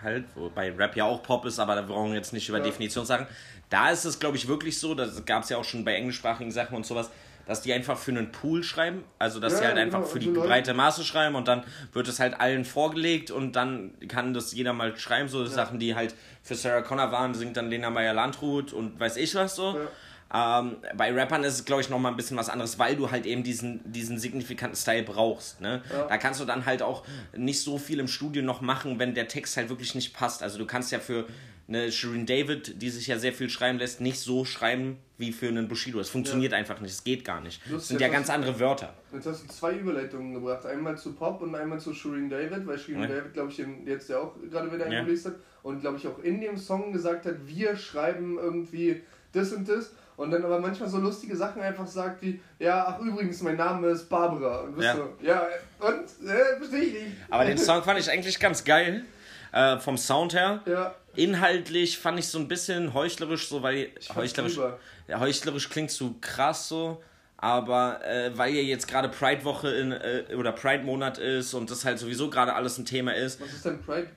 halt, 0.02 0.24
wobei 0.34 0.70
Rap 0.72 0.96
ja 0.96 1.04
auch 1.04 1.22
Pop 1.22 1.44
ist, 1.46 1.58
aber 1.58 1.74
da 1.74 1.82
brauchen 1.82 2.10
wir 2.10 2.16
jetzt 2.16 2.32
nicht 2.32 2.48
über 2.48 2.58
Ja. 2.58 2.64
Definition 2.64 3.04
sagen. 3.06 3.26
Da 3.68 3.90
ist 3.90 4.04
es, 4.04 4.18
glaube 4.18 4.36
ich, 4.36 4.48
wirklich 4.48 4.78
so, 4.78 4.94
das 4.94 5.24
gab 5.24 5.44
es 5.44 5.48
ja 5.48 5.56
auch 5.56 5.64
schon 5.64 5.84
bei 5.84 5.94
englischsprachigen 5.94 6.50
Sachen 6.50 6.74
und 6.76 6.84
sowas, 6.86 7.10
dass 7.46 7.62
die 7.62 7.72
einfach 7.72 7.98
für 7.98 8.10
einen 8.12 8.30
Pool 8.32 8.62
schreiben, 8.62 9.02
also 9.18 9.40
dass 9.40 9.54
Ja, 9.54 9.58
sie 9.60 9.64
halt 9.66 9.76
genau, 9.76 9.96
einfach 9.98 10.10
für 10.10 10.18
die 10.20 10.26
Leute- 10.26 10.46
breite 10.48 10.74
Masse 10.74 11.04
schreiben 11.04 11.34
und 11.34 11.48
dann 11.48 11.64
wird 11.92 12.06
es 12.06 12.20
halt 12.20 12.38
allen 12.40 12.64
vorgelegt 12.64 13.30
und 13.30 13.56
dann 13.56 13.92
kann 14.08 14.34
das 14.34 14.52
jeder 14.52 14.72
mal 14.72 14.96
schreiben, 14.96 15.28
so 15.28 15.44
Sachen, 15.46 15.78
die 15.80 15.94
halt 15.94 16.14
für 16.42 16.54
Sarah 16.54 16.82
Connor 16.82 17.10
waren, 17.10 17.34
singt 17.34 17.56
dann 17.56 17.68
Lena 17.70 17.90
Meyer-Landrut 17.90 18.72
und 18.72 19.00
weiß 19.00 19.16
ich 19.16 19.34
was 19.34 19.56
so. 19.56 19.78
Ähm, 20.32 20.76
bei 20.96 21.12
Rappern 21.12 21.42
ist 21.44 21.54
es, 21.54 21.64
glaube 21.64 21.82
ich, 21.82 21.90
nochmal 21.90 22.12
ein 22.12 22.16
bisschen 22.16 22.36
was 22.36 22.48
anderes, 22.48 22.78
weil 22.78 22.94
du 22.96 23.10
halt 23.10 23.26
eben 23.26 23.42
diesen, 23.42 23.80
diesen 23.92 24.18
signifikanten 24.18 24.76
Style 24.76 25.02
brauchst. 25.02 25.60
Ne? 25.60 25.82
Ja. 25.92 26.06
Da 26.06 26.18
kannst 26.18 26.40
du 26.40 26.44
dann 26.44 26.66
halt 26.66 26.82
auch 26.82 27.04
nicht 27.36 27.60
so 27.60 27.78
viel 27.78 27.98
im 27.98 28.06
Studio 28.08 28.42
noch 28.42 28.60
machen, 28.60 28.98
wenn 28.98 29.14
der 29.14 29.26
Text 29.28 29.56
halt 29.56 29.68
wirklich 29.70 29.94
nicht 29.94 30.14
passt. 30.14 30.42
Also 30.42 30.58
du 30.58 30.66
kannst 30.66 30.92
ja 30.92 31.00
für 31.00 31.26
eine 31.66 31.90
Shirin 31.92 32.26
David, 32.26 32.80
die 32.82 32.90
sich 32.90 33.06
ja 33.06 33.18
sehr 33.18 33.32
viel 33.32 33.48
schreiben 33.48 33.78
lässt, 33.78 34.00
nicht 34.00 34.18
so 34.18 34.44
schreiben 34.44 34.98
wie 35.18 35.32
für 35.32 35.46
einen 35.48 35.68
Bushido. 35.68 36.00
Es 36.00 36.08
funktioniert 36.10 36.52
einfach 36.52 36.80
nicht, 36.80 36.90
es 36.92 37.04
geht 37.04 37.24
gar 37.24 37.40
nicht. 37.40 37.60
Das 37.70 37.88
sind 37.88 38.00
ja 38.00 38.08
dass- 38.08 38.14
ganz 38.16 38.30
andere 38.30 38.58
Wörter. 38.58 38.92
Jetzt 39.12 39.26
hast 39.26 39.44
du 39.44 39.48
zwei 39.48 39.74
Überleitungen 39.74 40.34
gebracht. 40.34 40.64
Einmal 40.66 40.96
zu 40.98 41.12
Pop 41.12 41.40
und 41.42 41.54
einmal 41.54 41.78
zu 41.80 41.92
Shirin 41.94 42.28
David, 42.28 42.66
weil 42.66 42.78
Shirin 42.78 43.02
Ja. 43.02 43.06
David, 43.08 43.34
glaube 43.34 43.50
ich, 43.52 43.62
jetzt 43.86 44.08
ja 44.08 44.18
auch 44.18 44.34
gerade 44.50 44.72
wieder 44.72 44.90
Ja. 44.90 45.00
eingelöst 45.00 45.26
hat 45.26 45.34
und, 45.62 45.80
glaube 45.80 45.98
ich, 45.98 46.06
auch 46.08 46.18
in 46.20 46.40
dem 46.40 46.56
Song 46.56 46.92
gesagt 46.92 47.26
hat, 47.26 47.34
wir 47.46 47.76
schreiben 47.76 48.38
irgendwie 48.38 49.02
das 49.32 49.52
und 49.52 49.68
das. 49.68 49.92
Und 50.20 50.30
dann 50.32 50.44
aber 50.44 50.60
manchmal 50.60 50.86
so 50.86 50.98
lustige 50.98 51.34
Sachen 51.34 51.62
einfach 51.62 51.86
sagt 51.86 52.20
wie, 52.20 52.42
ja, 52.58 52.84
ach 52.88 53.00
übrigens, 53.00 53.40
mein 53.40 53.56
Name 53.56 53.86
ist 53.88 54.06
Barbara. 54.10 54.60
Und 54.60 54.72
du 54.72 54.76
bist 54.76 54.88
Ja. 54.88 54.96
so, 54.96 55.08
ja, 55.22 55.46
und? 55.78 56.28
Äh, 56.28 56.58
verstehe 56.58 56.80
ich 56.80 56.92
nicht. 56.92 57.16
Aber 57.30 57.46
den 57.46 57.56
Song 57.56 57.82
fand 57.82 57.98
ich 57.98 58.10
eigentlich 58.10 58.38
ganz 58.38 58.62
geil. 58.62 59.06
Äh, 59.52 59.78
vom 59.78 59.96
Sound 59.96 60.34
her. 60.34 60.60
Ja, 60.66 60.94
Inhaltlich 61.16 61.98
fand 61.98 62.18
ich 62.18 62.28
so 62.28 62.38
ein 62.38 62.48
bisschen 62.48 62.92
heuchlerisch, 62.92 63.48
so 63.48 63.62
weil 63.62 63.88
fand's 63.94 64.14
heuchlerisch, 64.14 64.58
ja, 65.08 65.18
heuchlerisch 65.18 65.70
klingt 65.70 65.90
so 65.90 66.14
krass 66.20 66.68
so, 66.68 67.02
aber 67.38 68.04
äh, 68.04 68.36
weil 68.36 68.54
ja 68.54 68.60
jetzt 68.60 68.86
gerade 68.86 69.08
Pride 69.08 69.42
Woche 69.44 69.70
in 69.70 69.90
äh, 69.90 70.34
oder 70.36 70.52
Pride 70.52 70.84
Monat 70.84 71.16
ist 71.16 71.54
und 71.54 71.70
das 71.70 71.86
halt 71.86 71.98
sowieso 71.98 72.28
gerade 72.28 72.54
alles 72.54 72.76
ein 72.76 72.84
Thema 72.84 73.16
ist. 73.16 73.40
was 73.40 73.54
ist 73.54 73.64
denn 73.64 73.82
Pride? 73.82 74.08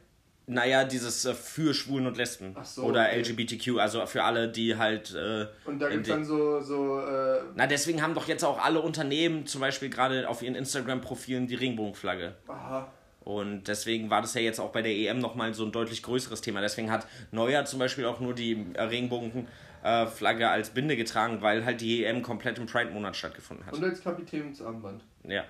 Naja, 0.46 0.84
dieses 0.84 1.24
äh, 1.26 1.34
für 1.34 1.74
Schwulen 1.74 2.06
und 2.06 2.18
Lesben. 2.18 2.54
Ach 2.60 2.66
so, 2.66 2.84
Oder 2.84 3.04
okay. 3.06 3.20
LGBTQ, 3.22 3.80
also 3.80 4.06
für 4.06 4.24
alle, 4.24 4.50
die 4.50 4.76
halt. 4.76 5.14
Äh, 5.16 5.48
Und 5.66 5.80
da 5.80 5.88
gibt 5.90 6.02
es 6.04 6.10
dann 6.10 6.26
so, 6.26 6.60
so 6.60 7.00
äh, 7.00 7.42
Na, 7.56 7.66
deswegen 7.66 8.02
haben 8.02 8.14
doch 8.14 8.28
jetzt 8.28 8.44
auch 8.44 8.60
alle 8.64 8.82
Unternehmen 8.82 9.46
zum 9.46 9.62
Beispiel 9.62 9.90
gerade 9.90 10.28
auf 10.28 10.42
ihren 10.42 10.56
Instagram-Profilen 10.56 11.48
die 11.48 11.56
Regenbogenflagge. 11.56 12.34
aha, 12.50 12.92
Und 13.22 13.70
deswegen 13.70 14.10
war 14.10 14.22
das 14.22 14.34
ja 14.34 14.42
jetzt 14.42 14.60
auch 14.60 14.72
bei 14.72 14.82
der 14.82 14.92
EM 14.92 15.20
nochmal 15.20 15.54
so 15.54 15.64
ein 15.64 15.72
deutlich 15.72 16.04
größeres 16.04 16.42
Thema. 16.42 16.60
Deswegen 16.60 16.92
hat 16.92 17.08
Neuer 17.32 17.64
zum 17.64 17.80
Beispiel 17.80 18.06
auch 18.06 18.20
nur 18.20 18.34
die 18.34 18.66
äh, 18.74 18.82
Regenbogenflagge 18.82 20.50
als 20.50 20.72
Binde 20.72 20.98
getragen, 20.98 21.42
weil 21.42 21.64
halt 21.64 21.80
die 21.80 22.04
EM 22.04 22.22
komplett 22.22 22.58
im 22.58 22.66
Pride-Monat 22.66 23.16
stattgefunden 23.16 23.66
hat. 23.66 23.74
und 23.76 23.84
als 23.84 24.02
Kapitänsarmband. 24.04 25.04
Ja. 25.26 25.46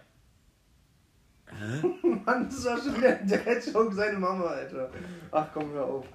Mann, 2.26 2.48
das 2.50 2.66
war 2.66 2.78
schon 2.78 2.98
wieder 2.98 3.14
der 3.14 3.40
Hedgehog 3.40 3.94
seine 3.94 4.18
Mama, 4.18 4.46
Alter. 4.46 4.90
Ach 5.32 5.48
komm, 5.54 5.72
hör 5.74 5.86
auf. 5.86 6.06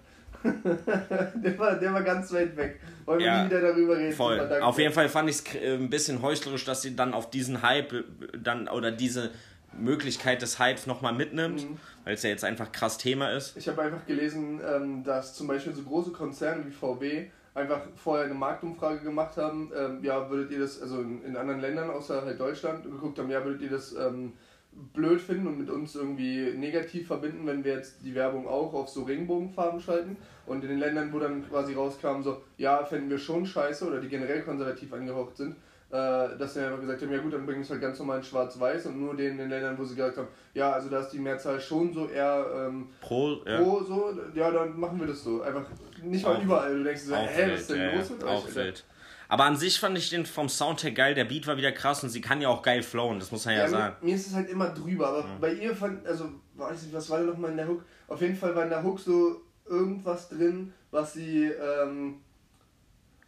der, 0.44 1.58
war, 1.58 1.74
der 1.76 1.92
war 1.92 2.02
ganz 2.02 2.32
weit 2.32 2.56
weg. 2.56 2.80
Wollen 3.04 3.18
wir 3.18 3.26
Ja, 3.26 3.42
nie 3.42 3.50
wieder 3.50 3.60
darüber 3.60 3.96
reden? 3.96 4.12
Voll. 4.14 4.40
Auf 4.62 4.78
jeden 4.78 4.92
Fall 4.94 5.08
fand 5.08 5.28
ich 5.30 5.36
es 5.36 5.44
ein 5.80 5.90
bisschen 5.90 6.22
heuchlerisch, 6.22 6.64
dass 6.64 6.82
sie 6.82 6.94
dann 6.94 7.12
auf 7.14 7.30
diesen 7.30 7.62
Hype 7.62 7.92
äh, 7.92 8.04
dann 8.40 8.68
oder 8.68 8.90
diese 8.92 9.30
Möglichkeit 9.76 10.40
des 10.42 10.58
Hypes 10.58 10.86
nochmal 10.86 11.12
mitnimmt, 11.12 11.62
Mhm. 11.68 11.76
weil 12.04 12.14
es 12.14 12.22
ja 12.22 12.30
jetzt 12.30 12.44
einfach 12.44 12.70
krass 12.72 12.98
Thema 12.98 13.30
ist. 13.32 13.56
Ich 13.56 13.68
habe 13.68 13.82
einfach 13.82 14.06
gelesen, 14.06 14.60
ähm, 14.64 15.04
dass 15.04 15.34
zum 15.34 15.46
Beispiel 15.46 15.74
so 15.74 15.82
große 15.82 16.10
Konzerne 16.12 16.64
wie 16.66 16.70
VW 16.70 17.26
einfach 17.54 17.80
vorher 17.96 18.26
eine 18.26 18.34
Marktumfrage 18.34 19.00
gemacht 19.00 19.36
haben, 19.36 19.72
ähm, 19.76 19.98
ja, 20.02 20.30
würdet 20.30 20.52
ihr 20.52 20.60
das, 20.60 20.80
also 20.80 21.00
in, 21.00 21.24
in 21.24 21.36
anderen 21.36 21.60
Ländern 21.60 21.90
außer 21.90 22.22
halt 22.24 22.38
Deutschland, 22.38 22.84
geguckt 22.84 23.18
haben, 23.18 23.28
ja, 23.30 23.44
würdet 23.44 23.62
ihr 23.62 23.70
das 23.70 23.92
ähm, 23.94 24.34
blöd 24.94 25.20
finden 25.20 25.46
und 25.46 25.58
mit 25.58 25.70
uns 25.70 25.94
irgendwie 25.94 26.52
negativ 26.56 27.06
verbinden, 27.06 27.46
wenn 27.46 27.64
wir 27.64 27.74
jetzt 27.74 28.04
die 28.04 28.14
Werbung 28.14 28.46
auch 28.46 28.72
auf 28.74 28.88
so 28.88 29.02
Regenbogenfarben 29.02 29.80
schalten. 29.80 30.16
Und 30.46 30.62
in 30.64 30.70
den 30.70 30.78
Ländern, 30.78 31.12
wo 31.12 31.18
dann 31.18 31.48
quasi 31.48 31.74
rauskam, 31.74 32.22
so, 32.22 32.42
ja, 32.56 32.84
fänden 32.84 33.10
wir 33.10 33.18
schon 33.18 33.44
scheiße 33.44 33.86
oder 33.86 34.00
die 34.00 34.08
generell 34.08 34.42
konservativ 34.42 34.92
angehaucht 34.92 35.36
sind, 35.36 35.56
äh, 35.90 36.36
dass 36.38 36.54
sie 36.54 36.60
einfach 36.64 36.80
gesagt 36.80 37.02
haben, 37.02 37.12
ja 37.12 37.18
gut, 37.18 37.32
dann 37.32 37.44
bringen 37.44 37.58
wir 37.60 37.64
es 37.64 37.70
halt 37.70 37.80
ganz 37.80 37.98
normal 37.98 38.18
in 38.18 38.24
schwarz-weiß 38.24 38.86
und 38.86 39.00
nur 39.00 39.16
denen 39.16 39.32
in 39.32 39.38
den 39.38 39.50
Ländern, 39.50 39.78
wo 39.78 39.84
sie 39.84 39.94
gesagt 39.94 40.18
haben, 40.18 40.28
ja, 40.54 40.72
also 40.72 40.88
da 40.88 41.00
ist 41.00 41.10
die 41.10 41.18
Mehrzahl 41.18 41.60
schon 41.60 41.92
so 41.92 42.08
eher 42.08 42.46
ähm, 42.54 42.88
Pro, 43.00 43.38
ja. 43.46 43.60
pro 43.60 43.80
so, 43.82 44.12
ja, 44.34 44.50
dann 44.50 44.78
machen 44.78 45.00
wir 45.00 45.06
das 45.06 45.22
so. 45.22 45.42
Einfach 45.42 45.64
nicht 46.02 46.24
mal 46.24 46.36
Auch- 46.36 46.42
überall. 46.42 46.76
Du 46.78 46.84
denkst 46.84 47.02
so, 47.02 47.14
hä, 47.14 47.52
was 47.52 47.60
ist 47.60 47.70
denn 47.70 47.80
ja, 47.80 47.94
los 47.96 48.10
mit 48.10 48.24
euch? 48.24 48.30
auch. 48.30 48.48
Aber 49.30 49.44
an 49.44 49.56
sich 49.56 49.78
fand 49.78 49.96
ich 49.98 50.08
den 50.10 50.24
vom 50.24 50.48
Sound 50.48 50.82
her 50.82 50.92
geil, 50.92 51.14
der 51.14 51.24
Beat 51.26 51.46
war 51.46 51.56
wieder 51.58 51.70
krass 51.72 52.02
und 52.02 52.08
sie 52.08 52.20
kann 52.22 52.40
ja 52.40 52.48
auch 52.48 52.62
geil 52.62 52.82
flowen, 52.82 53.18
das 53.18 53.30
muss 53.30 53.44
man 53.44 53.54
ja, 53.54 53.60
Ja, 53.62 53.68
sagen. 53.68 53.96
mir, 54.00 54.06
mir 54.10 54.14
ist 54.16 54.26
es 54.28 54.34
halt 54.34 54.48
immer 54.48 54.70
drüber, 54.70 55.08
aber 55.08 55.24
bei 55.40 55.52
ihr 55.52 55.76
fand, 55.76 56.06
also, 56.06 56.30
weiß 56.54 56.82
nicht, 56.84 56.94
was 56.94 57.10
war 57.10 57.18
da 57.18 57.24
nochmal 57.24 57.50
in 57.50 57.58
der 57.58 57.68
Hook? 57.68 57.84
Auf 58.06 58.20
jeden 58.22 58.34
Fall 58.36 58.54
war 58.56 58.62
in 58.64 58.70
der 58.70 58.82
Hook 58.82 58.98
so 58.98 59.42
irgendwas 59.68 60.30
drin, 60.30 60.72
was 60.90 61.12
sie, 61.12 61.44
ähm, 61.44 62.16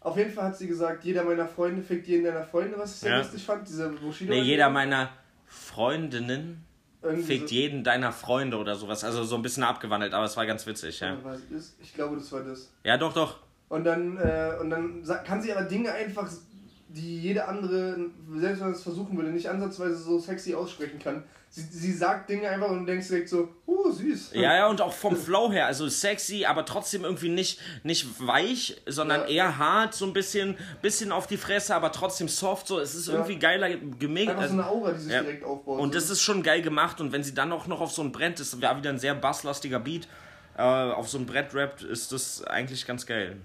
auf 0.01 0.17
jeden 0.17 0.33
Fall 0.33 0.45
hat 0.45 0.57
sie 0.57 0.67
gesagt, 0.69 1.05
jeder 1.05 1.23
meiner 1.25 1.47
Freunde 1.47 1.83
fickt 1.83 2.07
jeden 2.09 2.25
deiner 2.25 2.45
Freunde, 2.45 2.79
was 2.79 2.95
ich 2.95 3.01
sehr 3.01 3.11
Ja. 3.11 3.19
lustig 3.19 3.45
fand, 3.45 3.69
diese 3.69 3.91
Bushido. 3.91 4.33
Nee, 4.33 4.41
jeder 4.41 4.71
meiner 4.71 5.11
Freundinnen 5.47 6.65
Irgendwie 7.03 7.23
fickt 7.25 7.49
so- 7.51 7.55
jeden 7.55 7.85
deiner 7.85 8.11
Freunde 8.13 8.57
oder 8.57 8.75
sowas. 8.75 9.05
Also 9.05 9.25
so 9.25 9.37
ein 9.37 9.43
bisschen 9.43 9.63
abgewandelt, 9.65 10.15
aber 10.15 10.25
es 10.25 10.37
war 10.37 10.47
ganz 10.47 10.67
witzig, 10.67 10.99
ja. 11.01 11.19
Ich 11.83 11.93
glaube, 11.95 12.17
das 12.17 12.33
war 12.33 12.41
das. 12.43 12.73
Ja, 12.85 12.97
doch, 12.97 13.13
doch. 13.13 13.37
Und 13.71 13.85
dann, 13.85 14.19
äh, 14.19 14.57
und 14.61 14.69
dann 14.69 15.03
kann 15.25 15.41
sie 15.41 15.53
aber 15.53 15.63
Dinge 15.63 15.93
einfach, 15.93 16.29
die 16.89 17.21
jede 17.21 17.47
andere, 17.47 17.97
selbst 18.37 18.59
wenn 18.61 18.67
man 18.67 18.73
es 18.73 18.83
versuchen 18.83 19.17
würde, 19.17 19.31
nicht 19.31 19.49
ansatzweise 19.49 19.95
so 19.97 20.19
sexy 20.19 20.55
aussprechen 20.55 20.99
kann. 20.99 21.23
Sie, 21.49 21.63
sie 21.63 21.93
sagt 21.93 22.29
Dinge 22.31 22.49
einfach 22.49 22.69
und 22.69 22.81
du 22.81 22.87
denkst 22.87 23.07
direkt 23.07 23.29
so, 23.29 23.49
uh, 23.69 23.93
süß. 23.93 24.33
Ja, 24.35 24.57
ja, 24.57 24.67
und 24.67 24.81
auch 24.81 24.93
vom 24.93 25.15
Flow 25.17 25.53
her, 25.53 25.67
also 25.67 25.89
sexy, 25.89 26.45
aber 26.47 26.65
trotzdem 26.65 27.05
irgendwie 27.05 27.29
nicht, 27.29 27.61
nicht 27.85 28.07
weich, 28.27 28.81
sondern 28.87 29.21
Ja. 29.23 29.27
eher 29.29 29.59
hart, 29.59 29.95
so 29.95 30.05
ein 30.05 30.13
bisschen, 30.13 30.57
bisschen 30.83 31.13
auf 31.13 31.29
die 31.29 31.37
Fresse, 31.37 31.77
aber 31.77 31.93
trotzdem 31.93 32.27
soft, 32.27 32.67
so, 32.67 32.81
es 32.81 32.97
ist 32.97 33.07
Ja. 33.07 33.15
irgendwie 33.15 33.39
geiler 33.39 33.69
gemixt. 34.01 34.31
Einfach 34.31 34.49
so 34.49 34.53
eine 34.55 34.67
Aura, 34.67 34.91
die 34.93 35.01
sich 35.01 35.13
Ja. 35.13 35.23
direkt 35.23 35.45
aufbaut. 35.45 35.79
Und 35.79 35.93
so. 35.93 36.01
das 36.01 36.11
ist 36.11 36.23
schon 36.23 36.43
geil 36.43 36.63
gemacht 36.63 37.01
und 37.01 37.13
wenn 37.13 37.23
sie 37.23 37.35
dann 37.35 37.53
auch 37.53 37.69
noch 37.69 37.81
auf 37.81 37.93
so 37.93 38.03
ein 38.03 38.11
Brett, 38.11 38.41
das 38.41 38.61
war 38.61 38.77
wieder 38.77 38.91
ein 38.91 38.99
sehr 38.99 39.15
basslastiger 39.15 39.79
Beat, 39.79 40.09
äh, 40.59 40.63
auf 40.63 41.09
so 41.09 41.19
ein 41.19 41.27
Brett 41.27 41.55
rappt, 41.55 41.83
ist 41.85 42.11
das 42.11 42.43
eigentlich 42.45 42.85
ganz 42.85 43.07
geil. 43.07 43.37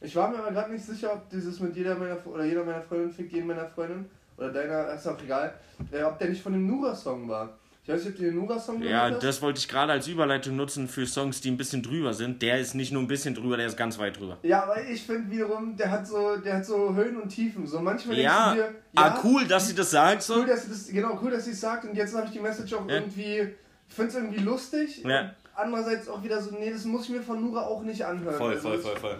Ich 0.00 0.14
war 0.14 0.28
mir 0.30 0.38
aber 0.38 0.50
gerade 0.52 0.72
nicht 0.72 0.84
sicher, 0.84 1.12
ob 1.14 1.28
dieses 1.30 1.58
mit 1.60 1.74
jeder 1.76 1.94
meiner 1.96 2.18
oder 2.26 2.44
jeder 2.44 2.64
meiner 2.64 2.82
Freundinnen 2.82 3.12
fickt 3.12 3.32
jeden 3.32 3.46
meiner 3.46 3.66
Freundin 3.66 4.06
oder 4.36 4.50
deiner, 4.52 4.92
ist 4.94 5.06
auch 5.08 5.20
egal, 5.22 5.54
äh, 5.90 6.02
ob 6.02 6.18
der 6.18 6.28
nicht 6.28 6.42
von 6.42 6.52
dem 6.52 6.66
Nura-Song 6.66 7.28
war. 7.28 7.56
Ich 7.82 7.92
weiß 7.92 8.00
nicht, 8.04 8.10
ob 8.14 8.16
du 8.18 8.22
den 8.24 8.34
Nura-Song 8.34 8.82
Ja, 8.82 9.04
gehört 9.06 9.14
hast. 9.14 9.22
das 9.24 9.42
wollte 9.42 9.58
ich 9.60 9.68
gerade 9.68 9.92
als 9.92 10.08
Überleitung 10.08 10.56
nutzen 10.56 10.88
für 10.88 11.06
Songs, 11.06 11.40
die 11.40 11.50
ein 11.52 11.56
bisschen 11.56 11.82
drüber 11.82 12.12
sind. 12.12 12.42
Der 12.42 12.58
ist 12.58 12.74
nicht 12.74 12.92
nur 12.92 13.00
ein 13.00 13.06
bisschen 13.06 13.34
drüber, 13.34 13.56
der 13.56 13.68
ist 13.68 13.76
ganz 13.76 13.96
weit 13.98 14.18
drüber. 14.18 14.36
Ja, 14.42 14.64
aber 14.64 14.82
ich 14.82 15.02
finde 15.04 15.30
wiederum, 15.30 15.76
der 15.76 15.90
hat 15.92 16.06
so, 16.06 16.36
der 16.36 16.56
hat 16.56 16.66
so 16.66 16.94
Höhen 16.94 17.16
und 17.20 17.28
Tiefen. 17.28 17.64
So 17.66 17.80
manchmal 17.80 18.18
Ja, 18.18 18.52
denkst 18.54 18.66
du 18.66 18.72
dir, 18.72 19.02
ah, 19.02 19.20
cool, 19.24 19.46
dass 19.46 19.68
sie 19.68 19.74
das 19.74 19.90
sagt 19.92 20.22
so. 20.22 20.34
Cool, 20.40 20.46
dass 20.46 20.64
sie 20.64 20.68
das, 20.70 20.88
genau, 20.88 21.18
cool, 21.22 21.30
dass 21.30 21.44
sie 21.44 21.52
es 21.52 21.60
sagt 21.60 21.84
und 21.84 21.94
jetzt 21.94 22.14
habe 22.14 22.26
ich 22.26 22.32
die 22.32 22.40
Message 22.40 22.74
auch 22.74 22.86
Ja. 22.88 22.96
irgendwie, 22.96 23.48
ich 23.88 23.94
finde 23.94 24.08
es 24.10 24.14
irgendwie 24.16 24.40
lustig. 24.40 25.04
Ja. 25.04 25.20
Und 25.20 25.30
andererseits 25.54 26.08
auch 26.08 26.22
wieder 26.24 26.42
so, 26.42 26.50
nee, 26.58 26.70
das 26.72 26.84
muss 26.84 27.04
ich 27.04 27.10
mir 27.10 27.22
von 27.22 27.40
Nura 27.40 27.62
auch 27.62 27.82
nicht 27.82 28.04
anhören. 28.04 28.36
Voll, 28.36 28.54
Also 28.54 28.68
voll, 28.68 28.78
voll, 28.78 28.96
voll. 28.96 29.16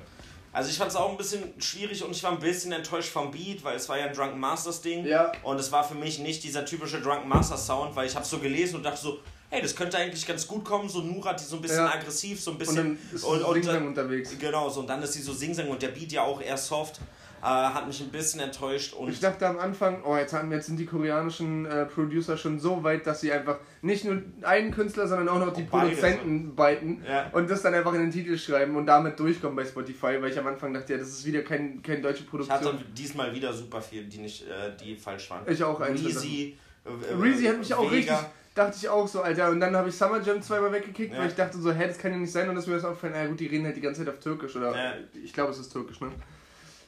Also 0.56 0.70
ich 0.70 0.78
fand 0.78 0.90
es 0.90 0.96
auch 0.96 1.10
ein 1.10 1.18
bisschen 1.18 1.42
schwierig 1.58 2.02
und 2.02 2.12
ich 2.12 2.22
war 2.22 2.32
ein 2.32 2.38
bisschen 2.38 2.72
enttäuscht 2.72 3.10
vom 3.10 3.30
Beat, 3.30 3.62
weil 3.62 3.76
es 3.76 3.90
war 3.90 3.98
ja 3.98 4.06
ein 4.06 4.14
Drunken 4.14 4.40
Masters 4.40 4.80
Ding. 4.80 5.04
Ja. 5.04 5.30
Und 5.42 5.60
es 5.60 5.70
war 5.70 5.84
für 5.86 5.94
mich 5.94 6.18
nicht 6.18 6.42
dieser 6.44 6.64
typische 6.64 6.98
Drunken 6.98 7.28
Masters 7.28 7.66
Sound, 7.66 7.94
weil 7.94 8.06
ich 8.06 8.16
habe 8.16 8.24
so 8.24 8.38
gelesen 8.38 8.76
und 8.76 8.82
dachte 8.82 8.98
so, 9.02 9.18
hey, 9.50 9.60
das 9.60 9.76
könnte 9.76 9.98
eigentlich 9.98 10.26
ganz 10.26 10.46
gut 10.46 10.64
kommen, 10.64 10.88
so 10.88 11.02
Nura, 11.02 11.34
die 11.34 11.44
so 11.44 11.56
ein 11.56 11.60
bisschen 11.62 11.84
Ja. 11.84 11.92
aggressiv, 11.92 12.40
so 12.40 12.52
ein 12.52 12.54
Und 12.54 12.58
bisschen... 12.60 12.76
dann 12.76 12.98
ist 13.14 13.22
und, 13.24 13.42
und, 13.42 13.68
und, 13.68 13.86
unterwegs. 13.88 14.30
Genau, 14.38 14.70
so 14.70 14.80
und 14.80 14.86
dann 14.86 15.02
ist 15.02 15.12
sie 15.12 15.20
so 15.20 15.34
Singsang 15.34 15.68
und 15.68 15.82
der 15.82 15.88
Beat 15.88 16.12
ja 16.12 16.22
auch 16.22 16.40
eher 16.40 16.56
soft, 16.56 17.00
äh, 17.42 17.44
hat 17.46 17.86
mich 17.86 18.00
ein 18.00 18.08
bisschen 18.10 18.40
enttäuscht 18.40 18.94
und... 18.94 19.08
Ich 19.08 19.20
dachte 19.20 19.46
am 19.46 19.58
Anfang, 19.58 20.02
oh, 20.04 20.16
jetzt, 20.16 20.32
haben, 20.32 20.50
jetzt 20.52 20.66
sind 20.66 20.78
die 20.78 20.86
koreanischen 20.86 21.66
äh, 21.66 21.84
Producer 21.86 22.36
schon 22.36 22.58
so 22.58 22.82
weit, 22.82 23.06
dass 23.06 23.20
sie 23.20 23.32
einfach 23.32 23.58
nicht 23.82 24.04
nur 24.04 24.22
einen 24.42 24.70
Künstler, 24.72 25.06
sondern 25.06 25.28
auch 25.28 25.38
noch 25.38 25.52
die 25.52 25.62
Beide, 25.62 25.86
Produzenten 25.88 26.54
beiten 26.56 27.02
Ja. 27.08 27.28
und 27.32 27.48
das 27.50 27.62
dann 27.62 27.74
einfach 27.74 27.94
in 27.94 28.00
den 28.00 28.10
Titel 28.10 28.36
schreiben 28.38 28.74
und 28.76 28.86
damit 28.86 29.18
durchkommen 29.20 29.56
bei 29.56 29.64
Spotify, 29.64 30.20
weil 30.20 30.30
ich 30.30 30.38
am 30.38 30.46
Anfang 30.46 30.72
dachte, 30.74 30.94
ja, 30.94 30.98
das 30.98 31.08
ist 31.08 31.24
wieder 31.26 31.42
kein, 31.42 31.82
keine 31.82 32.00
deutsche 32.02 32.22
Ich 32.24 32.30
Produktion. 32.30 32.56
hatte 32.58 32.84
diesmal 32.96 33.34
wieder 33.34 33.52
super 33.52 33.80
viel, 33.80 34.04
die 34.04 34.18
nicht, 34.18 34.42
äh, 34.48 34.72
die 34.82 34.96
falsch 34.96 35.30
waren. 35.30 35.42
Ich 35.46 35.62
auch 35.62 35.80
einzelne 35.80 36.08
Reezy, 36.10 36.58
äh, 36.84 37.14
Reezy 37.14 37.44
hat 37.44 37.58
mich 37.58 37.72
auch 37.74 37.90
Vega. 37.90 38.14
richtig, 38.14 38.16
dachte 38.54 38.76
ich 38.80 38.88
auch 38.88 39.06
so, 39.06 39.20
Alter. 39.20 39.50
Und 39.50 39.60
dann 39.60 39.76
habe 39.76 39.88
ich 39.90 39.94
Summer 39.94 40.20
Jam 40.22 40.40
zweimal 40.40 40.72
weggekickt, 40.72 41.12
Ja. 41.12 41.20
weil 41.20 41.28
ich 41.28 41.34
dachte 41.34 41.58
so, 41.58 41.70
hä, 41.72 41.86
das 41.86 41.98
kann 41.98 42.12
ja 42.12 42.16
nicht 42.16 42.32
sein. 42.32 42.48
Und 42.48 42.54
das 42.54 42.64
ist 42.64 42.68
mir 42.68 42.76
das 42.76 42.84
aufgefallen, 42.84 43.12
naja 43.12 43.26
gut, 43.28 43.38
die 43.38 43.46
reden 43.46 43.66
halt 43.66 43.76
die 43.76 43.80
ganze 43.82 44.04
Zeit 44.04 44.14
auf 44.14 44.18
Türkisch. 44.20 44.56
Oder 44.56 44.74
Ja. 44.74 44.92
ich 45.22 45.32
glaube, 45.32 45.52
es 45.52 45.58
ist 45.58 45.70
Türkisch, 45.70 46.00
ne? 46.00 46.08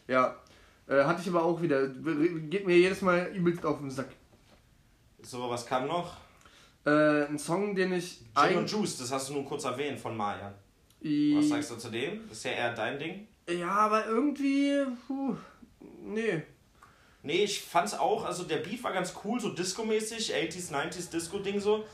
Ja. 0.08 0.36
Äh, 0.88 1.04
hatte 1.04 1.20
ich 1.22 1.28
aber 1.28 1.44
auch 1.44 1.60
wieder. 1.60 1.86
Geht 1.86 2.66
mir 2.66 2.76
jedes 2.76 3.02
Mal 3.02 3.30
übelst 3.34 3.64
auf 3.64 3.78
den 3.78 3.90
Sack. 3.90 4.08
So, 5.22 5.48
was 5.50 5.66
kam 5.66 5.86
noch? 5.86 6.16
Äh, 6.84 7.26
ein 7.26 7.38
Song, 7.38 7.74
den 7.74 7.92
ich 7.92 8.20
Gin 8.34 8.58
und. 8.58 8.70
Juice, 8.70 8.98
das 8.98 9.12
hast 9.12 9.28
du 9.28 9.34
nur 9.34 9.44
kurz 9.44 9.64
erwähnt 9.64 10.00
von 10.00 10.16
Maya. 10.16 10.52
Was 11.00 11.48
sagst 11.48 11.70
du 11.70 11.76
zu 11.76 11.90
dem? 11.90 12.26
Das 12.28 12.38
ist 12.38 12.44
ja 12.44 12.52
eher 12.52 12.74
dein 12.74 12.98
Ding. 12.98 13.28
Ja, 13.48 13.70
aber 13.70 14.06
irgendwie. 14.06 14.84
Puh, 15.06 15.36
nee. 16.02 16.42
Nee, 17.22 17.44
ich 17.44 17.60
fand's 17.60 17.94
auch, 17.94 18.24
also 18.24 18.44
der 18.44 18.58
Beat 18.58 18.82
war 18.82 18.92
ganz 18.92 19.12
cool, 19.24 19.40
so 19.40 19.50
Disco-mäßig, 19.50 20.34
80s, 20.34 20.72
90s 20.72 21.10
Disco-Ding 21.10 21.60
so. 21.60 21.84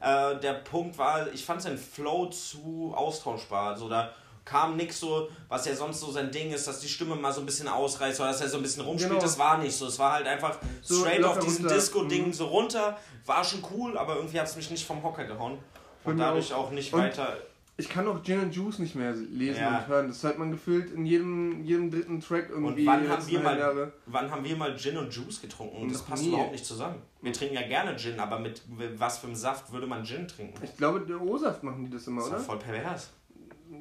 Äh, 0.00 0.38
der 0.40 0.54
Punkt 0.54 0.98
war, 0.98 1.32
ich 1.32 1.44
fand 1.44 1.62
sein 1.62 1.78
Flow 1.78 2.26
zu 2.26 2.92
austauschbar. 2.94 3.70
Also 3.70 3.88
da 3.88 4.12
kam 4.44 4.76
nix 4.76 5.00
so, 5.00 5.28
was 5.48 5.64
ja 5.66 5.74
sonst 5.74 6.00
so 6.00 6.10
sein 6.10 6.30
Ding 6.30 6.50
ist, 6.52 6.66
dass 6.68 6.80
die 6.80 6.88
Stimme 6.88 7.16
mal 7.16 7.32
so 7.32 7.40
ein 7.40 7.46
bisschen 7.46 7.68
ausreißt 7.68 8.20
oder 8.20 8.28
dass 8.30 8.40
er 8.40 8.48
so 8.48 8.58
ein 8.58 8.62
bisschen 8.62 8.84
rumspielt. 8.84 9.12
Genau. 9.12 9.22
Das 9.22 9.38
war 9.38 9.58
nicht 9.58 9.74
so. 9.74 9.86
Es 9.86 9.98
war 9.98 10.12
halt 10.12 10.26
einfach 10.26 10.58
So 10.82 11.00
straight 11.00 11.24
auf 11.24 11.38
diesem. 11.38 11.66
Disco-Ding 11.68 12.26
Mhm. 12.28 12.32
so 12.32 12.46
runter. 12.46 12.98
War 13.26 13.42
schon 13.42 13.62
cool, 13.74 13.96
aber 13.96 14.16
irgendwie 14.16 14.38
hat's 14.38 14.56
mich 14.56 14.70
nicht 14.70 14.86
vom 14.86 15.02
Hocker 15.02 15.24
gehauen. 15.24 15.58
Und 16.04 16.16
mir 16.16 16.22
dadurch 16.24 16.52
auch. 16.52 16.66
auch 16.66 16.70
nicht 16.72 16.92
weiter. 16.92 17.36
Ich 17.76 17.88
kann 17.88 18.06
auch 18.06 18.22
Gin 18.22 18.38
and 18.38 18.54
Juice 18.54 18.78
nicht 18.78 18.94
mehr 18.94 19.12
lesen 19.14 19.60
Ja. 19.60 19.78
und 19.78 19.88
hören. 19.88 20.06
Das 20.08 20.22
hört 20.22 20.38
man 20.38 20.52
gefühlt 20.52 20.92
in 20.92 21.06
jedem, 21.06 21.64
jedem 21.64 21.90
dritten 21.90 22.20
Track 22.20 22.48
irgendwie. 22.50 22.82
Und 22.82 22.86
wann 22.86 23.08
haben, 23.08 23.26
wir 23.26 23.40
mal, 23.40 23.58
Jahre. 23.58 23.92
wann 24.06 24.30
haben 24.30 24.44
wir 24.44 24.54
mal 24.56 24.76
Gin 24.78 24.96
und 24.96 25.12
Juice 25.12 25.40
getrunken? 25.40 25.78
Und 25.82 25.92
das 25.92 26.02
passt 26.02 26.22
nie. 26.22 26.28
überhaupt 26.28 26.52
nicht 26.52 26.64
zusammen. 26.64 27.02
Wir 27.20 27.32
trinken 27.32 27.54
ja 27.56 27.66
gerne 27.66 27.96
Gin, 27.96 28.20
aber 28.20 28.38
mit 28.38 28.62
was 28.96 29.18
für 29.18 29.26
einem 29.26 29.34
Saft 29.34 29.72
würde 29.72 29.88
man 29.88 30.04
Gin 30.04 30.28
trinken? 30.28 30.54
Ich 30.62 30.76
glaube, 30.76 31.00
der 31.00 31.20
O-Saft 31.20 31.64
machen 31.64 31.84
die 31.86 31.90
das 31.90 32.06
immer, 32.06 32.20
Das 32.20 32.28
ist 32.28 32.34
oder? 32.34 32.42
voll 32.44 32.58
pervers. 32.58 33.10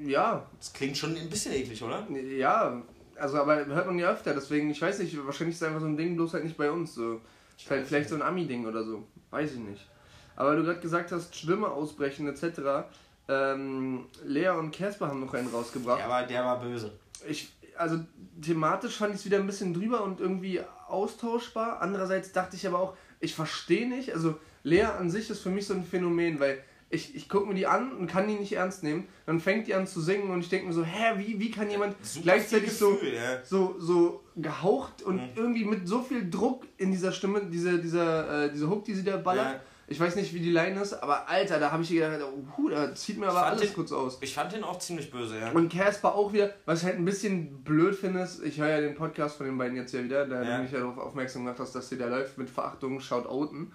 Ja, 0.02 0.46
Das 0.58 0.74
klingt 0.74 0.98
schon 0.98 1.16
ein 1.16 1.30
bisschen 1.30 1.54
eklig, 1.54 1.82
oder? 1.84 2.08
ja. 2.10 2.82
Also, 3.16 3.38
aber 3.38 3.66
hört 3.68 3.86
man 3.86 4.00
ja 4.00 4.10
öfter, 4.12 4.34
deswegen, 4.34 4.72
ich 4.72 4.82
weiß 4.82 5.00
nicht, 5.00 5.16
wahrscheinlich 5.26 5.56
ist 5.56 5.62
es 5.62 5.68
einfach 5.68 5.82
so 5.82 5.86
ein 5.86 5.96
Ding, 5.98 6.16
bloß 6.16 6.34
halt 6.34 6.44
nicht 6.46 6.58
bei 6.58 6.72
uns. 6.72 6.96
So. 6.96 7.22
Halt 7.70 7.86
vielleicht 7.86 8.10
so 8.10 8.16
ein 8.16 8.24
Ami-Ding 8.24 8.66
oder 8.66 8.84
so. 8.84 9.04
Weiß 9.30 9.52
ich 9.54 9.60
nicht. 9.60 9.88
Aber 10.36 10.56
du 10.56 10.64
gerade 10.64 10.80
gesagt 10.80 11.12
hast, 11.12 11.36
Stimme 11.36 11.68
ausbrechen 11.68 12.28
etc. 12.28 12.88
Ähm, 13.28 14.06
Lea 14.26 14.50
und 14.50 14.72
Casper 14.76 15.08
haben 15.08 15.20
noch 15.20 15.34
einen 15.34 15.48
rausgebracht. 15.50 16.00
Der 16.00 16.10
war, 16.10 16.24
der 16.26 16.44
war 16.44 16.60
böse. 16.60 16.92
ich, 17.28 17.54
also 17.78 18.00
thematisch 18.42 18.98
fand 18.98 19.14
ich 19.14 19.20
es 19.22 19.26
wieder 19.26 19.38
ein 19.38 19.46
bisschen 19.46 19.74
drüber 19.76 20.04
und 20.04 20.20
irgendwie 20.20 20.62
austauschbar. 20.88 21.82
Andererseits 21.82 22.32
dachte 22.32 22.56
ich 22.56 22.66
aber 22.68 22.80
auch, 22.80 22.98
ich 23.20 23.36
verstehe 23.36 23.88
nicht, 23.88 24.12
also 24.14 24.40
Lea 24.64 24.84
an 24.84 25.10
sich 25.10 25.30
ist 25.30 25.42
für 25.42 25.50
mich 25.50 25.68
so 25.68 25.74
ein 25.74 25.86
Phänomen, 25.86 26.40
weil 26.40 26.64
ich, 26.94 27.16
ich 27.16 27.28
gucke 27.28 27.48
mir 27.48 27.56
die 27.56 27.68
an 27.68 27.92
und 27.92 28.08
kann 28.08 28.28
die 28.28 28.36
nicht 28.36 28.54
ernst 28.54 28.84
nehmen. 28.84 29.08
Dann 29.26 29.40
fängt 29.40 29.68
die 29.68 29.74
an 29.74 29.88
zu 29.88 30.00
singen 30.00 30.30
und 30.30 30.40
ich 30.42 30.50
denke 30.50 30.68
mir 30.68 30.74
so, 30.74 30.84
hä, 30.84 31.14
wie, 31.18 31.40
wie 31.40 31.50
kann 31.52 31.70
jemand 31.70 31.96
Super 32.06 32.24
gleichzeitig 32.24 32.70
viel 32.70 32.78
so, 32.78 32.92
Gefühl, 32.92 33.14
ja. 33.16 33.44
so, 33.44 33.76
so 33.80 34.24
gehaucht 34.36 35.02
und 35.04 35.16
Mhm. 35.18 35.30
irgendwie 35.36 35.66
mit 35.66 35.88
so 35.88 36.02
viel 36.02 36.30
Druck 36.30 36.66
in 36.78 36.92
dieser 36.92 37.12
Stimme, 37.12 37.42
diese, 37.52 37.80
dieser, 37.80 38.46
äh, 38.46 38.52
diese 38.52 38.70
Hook, 38.70 38.86
die 38.86 38.94
sie 38.94 39.04
da 39.04 39.18
ballert. 39.18 39.46
Ja. 39.56 39.60
Ich 39.86 40.00
weiß 40.00 40.16
nicht, 40.16 40.34
wie 40.34 40.40
die 40.40 40.50
Line 40.52 40.80
ist, 40.82 40.94
aber 40.94 41.28
Alter, 41.28 41.60
da 41.60 41.70
habe 41.72 41.84
ich 41.84 41.90
gedacht, 41.90 42.20
uh, 42.58 42.70
da 42.70 42.96
zieht 42.96 43.18
mir 43.20 43.28
aber 43.28 43.46
alles 43.46 43.62
den- 43.62 43.74
kurz 43.74 43.92
aus. 43.92 44.18
Ich 44.22 44.34
fand 44.34 44.54
den 44.54 44.64
auch 44.64 44.80
ziemlich 44.80 45.12
böse, 45.12 45.38
ja. 45.40 45.52
Und 45.52 45.72
Casper 45.72 46.16
auch 46.16 46.32
wieder, 46.32 46.52
was 46.66 46.80
ich 46.80 46.86
halt 46.86 46.96
ein 46.98 47.06
bisschen 47.06 47.64
blöd 47.64 47.94
finde, 47.94 48.22
ist, 48.22 48.42
ich 48.44 48.60
höre 48.60 48.70
ja 48.70 48.80
den 48.82 48.96
Podcast 48.96 49.36
von 49.38 49.46
den 49.46 49.58
beiden 49.58 49.76
jetzt 49.76 49.94
ja 49.94 50.02
wieder, 50.04 50.26
da 50.26 50.42
Ja. 50.42 50.58
bin 50.58 50.68
ich 50.68 50.72
ja 50.72 50.80
darauf 50.80 50.98
aufmerksam 50.98 51.44
gemacht, 51.44 51.60
dass 51.60 51.74
das 51.74 51.90
hier 51.90 51.98
da 51.98 52.08
läuft 52.08 52.38
mit 52.38 52.50
Verachtung, 52.50 53.00
schaut 53.02 53.26
outen. 53.28 53.74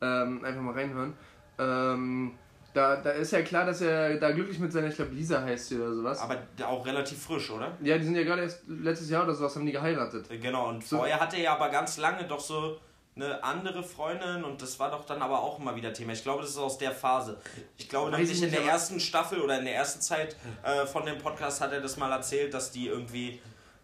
Ähm, 0.00 0.44
einfach 0.44 0.62
mal 0.62 0.74
reinhören. 0.74 1.14
Ähm, 1.58 2.32
da, 2.78 2.96
da 2.96 3.10
ist 3.10 3.32
ja 3.32 3.42
klar, 3.42 3.66
dass 3.66 3.80
er 3.80 4.16
da 4.18 4.30
glücklich 4.30 4.58
mit 4.60 4.72
seiner, 4.72 4.86
ich 4.88 4.94
glaube 4.94 5.12
Lisa 5.14 5.42
heißt 5.42 5.68
sie 5.68 5.76
oder 5.80 5.92
sowas. 5.94 6.20
Aber 6.20 6.36
auch 6.66 6.86
relativ 6.86 7.20
frisch, 7.20 7.50
oder? 7.50 7.76
ja, 7.82 7.98
die 7.98 8.04
sind 8.04 8.14
ja 8.14 8.22
gerade 8.22 8.42
erst 8.42 8.60
letztes 8.68 9.10
Jahr 9.10 9.24
oder 9.24 9.34
sowas, 9.34 9.54
haben 9.56 9.66
die 9.66 9.72
geheiratet. 9.72 10.30
Äh, 10.30 10.38
Genau, 10.38 10.68
und 10.68 10.84
So. 10.86 10.98
vorher 10.98 11.18
hatte 11.18 11.36
er 11.36 11.42
ja 11.42 11.52
aber 11.54 11.68
ganz 11.70 11.96
lange 11.96 12.24
doch 12.24 12.40
so 12.40 12.78
eine 13.16 13.42
andere 13.42 13.82
Freundin 13.82 14.44
und 14.44 14.62
das 14.62 14.78
war 14.78 14.92
doch 14.92 15.04
dann 15.04 15.20
aber 15.20 15.40
auch 15.42 15.58
immer 15.58 15.74
wieder 15.74 15.92
Thema. 15.92 16.12
Ich 16.12 16.22
glaube, 16.22 16.42
das 16.42 16.50
ist 16.50 16.58
aus 16.58 16.78
der 16.78 16.92
Phase. 16.92 17.36
Ich 17.76 17.88
glaube 17.88 18.12
Weiß 18.12 18.18
nämlich 18.20 18.36
ich 18.38 18.44
in 18.44 18.50
der 18.52 18.62
ersten 18.62 19.00
Staffel 19.00 19.40
oder 19.40 19.58
in 19.58 19.64
der 19.64 19.74
ersten 19.74 20.00
Zeit 20.00 20.36
äh, 20.62 20.86
von 20.86 21.04
dem 21.04 21.18
Podcast 21.18 21.60
hat 21.60 21.72
er 21.72 21.80
das 21.80 21.96
mal 21.96 22.12
erzählt, 22.12 22.54
dass 22.54 22.70
die 22.70 22.86
irgendwie, 22.86 23.40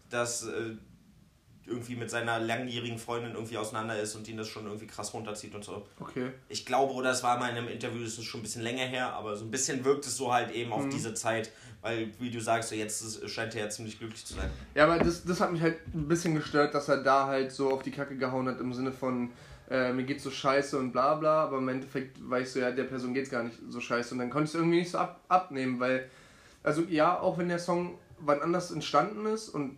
dass 0.09 0.47
äh, 0.47 0.77
irgendwie 1.67 1.95
mit 1.95 2.09
seiner 2.09 2.39
langjährigen 2.39 2.97
Freundin 2.99 3.33
irgendwie 3.33 3.57
auseinander 3.57 3.99
ist 3.99 4.15
und 4.15 4.27
ihn 4.27 4.37
das 4.37 4.47
schon 4.47 4.65
irgendwie 4.65 4.87
krass 4.87 5.13
runterzieht 5.13 5.53
und 5.55 5.63
so. 5.63 5.85
Okay. 5.99 6.31
Ich 6.49 6.65
glaube, 6.65 6.93
oder 6.93 7.11
es 7.11 7.23
war 7.23 7.37
mal 7.39 7.49
in 7.49 7.57
einem 7.57 7.67
Interview, 7.69 8.03
das 8.03 8.17
ist 8.17 8.25
schon 8.25 8.41
ein 8.41 8.43
bisschen 8.43 8.61
länger 8.61 8.83
her, 8.85 9.13
aber 9.13 9.35
so 9.35 9.45
ein 9.45 9.51
bisschen 9.51 9.83
wirkt 9.83 10.05
es 10.05 10.15
so 10.17 10.31
halt 10.33 10.51
eben 10.51 10.69
Mhm. 10.69 10.75
auf 10.75 10.89
diese 10.89 11.13
Zeit, 11.13 11.51
weil, 11.81 12.09
wie 12.19 12.29
du 12.31 12.39
sagst, 12.39 12.69
so 12.69 12.75
jetzt 12.75 13.29
scheint 13.29 13.55
er 13.55 13.65
ja 13.65 13.69
ziemlich 13.69 13.97
glücklich 13.99 14.25
zu 14.25 14.33
sein. 14.35 14.49
Ja, 14.73 14.85
aber 14.85 14.97
das, 15.03 15.23
das 15.23 15.39
hat 15.39 15.51
mich 15.51 15.61
halt 15.61 15.77
ein 15.93 16.07
bisschen 16.07 16.35
gestört, 16.35 16.73
dass 16.73 16.87
er 16.89 16.97
da 17.03 17.27
halt 17.27 17.51
so 17.51 17.71
auf 17.71 17.81
die 17.83 17.91
Kacke 17.91 18.15
gehauen 18.17 18.47
hat 18.47 18.59
im 18.59 18.73
Sinne 18.73 18.91
von, 18.91 19.31
äh, 19.69 19.91
mir 19.93 20.03
geht's 20.03 20.23
so 20.23 20.29
scheiße 20.31 20.77
und 20.77 20.91
bla 20.91 21.15
bla, 21.15 21.43
aber 21.43 21.57
im 21.57 21.67
Endeffekt 21.69 22.17
weißt 22.29 22.55
du 22.55 22.59
ja, 22.59 22.71
der 22.71 22.83
Person 22.83 23.13
geht's 23.13 23.29
gar 23.31 23.43
nicht 23.43 23.57
so 23.69 23.79
scheiße 23.81 24.13
und 24.13 24.19
dann 24.19 24.29
konnte 24.29 24.45
ich 24.45 24.49
es 24.51 24.55
irgendwie 24.55 24.79
nicht 24.79 24.91
so 24.91 24.99
ab, 24.99 25.21
abnehmen, 25.27 25.79
weil, 25.79 26.09
also 26.63 26.83
ja, 26.83 27.19
auch 27.19 27.37
wenn 27.37 27.49
der 27.49 27.59
Song 27.59 27.97
wann 28.19 28.41
anders 28.41 28.71
entstanden 28.71 29.25
ist 29.25 29.49
und 29.49 29.77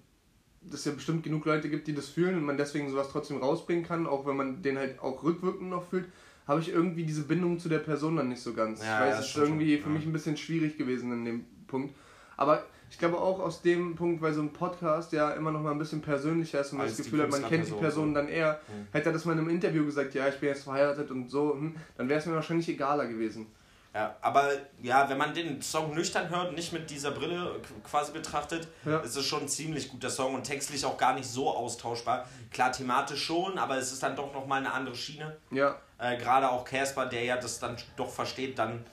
es 0.73 0.85
ja 0.85 0.91
bestimmt 0.91 1.23
genug 1.23 1.45
Leute 1.45 1.69
gibt, 1.69 1.87
die 1.87 1.93
das 1.93 2.07
fühlen 2.07 2.35
und 2.35 2.43
man 2.43 2.57
deswegen 2.57 2.89
sowas 2.89 3.09
trotzdem 3.11 3.37
rausbringen 3.37 3.85
kann, 3.85 4.07
auch 4.07 4.25
wenn 4.25 4.35
man 4.35 4.61
den 4.61 4.77
halt 4.77 4.99
auch 4.99 5.23
rückwirkend 5.23 5.69
noch 5.69 5.89
fühlt, 5.89 6.05
habe 6.47 6.61
ich 6.61 6.69
irgendwie 6.69 7.03
diese 7.03 7.23
Bindung 7.23 7.59
zu 7.59 7.69
der 7.69 7.79
Person 7.79 8.15
dann 8.15 8.29
nicht 8.29 8.41
so 8.41 8.53
ganz. 8.53 8.83
Ja, 8.83 8.99
ich 8.99 9.07
weiß, 9.07 9.13
ja, 9.15 9.19
es 9.19 9.27
ist 9.27 9.37
irgendwie 9.37 9.75
schon, 9.75 9.83
für 9.83 9.89
ja. 9.89 9.95
mich 9.95 10.05
ein 10.05 10.13
bisschen 10.13 10.37
schwierig 10.37 10.77
gewesen 10.77 11.11
in 11.11 11.25
dem 11.25 11.45
Punkt. 11.67 11.93
Aber 12.37 12.63
ich 12.89 12.97
glaube 12.97 13.17
auch 13.17 13.39
aus 13.39 13.61
dem 13.61 13.95
Punkt, 13.95 14.21
weil 14.21 14.33
so 14.33 14.41
ein 14.41 14.53
Podcast 14.53 15.11
ja 15.11 15.31
immer 15.31 15.51
noch 15.51 15.61
mal 15.61 15.71
ein 15.71 15.79
bisschen 15.79 16.01
persönlicher 16.01 16.61
ist 16.61 16.71
und 16.71 16.77
man 16.77 16.87
das 16.87 16.97
Gefühl 16.97 17.21
hat, 17.21 17.31
man 17.31 17.43
kennt 17.45 17.67
die 17.67 17.73
Person 17.73 18.09
so. 18.09 18.13
dann 18.13 18.29
eher. 18.29 18.61
Hätte 18.91 19.09
er 19.09 19.13
das 19.13 19.25
mal 19.25 19.33
in 19.33 19.39
einem 19.39 19.49
Interview 19.49 19.85
gesagt, 19.85 20.13
ja, 20.13 20.27
ich 20.29 20.39
bin 20.39 20.49
jetzt 20.49 20.63
verheiratet 20.63 21.11
und 21.11 21.29
so, 21.29 21.53
hm, 21.53 21.75
dann 21.97 22.07
wäre 22.07 22.19
es 22.19 22.25
mir 22.25 22.33
wahrscheinlich 22.33 22.69
egaler 22.69 23.07
gewesen. 23.07 23.47
Ja, 23.93 24.15
aber 24.21 24.51
ja, 24.83 25.09
wenn 25.09 25.17
man 25.17 25.33
den 25.33 25.61
Song 25.61 25.95
nüchtern 25.95 26.29
hört, 26.29 26.53
nicht 26.53 26.71
mit 26.71 26.89
dieser 26.89 27.11
Brille 27.11 27.59
quasi 27.83 28.11
betrachtet, 28.11 28.67
Ja. 28.85 28.99
ist 28.99 29.15
es 29.15 29.25
schon 29.25 29.41
ein 29.43 29.47
ziemlich 29.47 29.89
guter 29.89 30.09
Song 30.09 30.35
und 30.35 30.43
textlich 30.43 30.85
auch 30.85 30.97
gar 30.97 31.13
nicht 31.15 31.27
so 31.27 31.49
austauschbar. 31.55 32.27
Klar, 32.51 32.71
thematisch 32.71 33.23
schon, 33.23 33.57
aber 33.57 33.77
es 33.77 33.91
ist 33.91 34.03
dann 34.03 34.15
doch 34.15 34.31
nochmal 34.33 34.59
eine 34.59 34.71
andere 34.71 34.95
Schiene. 34.95 35.37
Ja, 35.51 35.77
Äh, 35.99 36.17
Gerade 36.17 36.51
auch 36.51 36.63
Casper, 36.63 37.07
der 37.07 37.23
ja 37.23 37.37
das 37.37 37.57
dann 37.59 37.75
doch 37.95 38.11
versteht, 38.11 38.59
dann 38.59 38.85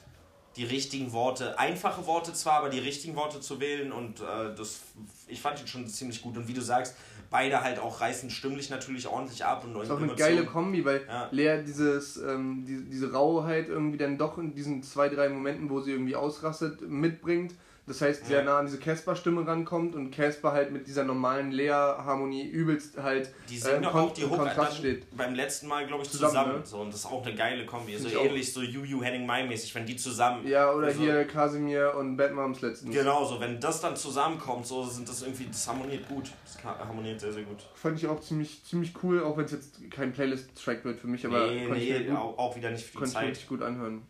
die 0.57 0.65
richtigen 0.65 1.13
Worte, 1.13 1.59
einfache 1.59 2.07
Worte 2.07 2.33
zwar, 2.33 2.55
aber 2.61 2.71
die 2.71 2.79
richtigen 2.79 3.15
Worte 3.17 3.41
zu 3.41 3.59
wählen 3.61 3.93
und 3.93 4.21
äh, 4.21 4.55
das, 4.57 4.81
ich 5.27 5.41
fand 5.41 5.61
ihn 5.61 5.67
schon 5.67 5.87
ziemlich 5.89 6.23
gut 6.23 6.37
und 6.39 6.47
wie 6.49 6.55
du 6.55 6.63
sagst, 6.63 6.95
beide 7.31 7.63
halt 7.63 7.79
auch 7.79 8.01
reißen 8.01 8.31
stimmlich 8.31 8.71
natürlich 8.71 9.07
ordentlich 9.09 9.45
ab 9.45 9.65
und 9.65 9.81
ist 9.81 9.91
auch 9.91 10.01
eine 10.01 10.15
geile. 10.15 10.45
Kombi, 10.45 10.85
weil 10.85 11.03
Ja. 11.09 11.29
Lea 11.31 11.63
dieses, 11.67 12.17
ähm, 12.17 12.65
die, 12.67 12.85
diese 12.85 13.13
Rauheit 13.13 13.69
irgendwie 13.69 13.99
dann 13.99 14.19
doch 14.19 14.39
in 14.39 14.55
diesen 14.55 14.83
zwei, 14.83 15.09
drei 15.09 15.29
Momenten, 15.29 15.71
wo 15.71 15.81
sie 15.81 15.93
irgendwie 15.93 16.17
ausrastet, 16.17 16.81
mitbringt. 16.83 17.55
Das 17.87 18.01
heißt, 18.01 18.25
sehr 18.25 18.43
nah 18.45 18.59
an 18.61 18.65
diese 18.65 18.79
Casper-Stimme 18.79 19.47
rankommt 19.47 19.95
und 19.95 20.11
Casper 20.11 20.53
halt 20.53 20.73
mit 20.73 20.87
dieser 20.87 21.05
normalen 21.05 21.53
Lea-Harmonie 21.53 22.43
übelst 22.49 22.97
halt 22.97 23.29
Die 23.51 23.57
äh, 23.57 23.59
singen 23.59 23.77
im 23.77 23.83
doch 23.83 23.95
auch 23.95 24.15
die 24.15 24.25
Hook 24.25 24.39
Kontrast 24.39 24.79
steht. 24.79 25.15
beim 25.15 25.35
letzten 25.35 25.67
Mal, 25.69 25.87
glaube 25.87 26.03
ich, 26.03 26.11
Zusammen, 26.11 26.31
zusammen. 26.33 26.53
ne? 26.61 26.63
So, 26.67 26.79
und 26.79 26.89
das 26.95 27.01
ist 27.01 27.07
auch 27.07 27.27
eine 27.27 27.35
geile 27.35 27.67
Kombi. 27.67 27.95
So 27.99 28.09
ähnlich 28.09 28.51
so 28.53 28.63
Juju 28.63 29.03
Henning 29.03 29.27
Mai 29.27 29.45
mäßig, 29.47 29.75
wenn 29.75 29.85
die 29.85 29.97
zusammen. 29.97 30.47
Ja, 30.47 30.73
oder 30.73 30.87
Also- 30.87 31.01
hier 31.01 31.25
Casimir 31.27 31.95
und 31.99 32.17
Bad 32.17 32.33
Moms 32.33 32.63
letztens. 32.63 32.95
Genau, 32.95 33.23
so 33.27 33.39
wenn 33.39 33.61
das 33.61 33.83
dann 33.83 33.95
zusammenkommt, 33.97 34.67
so 34.67 34.83
sind 34.85 35.07
das 35.07 35.21
irgendwie, 35.21 35.47
das 35.47 35.69
harmoniert 35.69 36.09
gut. 36.09 36.31
Das 36.47 36.65
harmoniert 36.65 37.21
sehr, 37.21 37.35
sehr 37.35 37.43
gut. 37.43 37.59
Fand 37.75 37.99
ich 37.99 38.07
auch 38.07 38.21
ziemlich, 38.21 38.65
ziemlich 38.65 38.93
cool, 39.03 39.23
auch 39.23 39.37
wenn 39.37 39.45
es 39.45 39.53
jetzt 39.53 39.91
kein 39.91 40.11
Playlist-Track 40.15 40.87
wird 40.87 41.01
für 41.01 41.07
mich, 41.09 41.27
aber 41.27 41.49
nee, 41.49 41.69
nee, 41.71 42.11
auch, 42.13 42.39
auch 42.39 42.57
wieder 42.57 42.71
nicht 42.71 42.85
für 42.87 42.93
die 42.93 42.99
konnte 43.13 43.27
ich 43.31 43.39
Zeit. 43.41 43.49
gut 43.49 43.61
anhören. 43.61 44.07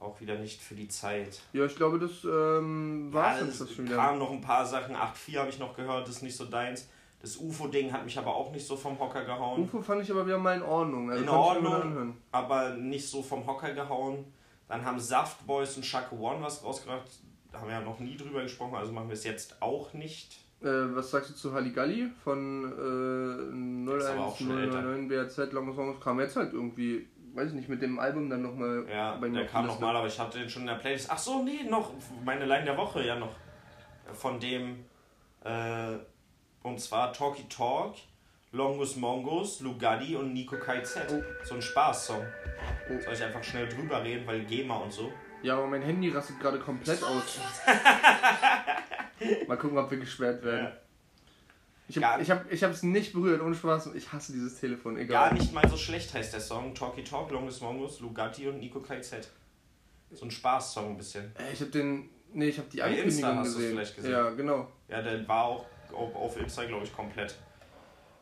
Auch 0.00 0.18
wieder 0.20 0.36
nicht 0.36 0.60
für 0.62 0.74
die 0.74 0.88
Zeit. 0.88 1.40
Ja, 1.52 1.66
ich 1.66 1.76
glaube, 1.76 1.98
das 1.98 2.24
ähm, 2.24 3.12
war 3.12 3.36
Ja, 3.38 3.44
es 3.44 3.48
es 3.52 3.58
das 3.58 3.72
schon 3.72 3.84
wieder. 3.84 3.96
kamen 3.96 4.18
noch 4.18 4.30
ein 4.30 4.40
paar 4.40 4.64
Sachen. 4.66 4.96
8.4 4.96 5.38
habe 5.38 5.50
ich 5.50 5.58
noch 5.58 5.76
gehört, 5.76 6.08
das 6.08 6.16
ist 6.16 6.22
nicht 6.22 6.36
so 6.36 6.46
deins. 6.46 6.88
Das 7.20 7.36
UFO-Ding 7.36 7.92
hat 7.92 8.04
mich 8.06 8.18
aber 8.18 8.34
auch 8.34 8.50
nicht 8.50 8.66
so 8.66 8.76
vom 8.76 8.98
Hocker 8.98 9.24
gehauen. 9.26 9.62
UFO 9.62 9.82
fand 9.82 10.02
ich 10.02 10.10
aber 10.10 10.26
wieder 10.26 10.38
mal 10.38 10.56
in 10.56 10.62
Ordnung. 10.62 11.10
Also 11.10 11.22
In 11.22 11.28
Ordnung. 11.28 12.16
aber 12.32 12.70
nicht 12.70 13.06
so 13.06 13.22
vom 13.22 13.46
Hocker 13.46 13.74
gehauen. 13.74 14.24
Dann 14.68 14.84
haben 14.84 14.98
Saftboys 14.98 15.76
und 15.76 15.84
Shaka 15.84 16.16
One 16.16 16.42
was 16.42 16.64
rausgebracht. 16.64 17.04
Da 17.52 17.58
haben 17.60 17.66
wir 17.68 17.74
ja 17.74 17.80
noch 17.82 17.98
nie 17.98 18.16
drüber 18.16 18.42
gesprochen, 18.42 18.76
also 18.76 18.92
machen 18.92 19.08
wir 19.08 19.14
es 19.14 19.24
jetzt 19.24 19.60
auch 19.60 19.92
nicht. 19.92 20.38
Äh, 20.62 20.94
was 20.94 21.10
sagst 21.10 21.30
du 21.30 21.34
zu 21.34 21.52
Halligalli 21.52 22.08
von 22.22 22.64
äh, 22.64 23.96
Ist 23.98 24.06
aber 24.06 24.26
auch 24.26 24.36
schon 24.38 24.50
älter. 24.58 24.78
01009 24.78 25.08
BAZ 25.08 25.52
Long 25.52 25.74
Songs? 25.74 26.00
Kam 26.00 26.20
jetzt 26.20 26.36
halt 26.36 26.52
irgendwie, 26.52 27.08
weiß 27.40 27.48
ich 27.48 27.54
nicht, 27.54 27.68
mit 27.68 27.80
dem 27.80 27.98
Album 27.98 28.28
dann 28.28 28.42
nochmal 28.42 28.84
Ja, 28.90 29.16
bei 29.16 29.28
mir 29.28 29.40
der 29.40 29.46
kam 29.46 29.66
nochmal, 29.66 29.96
aber 29.96 30.06
ich 30.06 30.18
hatte 30.18 30.38
den 30.38 30.50
schon 30.50 30.62
in 30.62 30.68
der 30.68 30.74
Playlist. 30.74 31.08
Ach 31.10 31.18
so, 31.18 31.42
nee, 31.42 31.62
noch 31.68 31.92
meine 32.24 32.44
Line 32.44 32.64
der 32.64 32.76
Woche, 32.76 33.04
ja 33.04 33.16
noch. 33.16 33.34
Von 34.12 34.38
dem, 34.38 34.84
äh, 35.44 35.96
und 36.62 36.80
zwar 36.80 37.12
Talky 37.12 37.48
Talk, 37.48 37.94
Longus 38.52 38.96
Mongus, 38.96 39.60
Lugatti 39.60 40.16
und 40.16 40.34
Nico 40.34 40.56
KZ. 40.56 41.06
Oh. 41.10 41.22
So 41.44 41.54
ein 41.54 41.62
Spaßsong. 41.62 42.22
Oh. 42.90 43.00
Soll 43.00 43.14
ich 43.14 43.22
einfach 43.22 43.42
schnell 43.42 43.68
drüber 43.68 44.02
reden, 44.02 44.26
weil 44.26 44.44
GEMA 44.44 44.76
und 44.76 44.92
so. 44.92 45.12
Ja, 45.42 45.56
aber 45.56 45.68
mein 45.68 45.82
Handy 45.82 46.10
rastet 46.10 46.38
gerade 46.40 46.58
komplett 46.58 47.02
aus. 47.02 47.40
Mal 49.48 49.56
gucken, 49.56 49.78
ob 49.78 49.90
wir 49.90 49.98
gesperrt 49.98 50.44
werden. 50.44 50.66
Ja. 50.66 50.72
Ich 51.90 52.00
Gar- 52.00 52.12
habe 52.12 52.22
ich 52.22 52.30
hab, 52.30 52.52
ich 52.52 52.62
hab's 52.62 52.82
nicht 52.82 53.12
berührt, 53.12 53.40
ohne 53.42 53.54
Spaß. 53.54 53.94
Ich 53.94 54.12
hasse 54.12 54.32
dieses 54.32 54.60
Telefon, 54.60 54.94
Gar 54.94 55.02
egal. 55.04 55.34
nicht 55.34 55.52
mal 55.52 55.68
so 55.68 55.76
schlecht 55.76 56.14
heißt 56.14 56.32
der 56.32 56.40
Song. 56.40 56.74
Talky 56.74 57.02
Talk, 57.02 57.30
Longus 57.32 57.60
Mongus, 57.60 58.00
Lugatti 58.00 58.48
und 58.48 58.58
Nico 58.60 58.80
KZ. 58.80 59.28
So 60.12 60.24
ein 60.24 60.30
Spaßsong 60.30 60.90
ein 60.90 60.96
bisschen. 60.96 61.24
Äh, 61.36 61.52
Ich 61.52 61.60
habe 61.60 61.70
den. 61.70 62.08
Nee, 62.32 62.48
ich 62.48 62.58
habe 62.58 62.68
die 62.70 62.78
Bei 62.78 62.90
Insta 62.90 63.30
Ankündigung 63.30 63.38
hast 63.38 63.46
du's 63.48 63.54
gesehen. 63.56 63.70
vielleicht 63.72 63.96
gesehen. 63.96 64.12
Ja, 64.12 64.30
genau. 64.30 64.68
Ja, 64.88 65.02
der 65.02 65.26
war 65.26 65.44
auch 65.44 65.66
auf, 65.92 66.14
auf 66.14 66.36
Insta, 66.40 66.64
glaube 66.64 66.84
ich, 66.84 66.92
komplett. 66.94 67.34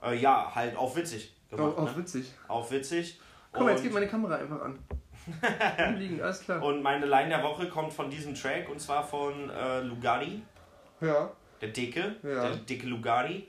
Äh, 0.03 0.17
ja, 0.17 0.51
halt 0.55 0.75
auch 0.77 0.97
witzig 0.97 1.35
gemacht. 1.51 1.75
Auch, 1.77 1.83
auch 1.83 1.91
ne? 1.95 1.97
witzig. 1.99 2.33
Auch 2.49 2.71
witzig. 2.71 3.21
Guck 3.53 3.63
mal, 3.65 3.71
jetzt 3.73 3.83
geht 3.83 3.93
meine 3.93 4.07
Kamera 4.09 4.37
einfach 4.37 4.63
an. 4.63 4.79
Umliegen, 5.89 6.23
alles 6.23 6.41
klar. 6.41 6.63
Und 6.63 6.83
meine 6.83 7.05
Line 7.05 7.29
der 7.29 7.43
Woche 7.43 7.69
kommt 7.69 7.93
von 7.93 8.09
diesem 8.09 8.35
Track 8.35 8.69
und 8.71 8.81
zwar 8.81 9.07
von 9.07 9.51
äh, 9.51 9.81
Lugatti, 9.81 10.43
Ja. 11.03 11.31
der 11.61 11.69
Dicke, 11.69 12.17
Ja. 12.23 12.49
der 12.49 12.57
dicke 12.57 12.87
Lugatti. 12.87 13.47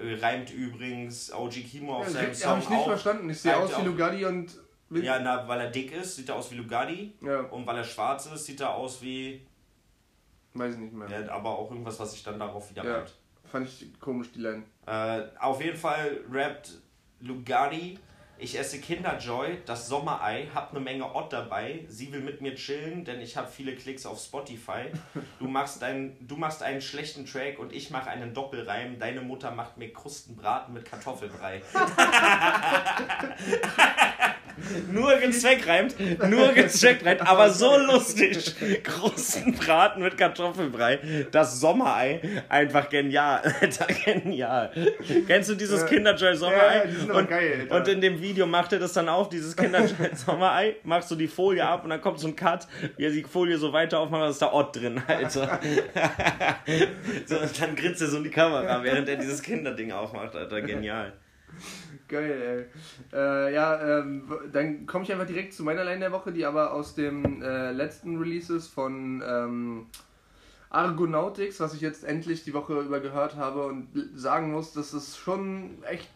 Äh, 0.00 0.14
reimt 0.20 0.50
übrigens 0.52 1.32
OG 1.32 1.50
Kimo 1.70 1.96
auf 1.98 2.04
ja 2.06 2.10
seinem 2.10 2.24
habe 2.26 2.34
Song 2.34 2.58
ich 2.60 2.68
nicht 2.70 2.78
auch. 2.78 2.86
verstanden. 2.86 3.30
Ich 3.30 3.40
sehe 3.40 3.56
aus 3.56 3.70
wie. 3.78 3.84
Lugatti 3.84 4.24
und. 4.24 4.56
Ja, 4.92 5.20
na, 5.20 5.46
weil 5.46 5.60
er 5.60 5.70
dick 5.70 5.92
ist, 5.92 6.16
sieht 6.16 6.28
er 6.30 6.34
aus 6.36 6.50
wie 6.50 6.56
Lugatti. 6.56 7.12
ja, 7.20 7.40
Und 7.42 7.64
weil 7.66 7.76
er 7.76 7.84
schwarz 7.84 8.26
ist, 8.26 8.46
sieht 8.46 8.60
er 8.60 8.74
aus 8.74 9.00
wie. 9.02 9.46
weiß 10.54 10.74
ich 10.74 10.80
nicht 10.80 10.92
mehr. 10.94 11.08
Ja, 11.08 11.30
aber 11.32 11.50
auch 11.58 11.70
irgendwas, 11.70 12.00
was 12.00 12.12
sich 12.12 12.22
dann 12.24 12.38
darauf 12.38 12.70
wieder 12.70 12.84
Ja. 12.84 12.96
reimt. 12.96 13.14
Fand 13.50 13.68
ich 13.68 13.86
komisch, 14.00 14.28
die 14.34 14.40
Line. 14.40 14.62
Äh, 14.86 15.22
auf 15.38 15.62
jeden 15.62 15.76
Fall 15.76 16.20
rappt 16.30 16.72
Lugatti. 17.20 17.98
Ich 18.42 18.58
esse 18.58 18.80
Kinderjoy, 18.80 19.58
das 19.66 19.86
Sommerei, 19.86 20.48
hab 20.54 20.72
ne 20.72 20.80
Menge 20.80 21.14
Ott 21.14 21.30
dabei. 21.30 21.84
Sie 21.88 22.10
will 22.10 22.20
mit 22.20 22.40
mir 22.40 22.54
chillen, 22.54 23.04
denn 23.04 23.20
ich 23.20 23.36
hab 23.36 23.52
viele 23.52 23.74
Klicks 23.74 24.06
auf 24.06 24.18
Spotify. 24.18 24.86
Du 25.38 25.46
machst, 25.48 25.82
ein, 25.82 26.16
du 26.26 26.36
machst 26.36 26.62
einen 26.62 26.80
schlechten 26.80 27.26
Track 27.26 27.58
und 27.58 27.70
ich 27.70 27.90
mache 27.90 28.08
einen 28.08 28.32
Doppelreim. 28.32 28.98
Deine 28.98 29.20
Mutter 29.20 29.50
macht 29.50 29.76
mir 29.76 29.92
Krustenbraten 29.92 30.72
mit 30.72 30.86
Kartoffelbrei. 30.86 31.60
Nur 34.90 35.20
ins 35.20 35.40
Zweck 35.40 35.66
reimt. 35.66 35.94
Nur 36.28 36.52
ins 36.54 36.80
Zweck 36.80 37.04
reimt, 37.04 37.20
aber 37.26 37.50
so 37.50 37.76
lustig. 37.78 38.54
Großen 38.82 39.54
Braten 39.54 40.02
mit 40.02 40.16
Kartoffelbrei. 40.16 40.98
Das 41.30 41.60
Sommerei. 41.60 42.20
Einfach 42.48 42.88
genial. 42.88 43.42
Alter, 43.60 43.86
genial. 43.86 44.70
Kennst 45.26 45.50
du 45.50 45.54
dieses 45.54 45.86
Kinderjoy 45.86 46.34
Sommerei? 46.36 46.76
Ja, 46.76 46.84
die 46.86 47.10
und, 47.10 47.28
geil, 47.28 47.66
und 47.68 47.88
in 47.88 48.00
dem 48.00 48.20
Video 48.20 48.46
macht 48.46 48.72
er 48.72 48.78
das 48.78 48.92
dann 48.92 49.08
auf, 49.08 49.28
dieses 49.28 49.56
Kinderjoy 49.56 50.10
Sommerei. 50.14 50.76
Machst 50.82 51.10
du 51.10 51.16
die 51.16 51.28
Folie 51.28 51.64
ab 51.64 51.84
und 51.84 51.90
dann 51.90 52.00
kommt 52.00 52.20
so 52.20 52.28
ein 52.28 52.36
Cut, 52.36 52.66
wie 52.96 53.04
er 53.04 53.10
die 53.10 53.22
Folie 53.22 53.58
so 53.58 53.72
weiter 53.72 54.00
aufmacht, 54.00 54.30
ist 54.30 54.42
da 54.42 54.52
Ott 54.52 54.76
drin, 54.76 55.00
Alter. 55.06 55.60
so, 57.26 57.38
und 57.38 57.60
dann 57.60 57.76
grinst 57.76 58.00
er 58.00 58.08
so 58.08 58.18
in 58.18 58.24
die 58.24 58.30
Kamera, 58.30 58.82
während 58.82 59.08
er 59.08 59.16
dieses 59.16 59.42
Kinderding 59.42 59.92
aufmacht, 59.92 60.34
Alter. 60.34 60.62
Genial. 60.62 61.12
Geil, 62.08 62.68
ey. 63.12 63.16
Äh, 63.18 63.54
ja, 63.54 64.00
ähm, 64.00 64.24
dann 64.52 64.86
komme 64.86 65.04
ich 65.04 65.12
einfach 65.12 65.26
direkt 65.26 65.54
zu 65.54 65.62
meiner 65.62 65.84
Line 65.84 66.00
der 66.00 66.12
Woche, 66.12 66.32
die 66.32 66.44
aber 66.44 66.72
aus 66.72 66.94
dem 66.94 67.42
äh, 67.42 67.70
letzten 67.72 68.18
Releases 68.18 68.66
von 68.66 69.22
ähm, 69.24 69.86
Argonautics, 70.70 71.60
was 71.60 71.74
ich 71.74 71.80
jetzt 71.80 72.04
endlich 72.04 72.44
die 72.44 72.54
Woche 72.54 72.80
über 72.80 73.00
gehört 73.00 73.36
habe 73.36 73.66
und 73.66 73.88
sagen 74.14 74.52
muss, 74.52 74.72
das 74.72 74.92
ist 74.92 75.18
schon 75.18 75.82
echt 75.84 76.08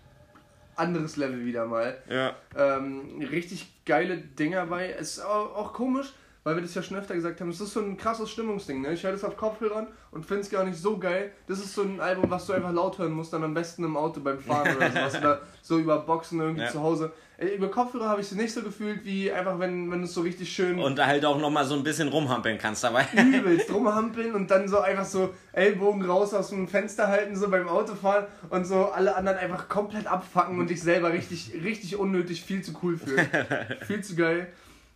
anderes 0.77 1.17
Level 1.17 1.45
wieder 1.45 1.67
mal. 1.67 1.97
Ja. 2.09 2.35
Ähm, 2.57 3.21
richtig 3.31 3.85
geile 3.85 4.17
Dinger 4.17 4.67
bei. 4.67 4.91
Es 4.91 5.19
ist 5.19 5.25
auch, 5.25 5.55
auch 5.57 5.73
komisch, 5.73 6.13
weil 6.45 6.57
wir 6.57 6.63
das 6.63 6.75
ja 6.75 6.83
schon 6.83 6.97
öfter 6.99 7.15
gesagt 7.15 7.41
haben. 7.41 7.49
Es 7.49 7.61
ist 7.61 7.73
so 7.73 7.81
ein 7.81 7.97
krasses 7.97 8.31
Stimmungsding. 8.31 8.83
Ne? 8.83 8.93
Ich 8.93 9.03
höre 9.03 9.13
das 9.13 9.25
auf 9.25 9.37
Kopfhörern 9.37 9.87
und 10.11 10.27
finde 10.27 10.43
es 10.43 10.51
gar 10.51 10.65
nicht 10.65 10.79
so 10.79 10.99
geil. 10.99 11.33
Das 11.47 11.59
ist 11.59 11.75
so 11.75 11.83
ein 11.83 12.01
Album, 12.01 12.31
was 12.31 12.47
du 12.47 12.53
einfach 12.53 12.73
laut 12.73 12.99
hören 12.99 13.13
musst, 13.13 13.33
dann 13.33 13.43
am 13.43 13.55
besten 13.55 13.83
im 13.83 13.97
Auto 13.97 14.21
beim 14.21 14.39
Fahren 14.39 14.77
oder 14.77 14.91
sowas. 14.93 15.17
Oder 15.17 15.41
so 15.63 15.79
über 15.79 15.99
Boxen 16.01 16.41
irgendwie 16.41 16.63
Ja. 16.63 16.71
zu 16.71 16.81
Hause. 16.83 17.13
Über 17.57 17.69
Kopfhörer 17.69 18.09
habe 18.11 18.21
ich 18.21 18.31
es 18.31 18.37
nicht 18.37 18.53
so 18.53 18.63
gefühlt, 18.63 19.05
wie 19.05 19.33
einfach, 19.33 19.59
wenn, 19.59 19.91
wenn 19.91 20.05
es 20.05 20.15
so 20.15 20.21
richtig 20.21 20.53
schön 20.53 20.79
Und 20.79 20.97
da 20.99 21.07
halt 21.07 21.25
auch 21.25 21.37
nochmal 21.41 21.65
so 21.65 21.75
ein 21.75 21.83
bisschen 21.83 22.09
rumhampeln 22.09 22.59
kannst 22.59 22.85
dabei. 22.85 23.07
übelst 23.13 23.73
rumhampeln 23.73 24.35
und 24.35 24.49
dann 24.51 24.69
so 24.69 24.79
einfach 24.79 25.05
so 25.05 25.35
Ellbogen 25.53 26.05
raus 26.05 26.33
aus 26.33 26.51
dem 26.51 26.69
Fenster 26.69 27.09
halten, 27.09 27.35
so 27.35 27.49
beim 27.49 27.69
Autofahren 27.69 28.27
und 28.51 28.67
so 28.67 28.85
alle 28.87 29.17
anderen 29.17 29.39
einfach 29.39 29.69
komplett 29.69 30.07
abfacken 30.07 30.61
und 30.61 30.71
dich 30.71 30.81
selber 30.83 31.13
richtig, 31.13 31.53
richtig 31.65 31.97
unnötig 31.97 32.45
viel 32.45 32.63
zu 32.63 32.73
cool 32.83 32.97
fühlen. 32.99 33.27
viel 33.87 34.05
zu 34.05 34.15
geil. 34.15 34.47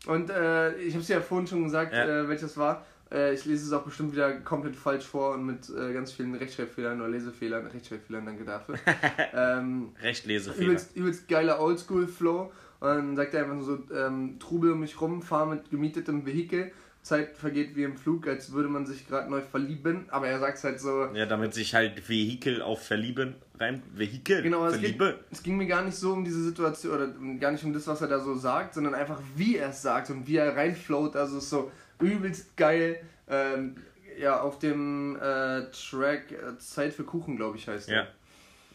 Und 0.06 0.30
äh, 0.30 0.76
ich 0.78 0.94
habe 0.94 1.02
es 1.02 1.08
ja 1.08 1.20
vorhin 1.20 1.46
schon 1.46 1.64
gesagt, 1.64 1.92
Ja. 1.92 2.06
äh, 2.22 2.28
welches 2.28 2.56
war. 2.56 2.84
Äh, 3.10 3.34
ich 3.34 3.44
lese 3.46 3.66
es 3.66 3.72
auch 3.72 3.82
bestimmt 3.84 4.12
wieder 4.12 4.32
komplett 4.40 4.76
falsch 4.76 5.04
vor 5.06 5.34
und 5.34 5.44
mit 5.46 5.68
äh, 5.70 5.92
ganz 5.92 6.12
vielen 6.12 6.34
Rechtschreibfehlern 6.34 7.00
oder 7.00 7.08
Lesefehlern. 7.10 7.66
Rechtschreibfehlern, 7.66 8.26
danke 8.26 8.44
dafür. 8.44 8.76
ähm, 9.34 9.90
Rechtlesefehler. 10.02 10.66
übelst, 10.66 10.96
übelst 10.96 11.28
geiler 11.28 11.60
Oldschool-Flow. 11.60 12.52
Und 12.80 12.88
dann 12.88 13.16
sagt 13.16 13.34
er 13.34 13.44
einfach 13.44 13.60
so, 13.64 13.78
ähm, 13.94 14.38
Trubel 14.38 14.72
um 14.72 14.80
mich 14.80 15.00
rum, 15.00 15.20
fahr 15.22 15.46
mit 15.46 15.70
gemietetem 15.70 16.24
Vehikel. 16.26 16.70
Zeit 17.08 17.36
vergeht 17.36 17.74
wie 17.74 17.82
im 17.84 17.96
Flug, 17.96 18.26
als 18.28 18.52
würde 18.52 18.68
man 18.68 18.86
sich 18.86 19.08
gerade 19.08 19.30
neu 19.30 19.40
verlieben. 19.40 20.06
Aber 20.10 20.28
er 20.28 20.38
sagt 20.38 20.58
es 20.58 20.64
halt 20.64 20.80
so, 20.80 21.06
Ja, 21.14 21.26
damit 21.26 21.54
sich 21.54 21.74
halt 21.74 22.08
Vehikel 22.08 22.62
auf 22.62 22.82
Verlieben 22.86 23.34
reimt. 23.58 23.82
Vehikel? 23.98 24.42
Genau, 24.42 24.66
es 24.66 24.74
ging, 24.74 24.96
Verliebe? 24.96 25.18
es 25.30 25.42
ging 25.42 25.56
mir 25.56 25.66
gar 25.66 25.82
nicht 25.84 25.96
so 25.96 26.12
um 26.12 26.24
diese 26.24 26.42
Situation 26.42 26.94
oder 26.94 27.08
gar 27.40 27.50
nicht 27.50 27.64
um 27.64 27.72
das, 27.72 27.86
was 27.86 28.00
er 28.00 28.08
da 28.08 28.20
so 28.20 28.34
sagt, 28.34 28.74
sondern 28.74 28.94
einfach 28.94 29.20
wie 29.36 29.56
er 29.56 29.70
es 29.70 29.82
sagt 29.82 30.10
und 30.10 30.26
wie 30.26 30.36
er 30.36 30.56
reinfloat. 30.56 31.16
Also 31.16 31.38
es 31.38 31.44
ist 31.44 31.50
so 31.50 31.70
übelst 32.00 32.56
geil. 32.56 33.00
Ähm, 33.28 33.76
ja, 34.18 34.40
auf 34.40 34.58
dem 34.58 35.16
äh, 35.16 35.66
Track 35.70 36.32
äh, 36.32 36.58
Zeit 36.58 36.92
für 36.92 37.04
Kuchen, 37.04 37.36
glaube 37.36 37.56
ich, 37.56 37.68
heißt 37.68 37.88
Ja. 37.88 38.06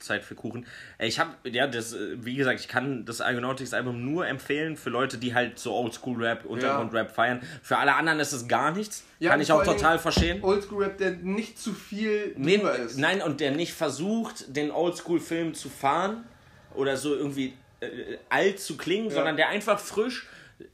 Zeit 0.03 0.23
für 0.23 0.35
Kuchen. 0.35 0.65
Äh, 0.97 1.07
Ich 1.07 1.19
habe, 1.19 1.31
ja, 1.49 1.65
das, 1.67 1.93
äh, 1.93 2.17
wie 2.23 2.35
gesagt, 2.35 2.59
ich 2.59 2.67
kann 2.67 3.05
das 3.05 3.21
Argonautics-Album 3.21 4.03
nur 4.05 4.27
empfehlen 4.27 4.77
für 4.77 4.89
Leute, 4.89 5.17
die 5.17 5.33
halt 5.33 5.57
so 5.59 5.73
Oldschool-Rap, 5.73 6.45
Untergrund-Rap 6.45 7.11
feiern. 7.11 7.41
Für 7.61 7.77
alle 7.77 7.95
anderen 7.95 8.19
ist 8.19 8.33
es 8.33 8.47
gar 8.47 8.71
nichts. 8.71 9.03
Ja, 9.19 9.31
kann 9.31 9.41
ich 9.41 9.51
auch 9.51 9.63
total 9.63 9.99
verstehen. 9.99 10.43
Oldschool-Rap, 10.43 10.97
der 10.97 11.11
nicht 11.11 11.57
zu 11.59 11.73
viel 11.73 12.33
Nee, 12.37 12.57
drüber 12.57 12.75
ist. 12.77 12.97
nein, 12.97 13.21
und 13.21 13.39
der 13.39 13.51
nicht 13.51 13.73
versucht, 13.73 14.55
den 14.55 14.71
Oldschool-Film 14.71 15.53
zu 15.53 15.69
fahren 15.69 16.23
oder 16.75 16.97
so 16.97 17.15
irgendwie 17.15 17.53
äh, 17.79 17.87
alt 18.29 18.59
zu 18.59 18.77
klingen, 18.77 19.09
sondern 19.09 19.37
der 19.37 19.49
einfach 19.49 19.79
frisch 19.79 20.27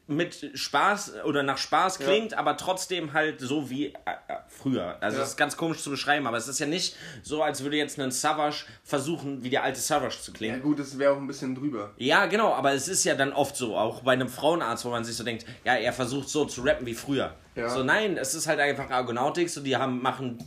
mit 0.08 0.52
Spaß 0.54 1.24
oder 1.26 1.44
nach 1.44 1.58
Spaß 1.58 2.00
klingt, 2.00 2.34
aber 2.34 2.58
trotzdem 2.58 3.14
halt 3.14 3.40
so 3.40 3.70
wie 3.70 3.88
äh, 3.88 3.92
äh, 4.28 4.36
früher. 4.48 4.98
Also 5.02 5.18
Ja. 5.18 5.22
das 5.24 5.32
ist 5.32 5.38
ganz 5.38 5.56
komisch 5.58 5.82
zu 5.82 5.90
beschreiben, 5.90 6.26
aber 6.28 6.38
es 6.38 6.48
ist 6.48 6.60
ja 6.60 6.66
nicht 6.66 6.96
so, 7.24 7.44
als 7.44 7.64
würde 7.64 7.78
jetzt 7.78 8.00
ein 8.00 8.12
Savage 8.12 8.66
versuchen, 8.84 9.44
wie 9.44 9.50
der 9.50 9.64
alte 9.64 9.80
Savage 9.80 10.18
zu 10.22 10.32
Ja 10.32 10.38
klingen. 10.38 10.62
gut, 10.62 10.80
das 10.80 10.98
wäre 10.98 11.14
auch 11.14 11.18
ein 11.18 11.28
bisschen 11.28 11.56
drüber. 11.56 11.94
Ja, 11.98 12.26
genau, 12.26 12.54
aber 12.54 12.74
es 12.74 12.88
ist 12.88 13.04
ja 13.04 13.16
dann 13.16 13.34
oft 13.34 13.56
so, 13.56 13.76
auch 13.78 14.02
bei 14.02 14.14
einem 14.14 14.30
Frauenarzt, 14.30 14.86
wo 14.86 14.90
man 14.90 15.04
sich 15.04 15.16
so 15.16 15.24
denkt, 15.24 15.46
ja, 15.64 15.76
er 15.76 15.94
versucht 15.94 16.30
so 16.30 16.46
zu 16.46 16.62
rappen 16.62 16.86
wie 16.86 16.94
früher. 16.96 17.36
Ja. 17.56 17.70
So, 17.70 17.84
nein, 17.84 18.18
es 18.18 18.34
ist 18.36 18.48
halt 18.48 18.60
einfach 18.60 18.90
Argonautics 18.90 19.58
und 19.58 19.64
die 19.66 19.76
haben, 19.78 20.02
machen, 20.02 20.38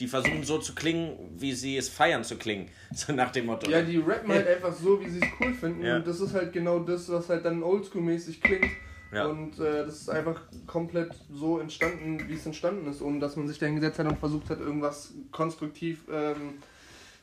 die 0.00 0.08
versuchen 0.08 0.42
so 0.42 0.58
zu 0.58 0.74
klingen, 0.74 1.16
wie 1.36 1.52
sie 1.52 1.76
es 1.76 1.88
feiern 1.88 2.24
zu 2.24 2.36
klingen. 2.36 2.68
So 2.94 3.12
nach 3.12 3.30
dem 3.30 3.46
Motto. 3.46 3.70
Ja, 3.70 3.80
die 3.82 3.98
rappen 3.98 4.30
halt 4.30 4.46
einfach 4.56 4.72
so, 4.72 5.00
wie 5.00 5.08
sie 5.08 5.20
es 5.20 5.26
cool 5.40 5.54
finden. 5.54 5.84
Ja. 5.84 5.96
Und 5.96 6.06
das 6.06 6.20
ist 6.20 6.34
halt 6.34 6.52
genau 6.52 6.80
das, 6.80 7.08
was 7.10 7.28
halt 7.30 7.44
dann 7.44 7.62
oldschool-mäßig 7.62 8.40
klingt. 8.42 8.66
Ja. 9.12 9.26
Und 9.26 9.58
äh, 9.60 9.84
das 9.84 10.02
ist 10.02 10.08
einfach 10.08 10.40
komplett 10.66 11.14
so 11.30 11.58
entstanden, 11.58 12.28
wie 12.28 12.34
es 12.34 12.46
entstanden 12.46 12.88
ist, 12.90 13.02
ohne 13.02 13.20
dass 13.20 13.36
man 13.36 13.46
sich 13.46 13.58
da 13.58 13.66
hingesetzt 13.66 13.98
hat 13.98 14.06
und 14.06 14.18
versucht 14.18 14.48
hat, 14.48 14.58
irgendwas 14.58 15.12
konstruktiv 15.30 16.04
ähm, 16.10 16.54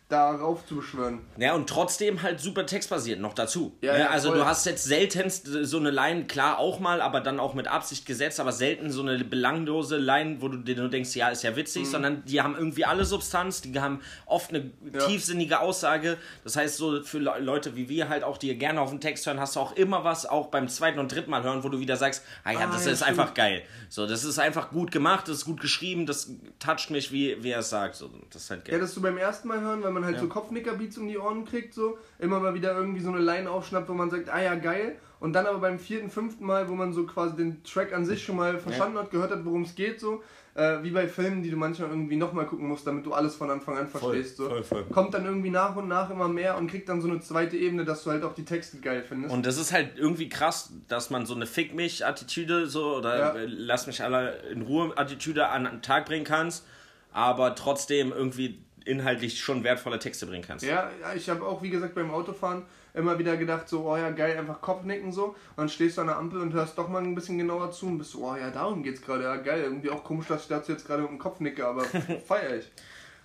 darauf 0.09 0.65
zu 0.65 0.77
beschwören. 0.77 1.19
Ja, 1.37 1.53
und 1.53 1.69
trotzdem 1.69 2.21
halt 2.23 2.39
super 2.39 2.65
textbasiert 2.65 3.19
noch 3.19 3.33
dazu. 3.33 3.77
Ja, 3.81 3.93
Ne, 3.93 3.99
ja, 3.99 4.09
also 4.09 4.29
voll. 4.29 4.39
du 4.39 4.45
hast 4.45 4.65
jetzt 4.65 4.83
seltenst 4.83 5.47
so 5.63 5.77
eine 5.77 5.91
Line, 5.91 6.25
klar 6.25 6.57
auch 6.57 6.79
mal, 6.79 6.99
aber 7.01 7.21
dann 7.21 7.39
auch 7.39 7.53
mit 7.53 7.67
Absicht 7.67 8.05
gesetzt, 8.07 8.39
aber 8.39 8.51
selten 8.51 8.89
so 8.91 9.01
eine 9.03 9.23
belanglose 9.23 9.97
Line, 9.97 10.37
wo 10.41 10.47
du 10.47 10.57
dir 10.57 10.75
nur 10.75 10.89
denkst, 10.89 11.15
ja, 11.15 11.29
ist 11.29 11.43
ja 11.43 11.55
witzig, 11.55 11.87
sondern 11.87 12.25
die 12.25 12.41
haben 12.41 12.55
irgendwie 12.55 12.85
alle 12.85 13.05
Substanz, 13.05 13.61
die 13.61 13.79
haben 13.79 14.01
oft 14.25 14.49
eine 14.49 14.59
Mhm. 14.59 14.71
Ja. 14.93 15.05
tiefsinnige 15.07 15.59
Aussage. 15.59 16.17
Das 16.43 16.55
heißt, 16.55 16.77
so 16.77 17.03
für 17.03 17.19
Le 17.19 17.35
Leute 17.39 17.75
wie 17.75 17.87
wir 17.87 18.09
halt 18.09 18.23
auch, 18.23 18.37
die 18.37 18.53
gerne 18.57 18.81
auf 18.81 18.89
den 18.89 18.99
Text 19.01 19.27
hören, 19.27 19.39
hast 19.39 19.55
du 19.55 19.59
auch 19.59 19.75
immer 19.75 20.03
was, 20.03 20.25
auch 20.25 20.47
beim 20.47 20.67
zweiten 20.69 20.97
und 20.99 21.13
dritten 21.13 21.29
Mal 21.29 21.43
hören, 21.43 21.63
wo 21.63 21.69
du 21.69 21.79
wieder 21.79 21.95
sagst, 21.97 22.23
ah 22.43 22.51
ja, 22.51 22.59
Ah, 22.61 22.65
das 22.73 22.87
ist 22.87 22.97
stimmt. 23.03 23.09
einfach 23.19 23.33
geil. 23.35 23.61
So, 23.89 24.07
das 24.07 24.23
ist 24.23 24.39
einfach 24.39 24.71
gut 24.71 24.91
gemacht, 24.91 25.27
das 25.27 25.37
ist 25.37 25.45
gut 25.45 25.61
geschrieben, 25.61 26.05
das 26.07 26.31
toucht 26.57 26.89
mich, 26.89 27.11
wie, 27.11 27.37
wie 27.43 27.51
er 27.51 27.59
es 27.59 27.69
sagt. 27.69 27.95
So, 27.95 28.09
das 28.33 28.43
ist 28.43 28.49
halt 28.49 28.65
geil. 28.65 28.73
Ja, 28.75 28.81
das 28.81 28.93
so 28.95 29.01
beim 29.01 29.17
ersten 29.17 29.47
Mal 29.47 29.61
hören, 29.61 29.83
weil 29.83 29.91
man 29.91 29.98
halt 30.05 30.19
so 30.19 30.27
Kopfnickerbeats 30.27 30.97
um 30.97 31.07
die 31.07 31.17
Ohren 31.17 31.45
kriegt, 31.45 31.73
so 31.73 31.97
immer 32.19 32.39
mal 32.39 32.53
wieder 32.53 32.75
irgendwie 32.75 33.01
so 33.01 33.09
eine 33.09 33.19
Line 33.19 33.49
aufschnappt, 33.49 33.89
wo 33.89 33.93
man 33.93 34.09
sagt, 34.09 34.29
ah 34.29 34.41
ja, 34.41 34.55
geil. 34.55 34.97
Und 35.19 35.33
dann 35.33 35.45
aber 35.45 35.59
beim 35.59 35.79
vierten, 35.79 36.09
fünften 36.09 36.45
Mal, 36.45 36.69
wo 36.69 36.75
man 36.75 36.93
so 36.93 37.05
quasi 37.05 37.35
den 37.35 37.61
Track 37.63 37.93
an 37.93 38.05
sich 38.05 38.23
schon 38.23 38.37
mal 38.37 38.57
verstanden 38.57 38.97
hat, 38.97 39.11
gehört 39.11 39.31
hat, 39.31 39.43
worum 39.43 39.63
es 39.63 39.75
geht, 39.75 39.99
so, 39.99 40.23
äh, 40.55 40.81
wie 40.81 40.91
bei 40.91 41.07
Filmen, 41.09 41.43
die 41.43 41.49
du 41.51 41.57
manchmal 41.57 41.89
irgendwie 41.89 42.15
nochmal 42.15 42.45
gucken 42.45 42.67
musst, 42.67 42.87
damit 42.87 43.05
du 43.05 43.13
alles 43.13 43.35
von 43.35 43.49
Anfang 43.49 43.77
an 43.77 43.87
verstehst. 43.87 44.37
so. 44.37 44.47
voll, 44.47 44.63
voll. 44.63 44.83
Kommt 44.85 45.13
dann 45.13 45.25
irgendwie 45.25 45.49
nach 45.49 45.75
und 45.75 45.89
nach 45.89 46.09
immer 46.09 46.29
mehr 46.29 46.57
und 46.57 46.69
kriegt 46.69 46.87
dann 46.87 47.01
so 47.01 47.09
eine 47.09 47.19
zweite 47.19 47.57
Ebene, 47.57 47.83
dass 47.83 48.03
du 48.05 48.11
halt 48.11 48.23
auch 48.23 48.33
die 48.33 48.45
Texte 48.45 48.77
geil 48.77 49.03
findest. 49.07 49.33
Und 49.33 49.45
das 49.45 49.57
ist 49.57 49.73
halt 49.73 49.97
irgendwie 49.97 50.29
krass, 50.29 50.71
dass 50.87 51.09
man 51.09 51.25
so 51.25 51.35
eine 51.35 51.45
Fick 51.45 51.75
mich 51.75 52.05
Attitüde 52.05 52.67
so 52.67 52.95
oder 52.95 53.17
Ja. 53.19 53.33
lass 53.45 53.87
mich 53.87 54.01
alle 54.01 54.37
in 54.51 54.61
Ruhe 54.61 54.97
Attitüde 54.97 55.49
an 55.49 55.65
den 55.65 55.81
Tag 55.81 56.05
bringen 56.05 56.25
kannst, 56.25 56.65
aber 57.11 57.55
trotzdem 57.55 58.13
irgendwie 58.13 58.59
inhaltlich 58.89 59.39
schon 59.39 59.63
wertvolle 59.63 59.99
Texte 59.99 60.25
bringen 60.25 60.43
kannst. 60.45 60.65
Ja, 60.65 60.89
ich 61.15 61.29
habe 61.29 61.45
auch, 61.45 61.61
wie 61.61 61.69
gesagt, 61.69 61.95
beim 61.95 62.11
Autofahren 62.11 62.63
immer 62.93 63.17
wieder 63.19 63.37
gedacht, 63.37 63.69
so, 63.69 63.85
oh 63.85 63.95
ja, 63.95 64.09
geil, 64.09 64.37
einfach 64.37 64.61
Kopfnicken 64.61 65.11
so. 65.11 65.25
Und 65.25 65.57
dann 65.57 65.69
stehst 65.69 65.97
du 65.97 66.01
an 66.01 66.07
der 66.07 66.17
Ampel 66.17 66.41
und 66.41 66.53
hörst 66.53 66.77
doch 66.77 66.89
mal 66.89 67.01
ein 67.01 67.15
bisschen 67.15 67.37
genauer 67.37 67.71
zu 67.71 67.87
und 67.87 67.97
bist 67.99 68.11
so, 68.11 68.25
oh 68.25 68.35
ja, 68.35 68.49
darum 68.49 68.83
geht's 68.83 69.01
gerade, 69.01 69.23
ja, 69.23 69.35
geil. 69.37 69.61
Irgendwie 69.63 69.89
auch 69.89 70.03
komisch, 70.03 70.27
dass 70.27 70.43
ich 70.43 70.47
dazu 70.47 70.71
jetzt 70.71 70.85
gerade 70.85 71.03
mit 71.03 71.11
dem 71.11 71.19
Kopf 71.19 71.39
nicke, 71.39 71.65
aber 71.65 71.83
feier 72.27 72.57
ich. 72.57 72.71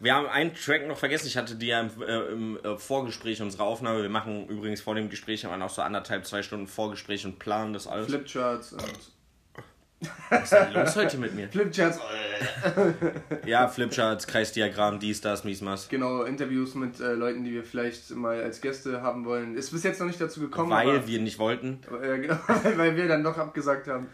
Wir 0.00 0.14
haben 0.14 0.26
einen 0.26 0.54
Track 0.54 0.86
noch 0.86 0.98
vergessen, 0.98 1.28
ich 1.28 1.36
hatte 1.36 1.54
die 1.54 1.68
ja 1.68 1.80
im, 1.80 2.02
äh, 2.02 2.18
im 2.32 2.58
äh, 2.62 2.76
Vorgespräch 2.76 3.40
unserer 3.40 3.64
Aufnahme. 3.64 4.02
Wir 4.02 4.10
machen 4.10 4.48
übrigens 4.48 4.80
vor 4.80 4.94
dem 4.94 5.08
Gespräch 5.08 5.44
immer 5.44 5.56
noch 5.56 5.70
so 5.70 5.82
anderthalb, 5.82 6.26
zwei 6.26 6.42
Stunden 6.42 6.66
Vorgespräch 6.66 7.24
und 7.24 7.38
planen 7.38 7.72
das 7.72 7.86
alles. 7.86 8.08
Flipcharts 8.08 8.72
und. 8.72 9.13
Was 10.30 10.42
ist 10.44 10.52
denn 10.52 10.72
los 10.72 10.96
heute 10.96 11.18
mit 11.18 11.34
mir? 11.34 11.48
Flipcharts, 11.48 11.98
Ja, 13.46 13.68
Flipcharts, 13.68 14.26
Kreisdiagramm, 14.26 14.98
dies, 14.98 15.20
das, 15.20 15.44
mies, 15.44 15.60
mas. 15.60 15.88
genau, 15.88 16.22
Interviews 16.22 16.74
mit 16.74 17.00
äh, 17.00 17.12
Leuten, 17.14 17.44
die 17.44 17.52
wir 17.52 17.64
vielleicht 17.64 18.10
mal 18.10 18.42
als 18.42 18.60
Gäste 18.60 19.02
haben 19.02 19.24
wollen. 19.24 19.54
Ist 19.56 19.70
bis 19.70 19.82
jetzt 19.82 20.00
noch 20.00 20.06
nicht 20.06 20.20
dazu 20.20 20.40
gekommen, 20.40 20.70
Weil 20.70 20.88
aber, 20.90 21.06
wir 21.06 21.20
nicht 21.20 21.38
wollten. 21.38 21.80
äh, 22.02 22.18
genau, 22.18 22.38
weil 22.76 22.96
wir 22.96 23.08
dann 23.08 23.22
doch 23.22 23.38
abgesagt 23.38 23.88
haben. 23.88 24.08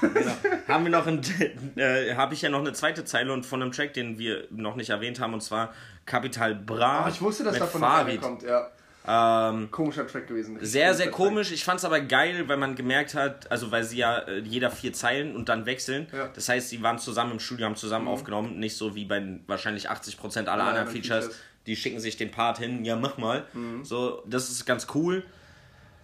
Genau. 0.00 0.32
haben 0.66 0.84
wir 0.84 0.90
noch 0.90 1.06
ein, 1.06 1.20
äh, 1.76 2.14
habe 2.16 2.34
ich 2.34 2.42
ja 2.42 2.48
noch 2.48 2.58
eine 2.58 2.72
zweite 2.72 3.04
Zeile 3.04 3.32
und 3.32 3.46
von 3.46 3.62
einem 3.62 3.70
Track, 3.72 3.94
den 3.94 4.18
wir 4.18 4.44
noch 4.50 4.74
nicht 4.74 4.90
erwähnt 4.90 5.20
haben, 5.20 5.34
und 5.34 5.40
zwar 5.40 5.72
Capital 6.04 6.54
Bra. 6.56 7.04
Ah, 7.04 7.08
ich 7.08 7.20
wusste, 7.22 7.44
dass 7.44 7.52
mit 7.52 7.62
davon 7.62 7.80
Farid. 7.80 8.20
kommt, 8.20 8.42
ja. 8.42 8.68
Ähm, 9.10 9.70
Komischer 9.70 10.06
Track 10.06 10.26
gewesen. 10.26 10.58
Sehr, 10.60 10.92
sehr 10.94 11.10
komisch. 11.10 11.50
Ich 11.50 11.64
fand's 11.64 11.84
aber 11.84 12.00
geil, 12.00 12.46
weil 12.46 12.58
man 12.58 12.76
gemerkt 12.76 13.14
hat, 13.14 13.50
also 13.50 13.70
weil 13.70 13.82
sie 13.82 13.96
ja 13.96 14.18
äh, 14.18 14.40
jeder 14.40 14.70
vier 14.70 14.92
Zeilen 14.92 15.34
und 15.34 15.48
dann 15.48 15.64
wechseln. 15.64 16.08
Ja. 16.12 16.26
Mhm. 16.26 16.30
Das 16.34 16.48
heißt, 16.48 16.68
sie 16.68 16.82
waren 16.82 16.98
zusammen 16.98 17.32
im 17.32 17.40
Studio, 17.40 17.64
haben 17.64 17.76
zusammen 17.76 18.06
aufgenommen. 18.06 18.58
Nicht 18.58 18.76
so 18.76 18.94
wie 18.94 19.06
bei 19.06 19.40
wahrscheinlich 19.46 19.90
80% 19.90 20.20
aller 20.40 20.52
Alle 20.52 20.62
anderen 20.62 20.68
anderen 20.68 20.88
Features. 20.88 21.24
Features. 21.24 21.40
Die 21.66 21.76
schicken 21.76 22.00
sich 22.00 22.16
den 22.16 22.30
Part 22.30 22.58
hin, 22.58 22.84
ja, 22.84 22.96
mach 22.96 23.16
mal. 23.16 23.46
Mhm. 23.54 23.84
So, 23.84 24.22
das 24.26 24.50
ist 24.50 24.66
ganz 24.66 24.86
cool. 24.94 25.24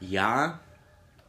Ja, 0.00 0.60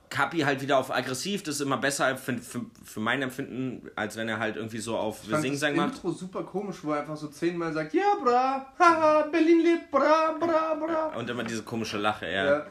Kapi 0.09 0.39
halt 0.41 0.61
wieder 0.61 0.77
auf 0.77 0.93
aggressiv, 0.93 1.43
das 1.43 1.55
ist 1.55 1.61
immer 1.61 1.77
besser 1.77 2.15
für, 2.17 2.37
für, 2.37 2.61
für 2.83 2.99
mein 2.99 3.21
Empfinden, 3.21 3.89
als 3.95 4.15
wenn 4.17 4.29
er 4.29 4.39
halt 4.39 4.55
irgendwie 4.55 4.79
so 4.79 4.97
auf 4.97 5.21
Ich 5.23 5.35
Sing 5.37 5.51
das 5.51 5.59
Sang 5.59 5.75
macht. 5.75 5.95
Intro 5.95 6.11
super 6.11 6.43
komisch, 6.43 6.77
wo 6.83 6.91
er 6.91 7.01
einfach 7.01 7.17
so 7.17 7.27
zehnmal 7.27 7.73
sagt, 7.73 7.93
ja 7.93 8.15
bra, 8.23 8.73
haha, 8.79 9.23
Berlin 9.31 9.61
lebt, 9.63 9.91
bra, 9.91 10.35
bra, 10.39 10.75
bra. 10.75 11.17
Und 11.17 11.29
immer 11.29 11.43
diese 11.43 11.63
komische 11.63 11.97
Lache, 11.97 12.29
ja. 12.29 12.45
Ja. 12.45 12.65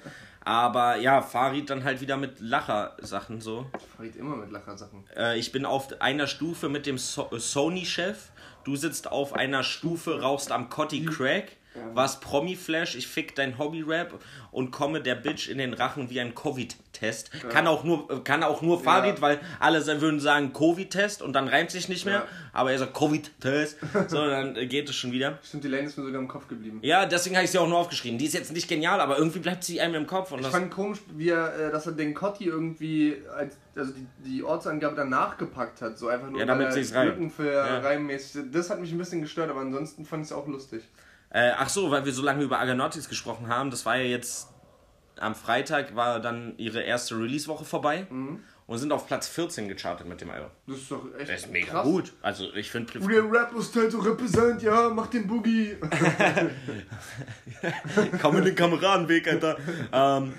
Aber 0.45 0.97
ja, 0.97 1.23
Farid 1.23 1.71
dann 1.71 1.85
halt 1.85 2.01
wieder 2.03 2.19
mit 2.19 2.39
Lacher-Sachen 2.41 3.41
so. 3.41 3.67
Farid 3.97 4.15
immer 4.17 4.37
mit 4.37 4.51
Lachersachen. 4.51 5.05
Äh, 5.17 5.39
ich 5.39 5.53
bin 5.53 5.65
auf 5.65 6.01
einer 6.03 6.27
Stufe 6.27 6.69
mit 6.69 6.85
dem 6.85 6.99
so 6.99 7.31
Sony-Chef. 7.33 8.29
Du 8.63 8.77
sitzt 8.77 9.11
auf 9.11 9.33
einer 9.33 9.63
Stufe, 9.63 10.21
rauchst 10.21 10.53
am 10.53 10.69
Cotti 10.69 11.05
Crack. 11.07 11.57
Was 11.93 12.21
Promi-Flash, 12.21 12.95
ich 12.95 13.07
fick 13.09 13.35
dein 13.35 13.59
Hobby-Rap 13.59 14.15
und 14.53 14.71
komme 14.71 15.01
der 15.01 15.17
Bitch 15.17 15.49
in 15.49 15.59
den 15.59 15.75
Rachen 15.75 16.09
wie 16.11 16.21
ein 16.21 16.35
Covid-Test. 16.35 17.31
Kann 17.51 17.67
auch 17.67 17.83
nur, 17.85 18.23
kann 18.23 18.43
auch 18.45 18.63
nur 18.63 18.81
Farid, 18.81 19.17
Ja. 19.17 19.23
weil 19.23 19.41
alle 19.59 19.85
würden 20.01 20.21
sagen 20.21 20.53
Covid-Test 20.53 21.21
und 21.23 21.33
dann 21.33 21.49
reimt 21.49 21.71
sich 21.73 21.89
nicht 21.89 22.05
mehr. 22.05 22.15
Ja. 22.15 22.27
Aber 22.53 22.71
er 22.73 22.79
sagt 22.79 22.95
Covid-Test. 22.95 23.79
So, 24.09 24.25
dann 24.27 24.55
äh, 24.57 24.67
geht 24.67 24.89
es 24.89 24.95
schon 24.97 25.13
wieder. 25.13 25.39
Stimmt, 25.43 25.65
die 25.65 25.69
Lane 25.69 25.85
ist 25.87 25.97
mir 25.99 26.05
sogar 26.05 26.21
im 26.21 26.29
Kopf 26.29 26.47
geblieben. 26.47 26.79
Ja, 26.83 27.07
deswegen 27.07 27.37
habe 27.37 27.45
ich 27.45 27.51
sie 27.51 27.59
auch 27.59 27.69
nur 27.69 27.79
aufgeschrieben. 27.79 28.19
Die 28.19 28.27
ist 28.27 28.35
jetzt 28.35 28.53
nicht 28.53 28.69
genial, 28.69 29.01
aber 29.01 29.19
irgendwie 29.19 29.39
bleibt 29.41 29.65
sie 29.65 29.81
einem 29.81 29.95
im 29.95 30.07
Kopf. 30.07 30.31
Und 30.33 30.41
Ich 30.41 30.47
fand 30.49 30.71
komisch, 30.71 30.99
wie 31.17 31.31
er, 31.31 31.69
äh, 31.69 31.71
dass 31.73 31.87
er 31.87 31.93
den 31.93 32.15
Cotti 32.15 32.45
irgendwie, 32.45 33.17
als, 33.37 33.57
also 33.75 33.93
die, 33.93 34.07
die 34.31 34.43
Ortsangabe 34.45 34.95
danach 34.95 35.37
gepackt 35.39 35.81
hat, 35.83 35.99
so 35.99 36.09
einfach 36.09 36.31
nur 36.31 36.39
Ja, 36.41 36.47
damit 36.47 36.67
er 36.67 36.73
sich's 36.73 36.95
reimt. 36.95 37.11
Lücken 37.13 37.31
für 37.31 37.53
Ja. 37.53 37.79
reimmäßig. 37.81 38.43
Das 38.53 38.71
hat 38.71 38.81
mich 38.81 38.93
ein 38.93 38.99
bisschen 38.99 39.23
gestört, 39.23 39.51
aber 39.51 39.61
ansonsten 39.61 40.05
fand 40.05 40.25
ich 40.25 40.31
es 40.31 40.37
auch 40.37 40.47
lustig. 40.47 40.83
Äh, 41.35 41.51
ach 41.59 41.69
so, 41.69 41.91
weil 41.91 42.05
wir 42.05 42.13
so 42.13 42.23
lange 42.23 42.45
über 42.45 42.61
Argonautics 42.61 43.09
gesprochen 43.09 43.49
haben, 43.49 43.71
das 43.71 43.85
war 43.85 43.97
ja 43.97 44.05
jetzt 44.05 44.49
am 45.19 45.35
Freitag 45.35 45.97
war 45.97 46.21
dann 46.21 46.55
ihre 46.59 46.83
erste 46.83 47.17
Release-Woche 47.17 47.65
vorbei 47.65 48.07
und 48.67 48.79
sind 48.79 48.93
auf 48.93 49.07
Platz 49.07 49.29
14 49.29 49.69
gechartet 49.69 50.07
mit 50.09 50.21
dem 50.21 50.31
Album. 50.31 50.51
Das 50.67 50.79
ist 50.79 50.91
doch 50.91 51.05
echt 51.19 51.29
Das 51.29 51.41
ist 51.43 51.51
mega 51.53 51.71
krass. 51.73 51.85
gut. 51.85 52.13
Also 52.23 52.53
ich 52.55 52.71
finde 52.71 52.93
Real 53.07 53.27
Rap 53.27 53.53
is 53.57 53.71
time 53.73 53.89
to 53.89 53.99
represent, 53.99 54.63
ja, 54.63 54.89
mach 54.91 55.09
den 55.09 55.27
Boogie. 55.27 55.77
Komm 58.23 58.39
in 58.39 58.45
den 58.45 58.55
Kameradenweg, 58.55 59.27
Alter. 59.29 59.57
ähm, 59.93 60.35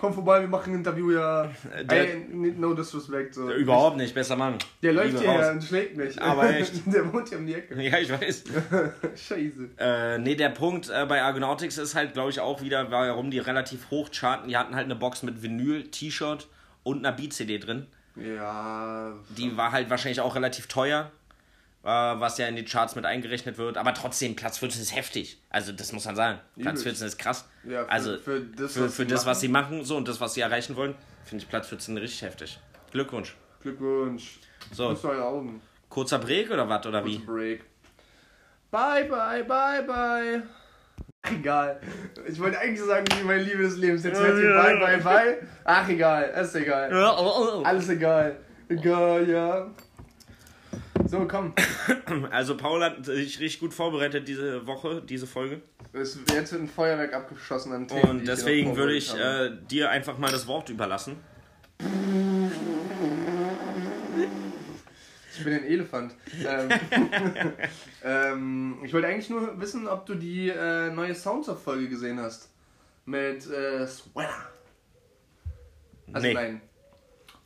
Komm 0.00 0.14
vorbei, 0.14 0.40
wir 0.40 0.48
machen 0.48 0.72
ein 0.72 0.76
Interview, 0.78 1.10
ja. 1.10 1.50
der- 1.82 2.14
Ey, 2.14 2.26
no 2.56 2.72
disrespect. 2.72 3.34
So. 3.34 3.50
überhaupt 3.52 3.98
nicht, 3.98 4.14
besser 4.14 4.34
Mann. 4.34 4.54
Der 4.82 4.94
läuft 4.94 5.08
Liebe 5.12 5.20
hierher 5.20 5.50
und 5.52 5.62
schlägt 5.62 5.94
mich. 5.96 6.20
Aber 6.22 6.48
echt. 6.56 6.72
Der 6.86 7.12
wohnt 7.12 7.28
hier 7.28 7.38
um 7.38 7.46
die 7.46 7.54
Ecke. 7.54 7.80
Ja, 7.82 7.98
ich 7.98 8.10
weiß. 8.10 8.44
Scheiße. 9.14 9.68
Äh, 9.78 10.18
nee, 10.18 10.36
der 10.36 10.48
Punkt 10.48 10.88
äh, 10.88 11.04
bei 11.06 11.20
Argonautics 11.22 11.76
ist 11.76 11.94
halt, 11.94 12.14
glaube 12.14 12.30
ich, 12.30 12.40
auch 12.40 12.62
wieder, 12.62 12.90
warum 12.90 13.30
die 13.30 13.40
relativ 13.40 13.90
hoch 13.90 14.08
charten. 14.10 14.48
Die 14.48 14.56
hatten 14.56 14.74
halt 14.74 14.86
eine 14.86 14.96
Box 14.96 15.22
mit 15.22 15.42
Vinyl, 15.42 15.90
T-Shirt 15.90 16.48
und 16.82 17.00
einer 17.04 17.12
Beat-CD 17.14 17.58
drin. 17.58 17.86
Ja. 18.16 19.12
Die 19.36 19.56
war 19.56 19.72
halt 19.72 19.90
wahrscheinlich 19.90 20.20
auch 20.22 20.34
relativ 20.34 20.66
teuer, 20.66 21.10
äh, 21.10 21.19
was 21.88 22.36
ja 22.38 22.46
in 22.46 22.56
die 22.56 22.64
Charts 22.64 22.94
mit 22.94 23.04
eingerechnet 23.06 23.56
wird. 23.58 23.76
Aber 23.78 23.94
trotzdem, 23.94 24.36
Platz 24.36 24.58
14 24.58 24.82
ist 24.82 24.94
heftig. 24.94 25.40
Also 25.48 25.72
das 25.72 25.92
muss 25.92 26.04
man 26.04 26.14
sagen. 26.16 26.38
Platz 26.56 26.82
Übelst. 26.82 27.00
14 27.00 27.06
ist 27.06 27.18
krass. 27.18 27.48
Ja, 27.64 27.84
für- 27.84 27.90
also 27.90 28.18
für 28.18 28.40
das, 28.40 28.72
für, 28.74 28.84
was 28.84 28.94
für 28.96 29.02
sie 29.02 29.08
das, 29.08 29.20
was 29.20 29.26
machen. 29.26 29.40
sie 29.40 29.48
machen 29.48 29.84
so 29.84 29.96
und 29.96 30.06
das, 30.08 30.20
was 30.20 30.34
sie 30.34 30.40
erreichen 30.42 30.76
wollen, 30.76 30.94
finde 31.24 31.44
ich 31.44 31.48
Platz 31.50 31.68
14 31.68 31.96
richtig 31.96 32.22
heftig. 32.22 32.58
Glückwunsch. 32.92 33.34
Glückwunsch. 33.62 34.38
So. 34.72 34.94
Kurzer 35.88 36.18
Break 36.18 36.50
oder 36.50 36.68
was 36.68 36.86
oder 36.86 37.04
wie? 37.04 37.18
Break. 37.18 37.64
Bye, 38.70 39.04
bye, 39.04 39.42
bye, 39.44 39.82
bye. 39.82 40.42
Egal. 41.30 41.80
Ich 42.26 42.38
wollte 42.40 42.58
eigentlich 42.58 42.80
sagen, 42.80 43.04
wie 43.18 43.24
meine 43.24 43.42
Liebe 43.42 43.62
des 43.62 43.76
Lebens. 43.76 44.04
Jetzt 44.04 44.20
hört 44.20 44.38
ihr 44.38 44.54
bye, 44.54 44.78
bye, 44.78 44.98
bye. 44.98 45.38
Ach, 45.64 45.88
egal. 45.88 46.30
Ist 46.40 46.54
egal. 46.54 46.90
Alles 47.64 47.88
egal. 47.88 48.36
Egal, 48.68 49.28
ja. 49.28 49.70
So, 51.10 51.26
komm. 51.26 51.52
Also 52.30 52.56
Paul 52.56 52.84
hat 52.84 53.04
sich 53.04 53.40
richtig 53.40 53.58
gut 53.58 53.74
vorbereitet 53.74 54.28
diese 54.28 54.64
Woche, 54.66 55.02
diese 55.02 55.26
Folge. 55.26 55.60
Es 55.92 56.16
wird 56.16 56.30
jetzt 56.32 56.52
wird 56.52 56.62
ein 56.62 56.68
Feuerwerk 56.68 57.12
abgeschossen 57.14 57.72
an 57.72 57.88
Themen. 57.88 58.08
Und 58.10 58.28
deswegen 58.28 58.76
würde 58.76 58.94
ich 58.94 59.12
äh, 59.16 59.50
dir 59.68 59.90
einfach 59.90 60.18
mal 60.18 60.30
das 60.30 60.46
Wort 60.46 60.68
überlassen. 60.68 61.16
Ich 65.32 65.44
bin 65.44 65.54
ein 65.54 65.64
Elefant. 65.64 66.14
ähm, 66.46 66.68
ähm, 68.04 68.78
ich 68.84 68.92
wollte 68.92 69.08
eigentlich 69.08 69.30
nur 69.30 69.60
wissen, 69.60 69.88
ob 69.88 70.06
du 70.06 70.14
die 70.14 70.48
äh, 70.50 70.90
neue 70.90 71.14
Sounds-Folge 71.14 71.88
gesehen 71.88 72.20
hast. 72.20 72.50
Mit 73.04 73.50
äh, 73.50 73.84
Sweater. 73.86 74.50
Also 76.12 76.26
Nee. 76.28 76.34
nein. 76.34 76.60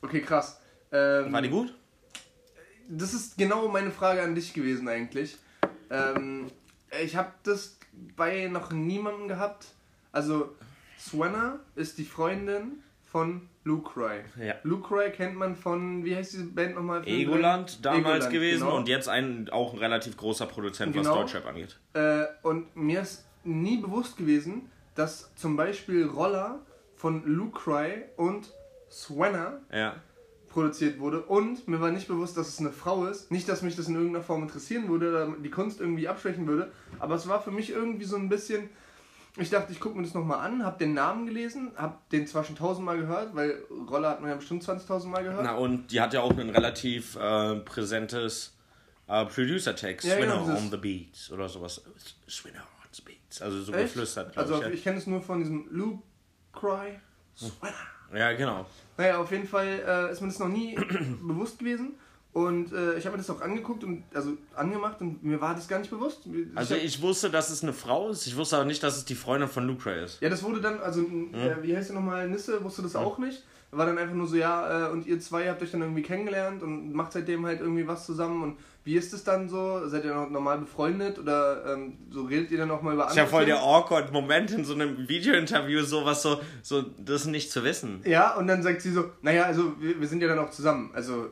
Okay, 0.02 0.20
krass. 0.20 0.60
Ähm, 0.92 1.32
War 1.32 1.40
die 1.40 1.48
gut? 1.48 1.72
Das 2.88 3.14
ist 3.14 3.38
genau 3.38 3.68
meine 3.68 3.90
Frage 3.90 4.22
an 4.22 4.34
dich 4.34 4.52
gewesen 4.52 4.88
eigentlich. 4.88 5.38
Ähm, 5.90 6.50
ich 7.02 7.16
habe 7.16 7.32
das 7.42 7.78
bei 8.16 8.48
noch 8.48 8.72
niemandem 8.72 9.28
gehabt. 9.28 9.66
Also, 10.12 10.54
Swenna 10.98 11.60
ist 11.74 11.98
die 11.98 12.04
Freundin 12.04 12.82
von 13.04 13.48
Lucroy. 13.64 14.20
Ja. 14.40 14.54
Lucroy 14.62 15.10
kennt 15.10 15.36
man 15.36 15.56
von, 15.56 16.04
wie 16.04 16.14
heißt 16.16 16.32
diese 16.32 16.44
Band 16.46 16.74
nochmal? 16.74 17.06
Egoland 17.06 17.84
damals 17.84 18.00
Egoland, 18.26 18.30
gewesen 18.30 18.64
genau. 18.64 18.76
und 18.76 18.88
jetzt 18.88 19.08
ein, 19.08 19.48
auch 19.50 19.72
ein 19.72 19.78
relativ 19.78 20.16
großer 20.16 20.46
Produzent, 20.46 20.94
was 20.94 21.02
Genau. 21.06 21.20
Deutschrap 21.20 21.46
angeht. 21.46 21.78
Äh, 21.94 22.24
und 22.42 22.74
mir 22.76 23.00
ist 23.02 23.24
nie 23.44 23.78
bewusst 23.78 24.16
gewesen, 24.16 24.70
dass 24.94 25.34
zum 25.36 25.56
Beispiel 25.56 26.06
Roller 26.06 26.60
von 26.96 27.24
Lucroy 27.24 28.02
und 28.16 28.52
Swenna 28.90 29.58
Ja. 29.72 29.96
Produziert 30.54 31.00
wurde 31.00 31.20
und 31.20 31.66
mir 31.66 31.80
war 31.80 31.90
nicht 31.90 32.06
bewusst, 32.06 32.36
dass 32.36 32.48
es 32.48 32.60
eine 32.60 32.70
Frau 32.70 33.06
ist. 33.06 33.30
Nicht, 33.32 33.48
dass 33.48 33.62
mich 33.62 33.74
das 33.74 33.88
in 33.88 33.96
irgendeiner 33.96 34.24
Form 34.24 34.42
interessieren 34.42 34.88
würde 34.88 35.10
oder 35.10 35.36
die 35.36 35.50
Kunst 35.50 35.80
irgendwie 35.80 36.06
abschwächen 36.08 36.46
würde, 36.46 36.70
aber 37.00 37.16
es 37.16 37.28
war 37.28 37.42
für 37.42 37.50
mich 37.50 37.70
irgendwie 37.70 38.04
so 38.04 38.16
ein 38.16 38.28
bisschen. 38.28 38.70
Ich 39.36 39.50
dachte, 39.50 39.72
ich 39.72 39.80
gucke 39.80 39.96
mir 39.96 40.04
das 40.04 40.14
nochmal 40.14 40.46
an, 40.46 40.64
habe 40.64 40.78
den 40.78 40.94
Namen 40.94 41.26
gelesen, 41.26 41.72
habe 41.76 41.98
den 42.12 42.24
zwar 42.28 42.44
schon 42.44 42.54
tausendmal 42.54 42.96
gehört, 42.96 43.34
weil 43.34 43.64
Roller 43.90 44.10
hat 44.10 44.20
man 44.20 44.30
ja 44.30 44.36
bestimmt 44.36 44.62
20.000 44.62 45.08
Mal 45.08 45.24
gehört. 45.24 45.42
Na 45.42 45.56
und 45.56 45.88
die 45.88 46.00
hat 46.00 46.14
ja 46.14 46.20
auch 46.20 46.30
ein 46.38 46.50
relativ 46.50 47.16
äh, 47.16 47.56
präsentes 47.56 48.56
äh, 49.08 49.24
Producer-Text. 49.26 50.06
Ja, 50.06 50.14
Swinner 50.14 50.38
genau, 50.38 50.56
on 50.56 50.70
the 50.70 50.76
Beats 50.76 51.32
oder 51.32 51.48
sowas. 51.48 51.82
Swinner 52.28 52.60
on 52.60 52.88
the 52.92 53.02
Beats. 53.02 53.42
Also 53.42 53.60
so 53.60 53.72
Echt? 53.72 53.94
geflüstert, 53.94 54.38
Also 54.38 54.62
ich, 54.62 54.74
ich. 54.74 54.84
kenne 54.84 54.98
es 54.98 55.08
nur 55.08 55.20
von 55.20 55.40
diesem 55.40 55.66
Luke 55.68 56.04
Cry. 56.52 57.00
Ja. 58.12 58.16
ja, 58.16 58.32
genau. 58.34 58.66
Naja, 58.96 59.18
auf 59.18 59.30
jeden 59.30 59.46
Fall 59.48 59.66
äh, 59.86 60.12
ist 60.12 60.20
mir 60.20 60.28
das 60.28 60.38
noch 60.38 60.48
nie 60.48 60.76
bewusst 61.22 61.58
gewesen. 61.58 61.94
Und 62.32 62.72
äh, 62.72 62.94
ich 62.98 63.06
habe 63.06 63.16
mir 63.16 63.22
das 63.22 63.30
auch 63.30 63.40
angeguckt 63.40 63.84
und 63.84 64.02
also 64.12 64.32
angemacht 64.56 65.00
und 65.00 65.22
mir 65.22 65.40
war 65.40 65.54
das 65.54 65.68
gar 65.68 65.78
nicht 65.78 65.90
bewusst. 65.90 66.22
Also 66.56 66.74
hab- 66.74 66.82
ich 66.82 67.00
wusste, 67.00 67.30
dass 67.30 67.48
es 67.50 67.62
eine 67.62 67.72
Frau 67.72 68.08
ist. 68.10 68.26
Ich 68.26 68.36
wusste 68.36 68.56
aber 68.56 68.64
nicht, 68.64 68.82
dass 68.82 68.96
es 68.96 69.04
die 69.04 69.14
Freundin 69.14 69.48
von 69.48 69.70
Ray 69.84 70.04
ist. 70.04 70.20
Ja, 70.20 70.28
das 70.28 70.42
wurde 70.42 70.60
dann, 70.60 70.80
also, 70.80 71.02
äh, 71.02 71.62
wie 71.62 71.76
heißt 71.76 71.90
der 71.90 71.94
nochmal, 71.94 72.28
Nisse, 72.28 72.62
wusste 72.64 72.82
das 72.82 72.96
auch 72.96 73.18
nicht. 73.18 73.44
War 73.70 73.86
dann 73.86 73.98
einfach 73.98 74.14
nur 74.16 74.26
so, 74.26 74.34
ja, 74.36 74.88
äh, 74.88 74.90
und 74.90 75.06
ihr 75.06 75.20
zwei 75.20 75.48
habt 75.48 75.62
euch 75.62 75.70
dann 75.70 75.82
irgendwie 75.82 76.02
kennengelernt 76.02 76.62
und 76.64 76.92
macht 76.92 77.12
seitdem 77.12 77.46
halt 77.46 77.60
irgendwie 77.60 77.86
was 77.86 78.04
zusammen. 78.06 78.42
Und 78.42 78.58
wie 78.84 78.96
ist 78.96 79.14
es 79.14 79.24
dann 79.24 79.48
so? 79.48 79.88
Seid 79.88 80.04
ihr 80.04 80.14
noch 80.14 80.28
normal 80.28 80.58
befreundet 80.58 81.18
oder 81.18 81.72
ähm, 81.72 81.96
so 82.10 82.24
redet 82.24 82.50
ihr 82.50 82.58
dann 82.58 82.70
auch 82.70 82.82
mal 82.82 82.92
über 82.92 83.08
Ist 83.08 83.16
ja 83.16 83.26
voll 83.26 83.46
der 83.46 83.62
awkward 83.62 84.12
Moment 84.12 84.50
in 84.50 84.64
so 84.64 84.74
einem 84.74 85.08
Video-Interview, 85.08 85.82
sowas 85.82 86.20
so, 86.22 86.40
so, 86.62 86.82
das 86.98 87.24
nicht 87.24 87.50
zu 87.50 87.64
wissen. 87.64 88.02
Ja, 88.04 88.34
und 88.34 88.46
dann 88.46 88.62
sagt 88.62 88.82
sie 88.82 88.92
so, 88.92 89.10
naja, 89.22 89.44
also 89.44 89.80
wir, 89.80 89.98
wir 89.98 90.06
sind 90.06 90.20
ja 90.20 90.28
dann 90.28 90.38
auch 90.38 90.50
zusammen. 90.50 90.90
Also 90.92 91.30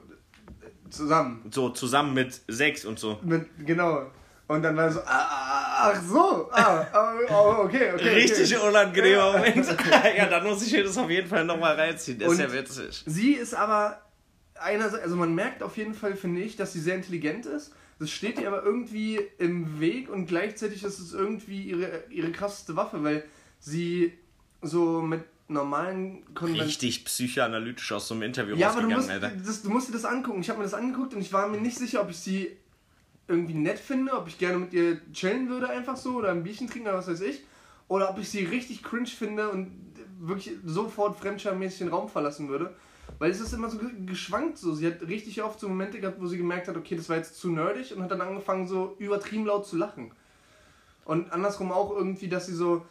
zusammen. 0.88 1.42
So 1.50 1.68
zusammen 1.70 2.14
mit 2.14 2.40
Sex 2.48 2.86
und 2.86 2.98
so. 2.98 3.18
Mit, 3.22 3.46
genau. 3.66 4.06
Und 4.48 4.62
dann 4.62 4.76
war 4.76 4.90
so, 4.90 5.00
ah, 5.00 5.04
ah, 5.06 5.92
ach 5.92 6.02
so, 6.02 6.48
ah, 6.52 6.86
ah, 6.92 7.14
oh, 7.28 7.64
okay, 7.64 7.92
okay. 7.94 8.08
Richtig 8.08 8.56
okay. 8.56 8.68
unangenehmer 8.68 9.16
Ja. 9.16 9.32
Moment. 9.32 9.66
ja, 10.16 10.26
dann 10.26 10.44
muss 10.44 10.66
ich 10.66 10.72
mir 10.72 10.84
das 10.84 10.96
auf 10.96 11.08
jeden 11.10 11.28
Fall 11.28 11.44
nochmal 11.44 11.74
reinziehen. 11.74 12.18
Das 12.18 12.32
ist 12.32 12.40
ja 12.40 12.52
witzig. 12.52 13.02
Sie 13.06 13.32
ist 13.32 13.54
aber 13.54 14.00
einerseits, 14.62 15.02
also 15.02 15.16
man 15.16 15.34
merkt 15.34 15.62
auf 15.62 15.76
jeden 15.76 15.94
Fall, 15.94 16.16
finde 16.16 16.40
ich, 16.40 16.56
dass 16.56 16.72
sie 16.72 16.80
sehr 16.80 16.96
intelligent 16.96 17.46
ist. 17.46 17.72
Das 17.98 18.10
steht 18.10 18.40
ihr 18.40 18.48
aber 18.48 18.64
irgendwie 18.64 19.20
im 19.38 19.78
Weg 19.80 20.08
und 20.10 20.26
gleichzeitig 20.26 20.82
ist 20.82 20.98
es 20.98 21.12
irgendwie 21.12 21.62
ihre, 21.62 22.04
ihre 22.10 22.32
krasseste 22.32 22.74
Waffe, 22.74 23.04
weil 23.04 23.24
sie 23.60 24.12
so 24.60 25.00
mit 25.02 25.22
normalen 25.48 26.24
Konven- 26.34 26.60
Richtig 26.62 27.04
psychoanalytisch 27.04 27.92
aus 27.92 28.08
so 28.08 28.14
einem 28.14 28.24
Interview 28.24 28.56
Ja, 28.56 28.70
aber 28.70 28.82
du 28.82 28.88
musst, 28.90 29.10
Alter. 29.10 29.30
das, 29.30 29.62
du 29.62 29.70
musst 29.70 29.88
dir 29.88 29.92
das 29.92 30.04
angucken. 30.04 30.40
Ich 30.40 30.48
habe 30.48 30.58
mir 30.58 30.64
das 30.64 30.74
angeguckt 30.74 31.14
und 31.14 31.20
ich 31.20 31.32
war 31.32 31.48
mir 31.48 31.60
nicht 31.60 31.76
sicher, 31.76 32.00
ob 32.00 32.10
ich 32.10 32.16
sie 32.16 32.56
irgendwie 33.28 33.54
nett 33.54 33.78
finde, 33.78 34.12
ob 34.12 34.26
ich 34.26 34.38
gerne 34.38 34.58
mit 34.58 34.72
ihr 34.72 35.00
chillen 35.12 35.48
würde 35.48 35.68
einfach 35.68 35.96
so 35.96 36.16
oder 36.16 36.30
ein 36.30 36.42
Bierchen 36.42 36.68
trinken 36.68 36.88
oder 36.88 36.98
was 36.98 37.08
weiß 37.08 37.20
ich. 37.20 37.42
Oder 37.88 38.10
ob 38.10 38.18
ich 38.18 38.28
sie 38.30 38.44
richtig 38.44 38.82
cringe 38.82 39.06
finde 39.06 39.50
und 39.50 39.70
wirklich 40.20 40.54
sofort 40.64 41.18
fremdschammäßig 41.18 41.78
den 41.80 41.88
Raum 41.88 42.08
verlassen 42.08 42.48
würde. 42.48 42.74
Weil 43.18 43.30
es 43.30 43.40
ist 43.40 43.52
immer 43.52 43.70
so 43.70 43.78
ge- 43.78 43.90
geschwankt 44.06 44.58
so. 44.58 44.74
Sie 44.74 44.86
hat 44.86 45.02
richtig 45.02 45.42
oft 45.42 45.60
so 45.60 45.68
Momente 45.68 46.00
gehabt, 46.00 46.20
wo 46.20 46.26
sie 46.26 46.36
gemerkt 46.38 46.68
hat, 46.68 46.76
okay, 46.76 46.96
das 46.96 47.08
war 47.08 47.16
jetzt 47.16 47.36
zu 47.38 47.50
nerdig 47.50 47.94
und 47.96 48.02
hat 48.02 48.10
dann 48.10 48.20
angefangen 48.20 48.66
so 48.66 48.96
übertrieben 48.98 49.46
laut 49.46 49.66
zu 49.66 49.76
lachen. 49.76 50.10
Und 51.04 51.32
andersrum 51.32 51.72
auch 51.72 51.94
irgendwie, 51.96 52.28
dass 52.28 52.46
sie 52.46 52.54
so, 52.54 52.84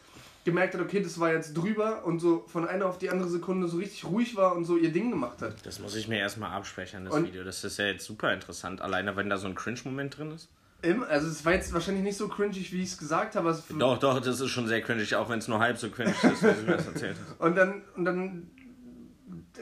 gemerkt 0.44 0.74
hat, 0.74 0.82
okay, 0.82 1.02
das 1.02 1.20
war 1.20 1.32
jetzt 1.32 1.56
drüber 1.56 2.04
und 2.04 2.20
so 2.20 2.44
von 2.48 2.68
einer 2.68 2.88
auf 2.88 2.98
die 2.98 3.10
andere 3.12 3.30
Sekunde 3.30 3.68
so 3.68 3.78
richtig 3.78 4.06
ruhig 4.06 4.36
war 4.36 4.56
und 4.56 4.66
so 4.66 4.76
ihr 4.76 4.92
Ding 4.92 5.12
gemacht 5.12 5.40
hat. 5.42 5.54
Das 5.66 5.80
muss 5.80 5.96
ich 5.96 6.08
mir 6.08 6.18
erstmal 6.18 6.52
absprechen, 6.52 7.06
das 7.06 7.14
Und- 7.14 7.28
Video. 7.28 7.44
Das 7.44 7.64
ist 7.64 7.78
ja 7.78 7.86
jetzt 7.86 8.06
super 8.06 8.34
interessant, 8.34 8.82
alleine 8.82 9.16
wenn 9.16 9.30
da 9.30 9.38
so 9.38 9.48
ein 9.48 9.54
Cringe-Moment 9.56 10.18
drin 10.18 10.32
ist. 10.32 10.50
Im, 10.82 11.04
also 11.04 11.28
es 11.28 11.46
war 11.46 11.54
jetzt 11.54 11.72
wahrscheinlich 11.74 12.04
nicht 12.04 12.18
so 12.18 12.28
cringig, 12.28 12.74
wie 12.74 12.82
ich 12.82 12.90
es 12.90 12.98
gesagt 12.98 13.36
habe. 13.36 13.56
Doch, 13.78 14.00
doch, 14.00 14.20
das 14.20 14.40
ist 14.42 14.50
schon 14.50 14.66
sehr 14.68 14.82
cringe, 14.82 15.06
auch 15.20 15.30
wenn 15.30 15.38
es 15.38 15.48
nur 15.48 15.60
halb 15.60 15.78
so 15.78 15.92
cringe 15.92 16.10
ist, 16.10 16.24
wie 16.42 16.48
du 16.48 16.62
mir 16.72 16.78
das 16.78 16.88
erzählt 16.88 17.18
hast. 17.24 17.40
Und 17.40 17.56
dann, 17.56 17.84
und 17.96 18.06
dann 18.06 18.50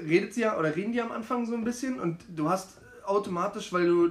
redet 0.09 0.33
sie 0.33 0.41
ja 0.41 0.57
oder 0.57 0.75
reden 0.75 0.91
die 0.91 1.01
am 1.01 1.11
Anfang 1.11 1.45
so 1.45 1.53
ein 1.53 1.63
bisschen 1.63 1.99
und 1.99 2.17
du 2.29 2.49
hast 2.49 2.81
automatisch, 3.05 3.71
weil 3.71 3.85
du 3.85 4.09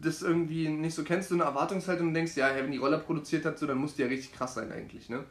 das 0.00 0.22
irgendwie 0.22 0.68
nicht 0.68 0.94
so 0.94 1.02
kennst, 1.02 1.28
so 1.28 1.34
eine 1.34 1.44
Erwartungshaltung 1.44 2.08
und 2.08 2.14
denkst, 2.14 2.36
ja, 2.36 2.54
wenn 2.54 2.70
die 2.70 2.78
Roller 2.78 2.98
produziert 2.98 3.44
hat, 3.44 3.58
so, 3.58 3.66
dann 3.66 3.78
muss 3.78 3.94
die 3.96 4.02
ja 4.02 4.08
richtig 4.08 4.32
krass 4.32 4.54
sein 4.54 4.70
eigentlich, 4.70 5.08
ne? 5.08 5.24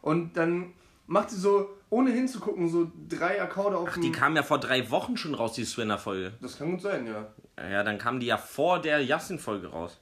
Und 0.00 0.36
dann 0.36 0.72
macht 1.06 1.30
sie 1.30 1.36
so, 1.36 1.68
ohne 1.90 2.10
hinzugucken, 2.10 2.68
so 2.68 2.90
drei 3.08 3.42
Akkorde 3.42 3.76
auf 3.76 3.92
Die 3.94 4.00
dem... 4.00 4.12
kam 4.12 4.36
ja 4.36 4.42
vor 4.42 4.58
drei 4.58 4.90
Wochen 4.90 5.16
schon 5.16 5.34
raus, 5.34 5.52
die 5.52 5.64
Swinner-Folge. 5.64 6.32
Das 6.40 6.56
kann 6.56 6.70
gut 6.70 6.80
sein, 6.80 7.06
ja. 7.06 7.26
Ja, 7.62 7.82
dann 7.82 7.98
kam 7.98 8.20
die 8.20 8.26
ja 8.26 8.38
vor 8.38 8.80
der 8.80 9.04
Yassin-Folge 9.04 9.66
raus. 9.66 9.98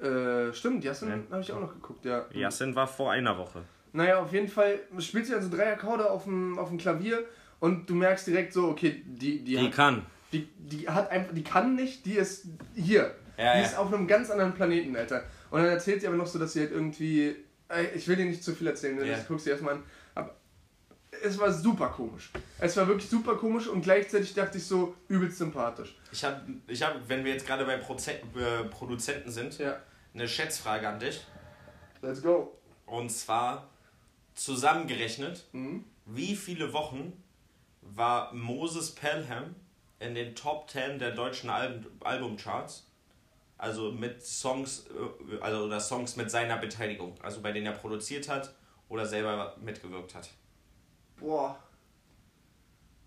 Äh, 0.00 0.52
stimmt, 0.52 0.84
Jassen 0.84 1.26
habe 1.30 1.40
ich 1.40 1.50
auch 1.50 1.60
noch 1.60 1.72
geguckt, 1.72 2.04
ja. 2.04 2.26
Yassin 2.32 2.76
war 2.76 2.86
vor 2.86 3.10
einer 3.12 3.36
Woche. 3.38 3.62
Naja, 3.92 4.20
auf 4.20 4.32
jeden 4.32 4.48
Fall 4.48 4.78
spielt 4.98 5.26
sie 5.26 5.34
also 5.34 5.48
drei 5.48 5.72
Akkorde 5.72 6.10
auf 6.10 6.24
dem, 6.24 6.58
auf 6.58 6.68
dem 6.68 6.76
Klavier 6.76 7.24
und 7.60 7.88
du 7.88 7.94
merkst 7.94 8.26
direkt 8.26 8.52
so, 8.52 8.68
okay, 8.68 9.02
die, 9.06 9.38
die, 9.44 9.56
Die 9.56 9.58
hat, 9.58 9.72
kann. 9.72 10.06
die, 10.32 10.48
die 10.58 10.88
hat 10.88 11.10
einfach, 11.10 11.32
die 11.34 11.44
kann 11.44 11.74
nicht, 11.74 12.04
die 12.06 12.14
ist 12.14 12.46
hier. 12.74 13.14
Ja, 13.38 13.54
die 13.54 13.60
ja. 13.60 13.66
ist 13.66 13.76
auf 13.76 13.92
einem 13.92 14.06
ganz 14.06 14.30
anderen 14.30 14.54
Planeten, 14.54 14.96
Alter. 14.96 15.24
Und 15.50 15.60
dann 15.60 15.68
erzählt 15.70 16.00
sie 16.00 16.06
aber 16.06 16.16
noch 16.16 16.26
so, 16.26 16.38
dass 16.38 16.52
sie 16.54 16.60
halt 16.60 16.72
irgendwie, 16.72 17.36
ich 17.94 18.08
will 18.08 18.16
dir 18.16 18.24
nicht 18.24 18.42
zu 18.42 18.54
viel 18.54 18.66
erzählen, 18.66 18.98
Ja. 19.04 19.16
das 19.16 19.26
guckst 19.28 19.46
du 19.46 19.50
erstmal 19.50 19.74
an. 19.74 19.82
Aber 20.14 20.34
es 21.22 21.38
war 21.38 21.52
super 21.52 21.88
komisch. 21.88 22.30
Es 22.58 22.76
war 22.76 22.88
wirklich 22.88 23.08
super 23.10 23.36
komisch 23.36 23.66
und 23.68 23.82
gleichzeitig 23.82 24.32
dachte 24.34 24.58
ich 24.58 24.64
so, 24.64 24.94
übelst 25.08 25.38
sympathisch. 25.38 25.96
Ich 26.12 26.24
habe, 26.24 26.40
ich 26.66 26.82
hab, 26.82 27.08
wenn 27.08 27.24
wir 27.24 27.32
jetzt 27.32 27.46
gerade 27.46 27.64
bei 27.66 27.76
Proze 27.76 28.12
äh, 28.12 28.64
Produzenten 28.70 29.30
sind, 29.30 29.58
Ja, 29.58 29.76
eine 30.14 30.26
Schätzfrage 30.28 30.88
an 30.88 30.98
dich. 30.98 31.24
let's 32.02 32.22
go. 32.22 32.56
Und 32.86 33.10
zwar 33.10 33.68
zusammengerechnet, 34.34 35.44
Mhm. 35.52 35.84
wie 36.06 36.36
viele 36.36 36.72
Wochen 36.72 37.12
war 37.94 38.32
Moses 38.34 38.94
Pelham 38.94 39.54
in 39.98 40.14
den 40.14 40.34
Top 40.34 40.68
10 40.70 40.98
der 40.98 41.12
deutschen 41.12 41.50
Alben, 41.50 41.86
Albumcharts? 42.04 42.86
Also 43.58 43.90
mit 43.90 44.22
Songs, 44.22 44.84
äh, 45.32 45.38
also 45.40 45.64
oder 45.64 45.80
Songs 45.80 46.16
mit 46.16 46.30
seiner 46.30 46.58
Beteiligung, 46.58 47.14
also 47.22 47.40
bei 47.40 47.52
denen 47.52 47.66
er 47.66 47.72
produziert 47.72 48.28
hat 48.28 48.54
oder 48.90 49.06
selber 49.06 49.56
mitgewirkt 49.62 50.14
hat. 50.14 50.28
Boah. 51.18 51.58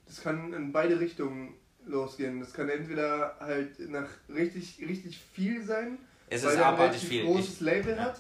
Das 0.08 0.22
kann 0.22 0.52
in 0.54 0.72
beide 0.72 1.00
Richtungen 1.00 1.54
losgehen. 1.86 2.40
Das 2.40 2.52
kann 2.54 2.68
entweder 2.70 3.36
halt 3.40 3.80
nach 3.92 4.10
richtig, 4.28 4.80
richtig 4.80 5.20
viel 5.20 5.64
sein, 5.64 6.00
Es 6.28 6.44
weil 6.44 6.52
ist 6.54 6.58
er 6.58 6.68
ein 6.68 6.74
abartig 6.74 7.02
relativ 7.04 7.10
viel. 7.10 7.26
großes 7.26 7.54
Ich, 7.56 7.60
Label 7.62 7.96
ja. 7.96 8.04
hat. 8.06 8.20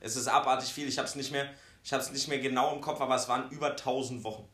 es 0.00 0.16
ist 0.16 0.26
abartig 0.26 0.72
viel. 0.72 0.88
Ich 0.88 0.98
habe 0.98 1.06
es 1.06 1.14
nicht 1.14 1.30
mehr, 1.30 1.48
ich 1.84 1.92
habe 1.92 2.02
es 2.02 2.10
nicht 2.10 2.26
mehr 2.26 2.40
genau 2.40 2.74
im 2.74 2.80
Kopf, 2.80 3.00
aber 3.00 3.14
es 3.14 3.28
waren 3.28 3.48
über 3.50 3.70
1000 3.70 4.24
Wochen. 4.24 4.48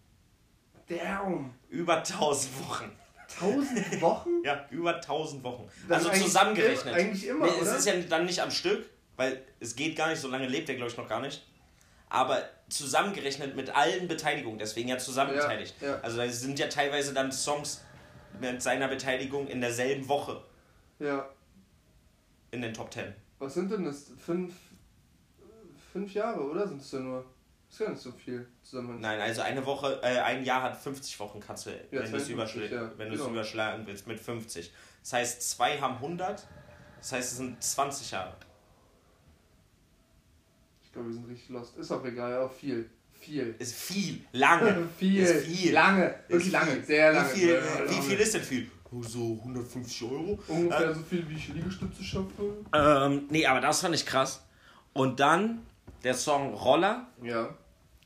Damn. 0.88 1.52
Über 1.68 1.98
1000 1.98 2.60
Wochen. 2.68 2.90
1000 3.40 4.00
Wochen? 4.00 4.30
Ja, 4.44 4.66
über 4.70 4.94
1000 4.96 5.42
Wochen. 5.42 5.68
Das 5.88 5.98
also 5.98 6.10
eigentlich 6.10 6.24
zusammengerechnet. 6.24 6.94
im- 6.96 7.00
eigentlich 7.06 7.26
immer, 7.26 7.46
nee, 7.46 7.52
Es 7.60 7.72
ist 7.72 7.86
ja 7.86 7.94
dann 8.08 8.24
nicht 8.26 8.40
am 8.40 8.50
Stück, 8.50 8.88
weil 9.16 9.42
es 9.58 9.74
geht 9.74 9.96
gar 9.96 10.08
nicht, 10.08 10.20
so 10.20 10.28
lange 10.28 10.46
lebt 10.46 10.68
er, 10.68 10.76
glaube 10.76 10.90
ich, 10.90 10.96
noch 10.96 11.08
gar 11.08 11.20
nicht. 11.20 11.44
Aber 12.08 12.40
zusammengerechnet 12.68 13.56
mit 13.56 13.70
allen 13.74 14.06
Beteiligungen, 14.06 14.58
deswegen 14.58 14.88
ja 14.88 14.98
zusammen 14.98 15.34
Ja, 15.34 15.52
ja. 15.80 15.98
Also 16.02 16.20
es 16.20 16.40
sind 16.40 16.58
ja 16.58 16.68
teilweise 16.68 17.12
dann 17.12 17.32
Songs 17.32 17.82
mit 18.40 18.62
seiner 18.62 18.86
Beteiligung 18.88 19.48
in 19.48 19.60
derselben 19.60 20.06
Woche 20.08 20.40
Ja. 21.00 21.28
in 22.52 22.62
den 22.62 22.72
Top 22.72 22.92
10. 22.92 23.12
Was 23.40 23.54
sind 23.54 23.70
denn 23.72 23.84
das? 23.84 24.12
Fünf, 24.24 24.54
fünf 25.92 26.14
Jahre, 26.14 26.40
oder? 26.40 26.66
Sind 26.68 26.80
es 26.80 26.92
ja 26.92 27.00
nur? 27.00 27.24
Ist 27.76 27.80
ja 27.80 27.90
nicht 27.90 28.00
so 28.02 28.12
viel 28.12 28.46
zusammen. 28.62 29.02
Nein, 29.02 29.20
also 29.20 29.42
eine 29.42 29.66
Woche, 29.66 30.00
äh, 30.02 30.18
ein 30.20 30.42
Jahr 30.46 30.62
hat 30.62 30.78
50 30.78 31.20
Wochen, 31.20 31.40
kannst 31.40 31.66
du, 31.66 31.70
wenn 31.90 32.10
du 32.10 32.16
es 32.16 32.26
52, 32.26 32.32
überschl 32.32 32.72
ja, 32.72 32.86
genau. 32.96 33.28
überschlagen 33.28 33.86
willst, 33.86 34.06
mit 34.06 34.18
50. 34.18 34.72
Das 35.02 35.12
heißt, 35.12 35.50
zwei 35.50 35.78
haben 35.78 35.96
100, 35.96 36.46
das 36.96 37.12
heißt, 37.12 37.32
es 37.32 37.36
sind 37.36 37.62
20 37.62 38.12
Jahre. 38.12 38.34
Ich 40.84 40.90
glaube, 40.90 41.08
wir 41.08 41.14
sind 41.16 41.28
richtig 41.28 41.50
lost. 41.50 41.76
Ist 41.76 41.92
auch 41.92 42.02
egal, 42.06 42.30
ja, 42.30 42.40
auch 42.46 42.50
viel. 42.50 42.88
Viel. 43.12 43.54
Ist 43.58 43.74
viel, 43.74 44.24
lange. 44.32 44.88
viel. 44.98 45.22
Ist 45.22 45.44
viel. 45.44 45.72
Lange. 45.74 46.14
Wirklich 46.28 46.46
Ist 46.46 46.52
lange. 46.52 46.70
viel. 46.70 46.84
Sehr 46.84 47.12
lange. 47.12 47.28
Wie 47.34 47.38
viel, 47.38 47.48
Ja, 47.50 47.60
wie 47.60 47.92
lange. 47.92 48.02
viel 48.02 48.18
ist 48.20 48.34
denn 48.34 48.42
viel? 48.42 48.70
So 49.02 49.38
150 49.42 50.02
Euro? 50.04 50.38
Ungefähr 50.48 50.94
so 50.94 51.02
viel, 51.02 51.28
wie 51.28 51.34
ich 51.34 51.48
Liegestütze 51.48 52.02
schaffe. 52.02 52.64
Ähm, 52.72 53.26
nee, 53.28 53.44
aber 53.44 53.60
das 53.60 53.82
fand 53.82 53.94
ich 53.94 54.06
krass. 54.06 54.42
Und 54.94 55.20
dann 55.20 55.60
der 56.04 56.14
Song 56.14 56.54
Roller. 56.54 57.06
Ja. 57.22 57.54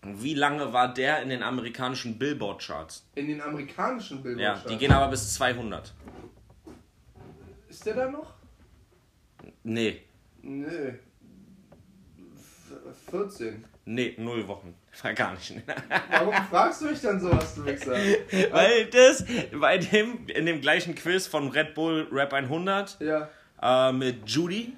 Wie 0.02 0.34
lange 0.34 0.72
war 0.72 0.92
der 0.94 1.22
in 1.22 1.28
den 1.28 1.42
amerikanischen 1.42 2.18
Billboard-Charts? 2.18 3.06
In 3.16 3.26
den 3.28 3.40
amerikanischen 3.42 4.16
Ja, 4.18 4.22
Bildern. 4.22 4.60
die 4.68 4.76
gehen 4.78 4.92
aber 4.92 5.08
bis 5.10 5.34
200. 5.34 5.92
Ist 7.68 7.84
der 7.84 7.94
da 7.94 8.10
noch? 8.10 8.32
Nee. 9.62 10.00
F 12.86 13.10
14. 13.10 13.64
nee, 13.84 14.14
null 14.18 14.46
Wochen. 14.48 14.74
War 15.02 15.12
gar 15.14 15.34
nicht. 15.34 15.54
Warum 16.10 16.34
fragst 16.48 16.80
du 16.80 16.86
mich 16.86 17.00
dann 17.00 17.20
sowas, 17.20 17.54
du 17.54 17.64
Wichser? 17.64 17.92
Weil 18.52 18.86
das 18.86 19.24
bei 19.60 19.78
dem, 19.78 20.26
in 20.28 20.46
dem 20.46 20.60
gleichen 20.60 20.94
Quiz 20.94 21.26
von 21.26 21.48
Red 21.50 21.74
Bull 21.74 22.08
Rap 22.10 22.32
100 22.32 22.98
Ja. 23.00 23.28
äh, 23.62 23.92
mit 23.92 24.28
Judy 24.28 24.72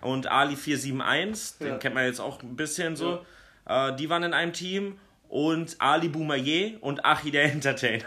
und 0.00 0.26
Ali 0.26 0.56
471, 0.56 1.58
den 1.58 1.68
Ja. 1.68 1.78
kennt 1.78 1.94
man 1.94 2.04
jetzt 2.04 2.20
auch 2.20 2.42
ein 2.42 2.54
bisschen 2.54 2.96
so, 2.96 3.24
äh, 3.66 3.94
die 3.96 4.08
waren 4.10 4.22
in 4.22 4.34
einem 4.34 4.52
Team 4.52 4.98
und 5.28 5.76
Ali 5.78 6.08
Boumaier 6.10 6.72
und 6.82 7.06
Achi 7.06 7.30
der 7.30 7.44
Entertainer 7.44 8.04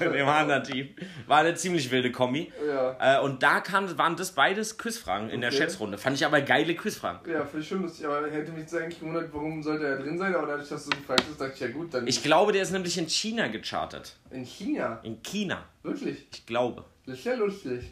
in 0.00 0.12
dem 0.12 0.28
anderen 0.28 0.62
Team. 0.62 0.90
War 1.26 1.38
eine 1.38 1.56
ziemlich 1.56 1.90
wilde 1.90 2.12
Kombi. 2.12 2.52
Ja. 2.64 3.18
Äh, 3.18 3.20
und 3.24 3.42
da 3.42 3.58
kam, 3.58 3.98
waren 3.98 4.14
das 4.14 4.30
beides 4.30 4.78
Quizfragen 4.78 5.30
in 5.30 5.40
der. 5.40 5.50
Schätzrunde. 5.50 5.98
Fand 5.98 6.14
ich 6.16 6.24
aber 6.24 6.40
geile 6.42 6.76
Quizfragen. 6.76 7.28
Ja, 7.28 7.44
finde 7.44 7.60
ich 7.62 7.68
schon 7.68 7.82
lustig, 7.82 8.06
aber 8.06 8.30
hätte 8.30 8.52
mich 8.52 8.60
jetzt 8.60 8.76
eigentlich 8.76 9.00
gewundert, 9.00 9.30
warum 9.32 9.64
sollte 9.64 9.84
er 9.84 9.96
drin 9.98 10.16
sein, 10.16 10.32
aber 10.32 10.46
dadurch, 10.46 10.68
dass 10.68 10.84
du 10.84 10.90
gefragt 10.96 11.24
hast, 11.28 11.40
dachte 11.40 11.52
ich, 11.54 11.60
ja 11.60 11.68
gut, 11.68 11.92
dann 11.92 12.06
Ich 12.06 12.22
glaube, 12.22 12.52
der 12.52 12.62
ist 12.62 12.70
nämlich 12.70 12.96
in 12.98 13.08
China 13.08 13.48
gechartet. 13.48 14.14
in 14.30 14.44
China. 14.44 15.00
In 15.02 15.20
China. 15.24 15.64
Wirklich? 15.82 16.24
Ich 16.32 16.46
glaube. 16.46 16.84
Das 17.04 17.18
ist 17.18 17.24
ja 17.24 17.34
lustig. 17.34 17.82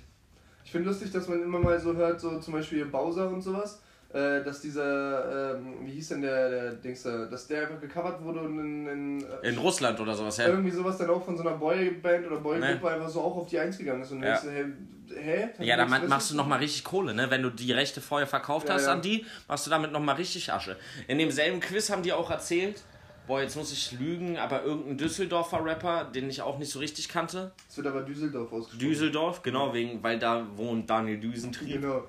Ich 0.64 0.70
finde 0.70 0.88
lustig, 0.88 1.10
dass 1.10 1.26
man 1.26 1.42
immer 1.42 1.58
mal 1.58 1.80
so 1.80 1.94
hört, 1.96 2.20
so 2.20 2.38
zum 2.38 2.54
Beispiel 2.54 2.84
Bowser 2.84 3.28
und 3.28 3.42
sowas, 3.42 3.81
äh, 4.12 4.42
dass 4.44 4.60
dieser, 4.60 5.54
ähm, 5.56 5.76
wie 5.86 5.92
hieß 5.92 6.08
denn 6.10 6.22
der, 6.22 6.50
der 6.50 6.72
Dings 6.74 7.02
da, 7.02 7.26
dass 7.26 7.46
der 7.46 7.62
einfach 7.62 7.80
gecovert 7.80 8.22
wurde 8.22 8.40
und 8.40 8.58
in, 8.58 8.86
in, 8.86 9.24
äh, 9.42 9.48
In 9.48 9.58
Russland 9.58 9.98
oder 10.00 10.14
sowas, 10.14 10.36
ja. 10.36 10.48
irgendwie 10.48 10.70
sowas 10.70 10.98
dann 10.98 11.10
auch 11.10 11.24
von 11.24 11.36
so 11.36 11.42
einer 11.42 11.56
Boyband 11.56 12.26
oder 12.26 12.36
Boygruppe 12.36 12.60
Ne. 12.84 12.90
einfach 12.90 13.08
so 13.08 13.20
auch 13.22 13.36
auf 13.36 13.48
die 13.48 13.58
Eins 13.58 13.78
gegangen 13.78 14.02
ist 14.02 14.12
und 14.12 14.22
Ja. 14.22 14.38
denkst 14.38 14.42
du, 14.42 14.50
hä? 14.50 15.48
hä? 15.58 15.64
Ja, 15.64 15.76
da 15.76 15.86
machst 15.86 16.30
du 16.30 16.36
nochmal 16.36 16.58
richtig 16.58 16.84
Kohle, 16.84 17.14
ne? 17.14 17.30
Wenn 17.30 17.42
du 17.42 17.50
die 17.50 17.72
Rechte 17.72 18.00
vorher 18.00 18.26
verkauft 18.26 18.68
Ja, 18.68 18.74
hast 18.74 18.86
ja. 18.86 18.92
an 18.92 19.02
die, 19.02 19.24
machst 19.48 19.66
du 19.66 19.70
damit 19.70 19.92
nochmal 19.92 20.16
richtig 20.16 20.52
Asche. 20.52 20.76
In 21.08 21.18
demselben 21.18 21.60
Quiz 21.60 21.90
haben 21.90 22.02
die 22.02 22.12
auch 22.12 22.30
erzählt, 22.30 22.82
boah, 23.26 23.40
jetzt 23.40 23.56
muss 23.56 23.72
ich 23.72 23.92
lügen, 23.98 24.36
aber 24.36 24.62
irgendein 24.64 24.98
Düsseldorfer 24.98 25.64
Rapper, 25.64 26.04
den 26.04 26.28
ich 26.28 26.42
auch 26.42 26.58
nicht 26.58 26.70
so 26.70 26.78
richtig 26.78 27.08
kannte. 27.08 27.52
Es 27.68 27.76
wird 27.76 27.86
aber 27.86 28.02
Düsseldorf 28.02 28.52
ausgesprochen. 28.52 28.78
Düsseldorf, 28.88 29.42
genau, 29.42 29.72
wegen, 29.72 30.02
weil 30.02 30.18
da 30.18 30.46
wohnt 30.56 30.88
Daniel 30.90 31.18
Düsentrieb. 31.20 31.80
Genau. 31.80 32.04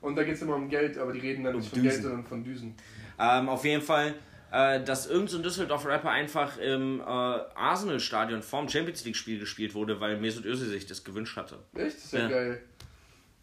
Und 0.00 0.16
da 0.16 0.22
geht 0.24 0.34
es 0.34 0.42
immer 0.42 0.56
um 0.56 0.68
Geld, 0.68 0.98
aber 0.98 1.12
die 1.12 1.20
reden 1.20 1.44
dann 1.44 1.54
Um 1.54 1.60
nicht 1.60 1.70
von 1.70 1.82
Düsen. 1.82 1.90
Geld, 1.90 2.02
sondern 2.02 2.24
von 2.24 2.44
Düsen. 2.44 2.74
Ähm, 3.18 3.48
auf 3.48 3.64
jeden 3.64 3.82
Fall, 3.82 4.14
äh, 4.50 4.82
dass 4.82 5.06
irgendein 5.06 5.28
so 5.28 5.42
Düsseldorfer 5.42 5.88
Rapper 5.90 6.10
einfach 6.10 6.58
im 6.58 7.00
äh, 7.00 7.04
Arsenal-Stadion 7.04 8.42
vorm 8.42 8.68
Champions 8.68 9.04
League-Spiel 9.04 9.38
gespielt 9.38 9.74
wurde, 9.74 10.00
weil 10.00 10.18
Mesut 10.20 10.44
Özil 10.44 10.68
sich 10.68 10.86
das 10.86 11.04
gewünscht 11.04 11.36
hatte. 11.36 11.56
Echt? 11.74 11.96
Das 11.96 12.04
ist 12.04 12.12
ja, 12.12 12.20
Ja. 12.20 12.28
geil. 12.28 12.62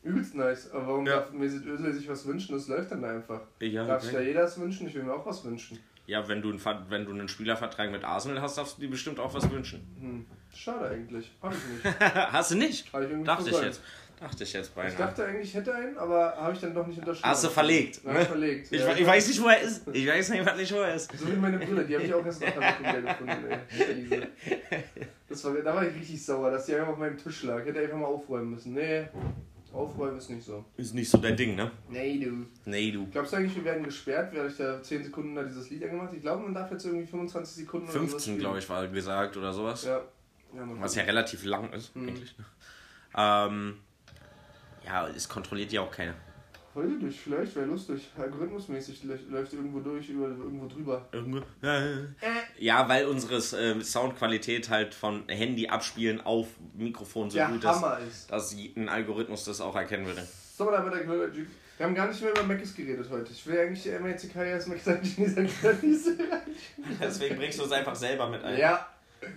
Übelst 0.03 0.33
nice. 0.33 0.71
Aber 0.71 0.87
warum 0.87 1.05
Ja. 1.05 1.17
darf 1.17 1.31
Mesut 1.31 1.65
Özil 1.65 1.93
sich 1.93 2.09
was 2.09 2.25
wünschen? 2.25 2.55
Das 2.55 2.67
läuft 2.67 2.91
dann 2.91 3.05
einfach. 3.05 3.41
Ja, 3.59 3.85
Darf 3.85 4.01
sich 4.01 4.11
okay. 4.13 4.21
ja 4.23 4.27
jeder 4.29 4.43
was 4.43 4.59
wünschen? 4.59 4.87
Ich 4.87 4.95
will 4.95 5.03
mir 5.03 5.13
auch 5.13 5.25
was 5.25 5.45
wünschen. 5.45 5.77
Ja, 6.07 6.27
wenn 6.27 6.41
du, 6.41 6.49
einen, 6.49 6.61
wenn 6.89 7.05
du 7.05 7.11
einen 7.11 7.27
Spielervertrag 7.27 7.91
mit 7.91 8.03
Arsenal 8.03 8.41
hast, 8.41 8.57
darfst 8.57 8.77
du 8.77 8.81
dir 8.81 8.89
bestimmt 8.89 9.19
auch 9.19 9.33
was 9.33 9.49
wünschen. 9.49 9.85
Hm. 9.99 10.25
Schade 10.53 10.89
eigentlich. 10.89 11.31
Hab 11.41 11.53
ich 11.53 11.83
nicht. 11.83 11.99
hast 12.13 12.51
du 12.51 12.55
nicht? 12.57 12.93
Hab 12.93 13.01
ich 13.03 13.23
Dachte 13.23 13.49
ich 13.49 13.61
jetzt. 13.61 13.81
Dachte 14.19 14.43
ich 14.43 14.53
jetzt 14.53 14.67
Ich 14.67 14.73
beinahe. 14.75 14.95
dachte 14.95 15.25
eigentlich, 15.25 15.47
ich 15.49 15.55
hätte 15.55 15.73
einen, 15.73 15.97
aber 15.97 16.35
habe 16.37 16.53
ich 16.53 16.59
dann 16.59 16.75
doch 16.75 16.85
nicht 16.85 16.99
unterschrieben. 16.99 17.27
Hast 17.27 17.43
du 17.43 17.49
verlegt, 17.49 18.01
Ja, 18.05 18.13
ne? 18.13 18.23
verlegt. 18.23 18.67
Ich, 18.71 18.79
ja. 18.79 18.93
ich 18.95 19.07
weiß 19.07 19.27
nicht, 19.29 19.41
wo 19.41 19.47
er 19.47 19.61
ist. 19.61 19.81
Ich 19.91 20.07
weiß 20.07 20.31
einfach 20.31 20.55
nicht, 20.55 20.71
wo 20.71 20.77
er 20.77 20.93
ist. 20.93 21.17
So 21.17 21.27
wie 21.27 21.37
meine 21.37 21.57
Brüder, 21.57 21.83
die 21.83 21.95
habe 21.95 22.05
ich 22.05 22.13
auch 22.13 22.23
erst 22.23 22.41
nach 22.41 22.77
Sekunde 22.77 23.01
gefunden, 23.01 23.45
ey. 23.49 24.27
Das 25.27 25.43
war, 25.45 25.53
da 25.55 25.73
war 25.73 25.87
ich 25.87 25.95
richtig 25.95 26.23
sauer, 26.23 26.51
dass 26.51 26.65
die 26.65 26.75
einfach 26.75 26.89
auf 26.89 26.97
meinem 26.99 27.17
Tisch 27.17 27.43
lag. 27.43 27.65
Hätte 27.65 27.79
einfach 27.79 27.97
mal 27.97 28.05
aufräumen 28.05 28.51
müssen. 28.51 28.73
Nee, 28.73 29.07
aufräumen 29.73 30.17
ist 30.17 30.29
nicht 30.29 30.43
so. 30.43 30.65
Ist 30.77 30.93
nicht 30.93 31.09
so 31.09 31.17
dein 31.17 31.35
Ding, 31.37 31.55
ne? 31.55 31.71
Nee, 31.89 32.19
du. 32.19 32.45
Nee, 32.65 32.91
du. 32.91 33.07
Glaubst 33.07 33.33
du 33.33 33.37
eigentlich, 33.37 33.55
wir 33.55 33.63
werden 33.65 33.83
gesperrt, 33.83 34.35
weil 34.35 34.49
ich 34.49 34.57
da 34.57 34.81
10 34.81 35.03
Sekunden 35.05 35.35
da 35.35 35.43
dieses 35.43 35.69
Lied 35.69 35.83
angemacht 35.83 36.13
Ich 36.13 36.21
glaube, 36.21 36.43
man 36.43 36.53
darf 36.53 36.71
jetzt 36.71 36.85
irgendwie 36.85 37.05
25 37.07 37.55
Sekunden 37.65 37.85
oder 37.85 37.93
sowas 37.93 38.09
15, 38.11 38.21
spielen. 38.33 38.39
glaube 38.39 38.59
ich, 38.59 38.69
war 38.69 38.87
gesagt 38.87 39.37
oder 39.37 39.53
sowas. 39.53 39.85
Ja. 39.85 39.97
ja 40.55 40.67
Was 40.79 40.95
ja 40.95 41.03
relativ 41.03 41.43
lang 41.45 41.71
ist, 41.73 41.95
Mhm. 41.95 42.07
eigentlich. 42.09 42.35
Ähm, 43.15 43.77
ja, 44.85 45.07
es 45.09 45.27
kontrolliert 45.29 45.71
ja 45.71 45.81
auch 45.81 45.91
keiner. 45.91 46.15
Ich 46.73 47.03
nicht, 47.03 47.19
vielleicht 47.19 47.55
wäre 47.55 47.65
lustig. 47.65 48.09
Algorithmusmäßig 48.17 49.01
lä- 49.03 49.29
läuft 49.29 49.53
irgendwo 49.53 49.79
durch, 49.81 50.09
über, 50.09 50.27
irgendwo 50.27 50.67
drüber. 50.67 51.05
Irgendwo. 51.11 51.41
Ja, 52.59 52.87
weil 52.87 53.05
unsere 53.07 53.35
äh, 53.37 53.81
Soundqualität 53.81 54.69
halt 54.69 54.93
von 54.93 55.23
Handy 55.27 55.67
abspielen 55.67 56.21
auf 56.21 56.47
Mikrofon 56.77 57.29
so 57.29 57.37
Der 57.37 57.47
gut 57.47 57.57
ist, 57.57 57.65
Hammer 57.65 57.99
ist. 58.07 58.31
dass 58.31 58.53
ein 58.53 58.87
Algorithmus 58.89 59.43
das 59.43 59.59
auch 59.61 59.75
erkennen 59.75 60.05
würde. 60.05 60.25
So. 60.57 60.65
Wir 60.67 61.85
haben 61.87 61.95
gar 61.95 62.07
nicht 62.07 62.21
mehr 62.21 62.31
über 62.31 62.43
Macis 62.43 62.75
geredet 62.75 63.07
heute. 63.09 63.31
Ich 63.31 63.45
will 63.47 63.57
eigentlich 63.59 63.85
MHCK 63.85 64.35
als 64.37 64.67
Macis. 64.67 66.11
Deswegen 67.01 67.35
bringst 67.37 67.59
du 67.59 67.63
es 67.65 67.71
einfach 67.71 67.95
selber 67.95 68.29
mit 68.29 68.43
ein. 68.43 68.57
Ja. 68.57 68.87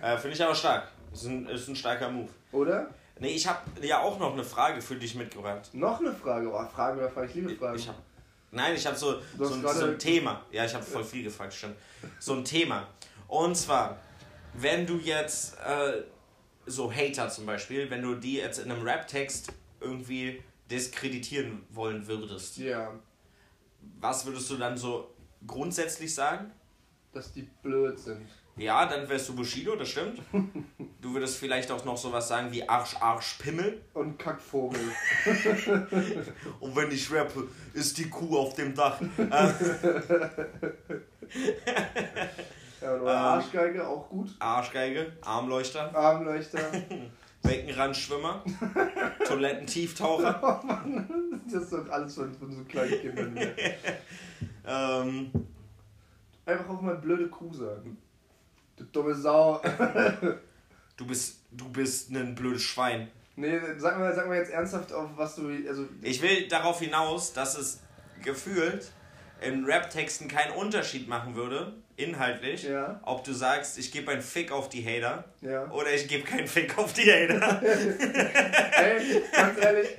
Äh, 0.01 0.17
Finde 0.17 0.35
ich 0.35 0.43
aber 0.43 0.55
stark. 0.55 0.87
Ist 1.13 1.25
ein, 1.25 1.47
ist 1.47 1.67
ein 1.67 1.75
starker 1.75 2.09
Move. 2.09 2.29
Oder? 2.51 2.89
Nee, 3.19 3.29
ich 3.29 3.47
habe 3.47 3.59
ja 3.81 4.01
auch 4.01 4.19
noch 4.19 4.33
eine 4.33 4.43
Frage 4.43 4.81
für 4.81 4.95
dich 4.95 5.15
mitgebracht. 5.15 5.69
Noch 5.73 5.99
eine 5.99 6.13
Frage. 6.13 6.51
Oh, 6.51 6.65
Fragen 6.65 6.97
oder 6.99 7.09
Fragen? 7.09 7.29
Ich 7.29 7.35
liebe 7.35 7.55
Fragen. 7.55 7.77
Ich 7.79 7.87
hab, 7.87 7.95
nein, 8.51 8.75
ich 8.75 8.85
habe 8.85 8.97
so, 8.97 9.21
so, 9.37 9.53
ein- 9.53 9.61
gerade- 9.61 9.79
so 9.79 9.85
ein 9.85 9.99
Thema. 9.99 10.41
Ja, 10.51 10.65
ich 10.65 10.73
habe 10.73 10.83
voll 10.83 11.03
viel 11.03 11.23
gefragt, 11.23 11.53
stimmt. 11.53 11.75
So 12.19 12.33
ein 12.33 12.43
Thema. 12.43 12.87
Und 13.27 13.55
zwar, 13.55 13.97
wenn 14.53 14.85
du 14.85 14.97
jetzt 14.97 15.57
äh, 15.59 16.03
so 16.65 16.91
Hater 16.91 17.29
zum 17.29 17.45
Beispiel, 17.45 17.89
wenn 17.89 18.01
du 18.01 18.15
die 18.15 18.35
jetzt 18.35 18.59
in 18.59 18.69
einem 18.71 18.83
Rap-Text 18.83 19.51
irgendwie 19.79 20.43
diskreditieren 20.69 21.65
wollen 21.69 22.05
würdest, 22.07 22.57
ja, 22.57 22.91
was 24.01 24.25
würdest 24.25 24.49
du 24.49 24.57
dann 24.57 24.77
so 24.77 25.13
grundsätzlich 25.47 26.13
sagen? 26.13 26.51
dass 27.13 27.31
die 27.31 27.43
blöd 27.63 27.97
sind. 27.97 28.27
Ja, 28.57 28.85
dann 28.85 29.07
wärst 29.09 29.29
du 29.29 29.35
Bushido, 29.35 29.75
das 29.75 29.89
stimmt. 29.89 30.21
Du 31.01 31.13
würdest 31.13 31.37
vielleicht 31.37 31.69
auch 31.71 31.85
noch 31.85 31.97
sowas 31.97 32.27
sagen 32.27 32.51
wie 32.51 32.67
Arsch, 32.67 32.95
Arsch, 32.99 33.35
Pimmel. 33.37 33.79
Und 33.93 34.17
Kackvogel. 34.17 34.79
Und 36.59 36.75
wenn 36.75 36.89
ich 36.89 37.13
rappe, 37.13 37.47
ist 37.73 37.99
die 37.99 38.09
Kuh 38.09 38.39
auf 38.39 38.55
dem 38.55 38.73
Dach. 38.73 38.99
Äh, 39.01 39.53
Ja, 42.81 42.95
oder 42.95 43.17
Arschgeige, 43.17 43.87
auch 43.87 44.09
gut. 44.09 44.29
Arschgeige, 44.39 45.13
Armleuchter, 45.21 45.95
Armleuchter. 45.95 46.59
Beckenrandschwimmer, 47.41 48.43
Toilettentieftaucher. 49.27 50.39
oh 50.43 50.65
Mann, 50.65 51.41
das 51.45 51.63
ist 51.63 51.73
doch 51.73 51.89
alles 51.89 52.15
von, 52.15 52.33
von 52.33 52.51
so 52.51 52.63
kleinen 52.63 52.99
Kindern. 52.99 53.37
Ähm, 54.67 55.31
Einfach 56.45 56.69
auch 56.69 56.81
mal 56.81 56.95
blöde 56.97 57.27
Kuh 57.27 57.53
sagen. 57.53 57.97
Du 58.77 58.83
dumme 58.85 59.15
Sau. 59.15 59.61
du 60.97 61.05
bist, 61.07 61.37
du 61.51 61.69
bist 61.69 62.11
ein 62.11 62.35
blödes 62.35 62.61
Schwein. 62.63 63.09
nee, 63.35 63.59
sag 63.77 63.97
mal, 63.99 64.13
sag 64.13 64.27
mal 64.27 64.37
jetzt 64.37 64.51
ernsthaft 64.51 64.91
auf, 64.93 65.09
was 65.15 65.35
du. 65.35 65.49
Also, 65.67 65.85
Ich 66.01 66.21
will 66.21 66.47
darauf 66.47 66.79
hinaus, 66.79 67.33
dass 67.33 67.57
es 67.57 67.79
gefühlt 68.23 68.91
in 69.41 69.65
Rap-Texten 69.65 70.27
keinen 70.27 70.53
Unterschied 70.53 71.07
machen 71.09 71.35
würde, 71.35 71.73
inhaltlich, 71.97 72.63
Ja. 72.63 72.99
ob 73.03 73.23
du 73.23 73.33
sagst, 73.33 73.77
ich 73.77 73.91
gebe 73.91 74.11
einen 74.11 74.21
Fick 74.21 74.51
auf 74.51 74.69
die 74.69 74.83
Hater 74.85 75.25
ja. 75.41 75.69
oder 75.71 75.93
ich 75.93 76.07
gebe 76.07 76.23
keinen 76.23 76.47
Fick 76.47 76.77
auf 76.77 76.93
die 76.93 77.03
Hater. 77.11 77.61
Ey, 77.63 79.21
ganz 79.31 79.57
ehrlich, 79.59 79.89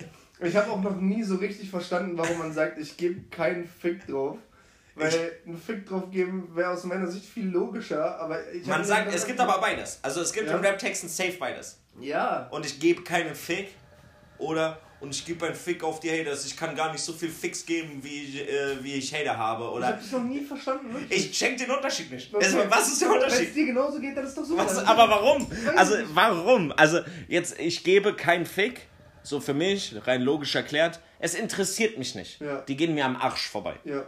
ich 0.40 0.56
habe 0.56 0.70
auch 0.70 0.80
noch 0.82 0.96
nie 0.96 1.22
so 1.22 1.36
richtig 1.36 1.70
verstanden, 1.70 2.16
warum 2.18 2.38
man 2.38 2.52
sagt, 2.52 2.78
ich 2.78 2.96
gebe 2.96 3.20
keinen 3.30 3.66
Fick 3.66 4.06
drauf. 4.06 4.38
Weil 4.96 5.32
ein 5.46 5.56
Fick 5.58 5.86
drauf 5.86 6.10
geben 6.10 6.48
wäre 6.54 6.70
aus 6.70 6.84
meiner 6.84 7.06
Sicht 7.06 7.26
viel 7.26 7.46
logischer, 7.48 8.18
aber 8.18 8.50
ich 8.52 8.66
Man 8.66 8.78
hab 8.78 8.84
sagt, 8.86 9.14
es 9.14 9.26
gibt 9.26 9.38
aber 9.38 9.60
beides. 9.60 9.98
Also 10.02 10.22
es 10.22 10.32
gibt 10.32 10.48
Ja. 10.48 10.56
in 10.56 10.64
Rap-Texten 10.64 11.08
safe 11.08 11.34
beides. 11.38 11.78
Ja. 12.00 12.48
Und 12.50 12.64
ich 12.64 12.80
gebe 12.80 13.02
keinen 13.02 13.34
Fick 13.34 13.68
oder 14.38 14.78
und 14.98 15.14
ich 15.14 15.26
gebe 15.26 15.44
einen 15.44 15.54
Fick 15.54 15.84
auf 15.84 16.00
die 16.00 16.10
Haters. 16.10 16.46
Ich 16.46 16.56
kann 16.56 16.74
gar 16.74 16.90
nicht 16.92 17.02
so 17.04 17.12
viel 17.12 17.28
Ficks 17.28 17.66
geben, 17.66 18.02
wie, 18.02 18.22
ich, 18.24 18.48
äh, 18.48 18.82
wie 18.82 18.94
ich 18.94 19.14
Hater 19.14 19.36
habe. 19.36 19.64
Ich 19.64 19.70
Oder 19.70 19.86
habe 19.88 19.98
das 19.98 20.10
noch 20.12 20.22
nie 20.24 20.40
verstanden, 20.40 20.92
wirklich. 20.94 21.26
ich 21.26 21.32
check 21.38 21.58
den 21.58 21.70
Unterschied 21.70 22.10
nicht. 22.10 22.34
Okay. 22.34 22.42
Also, 22.44 22.58
was 22.70 22.88
ist 22.88 23.02
der 23.02 23.10
Wenn 23.10 23.18
es 23.18 23.24
Unterschied? 23.24 23.54
dir 23.54 23.66
genauso 23.66 24.00
geht, 24.00 24.16
dann 24.16 24.24
ist 24.24 24.36
doch 24.38 24.44
super. 24.44 24.64
Was, 24.64 24.78
aber 24.78 25.10
warum? 25.10 25.46
Also 25.76 25.94
warum? 26.14 26.72
Also 26.72 27.00
jetzt, 27.28 27.58
ich 27.60 27.84
gebe 27.84 28.14
keinen 28.14 28.46
Fick. 28.46 28.86
So 29.22 29.40
für 29.40 29.54
mich, 29.54 29.94
rein 30.06 30.22
logisch 30.22 30.54
erklärt. 30.54 31.00
Es 31.18 31.34
interessiert 31.34 31.98
mich 31.98 32.14
nicht. 32.14 32.40
Ja. 32.40 32.60
Die 32.62 32.76
gehen 32.76 32.94
mir 32.94 33.04
am 33.04 33.16
Arsch 33.16 33.48
vorbei. 33.48 33.74
Ja. 33.84 34.04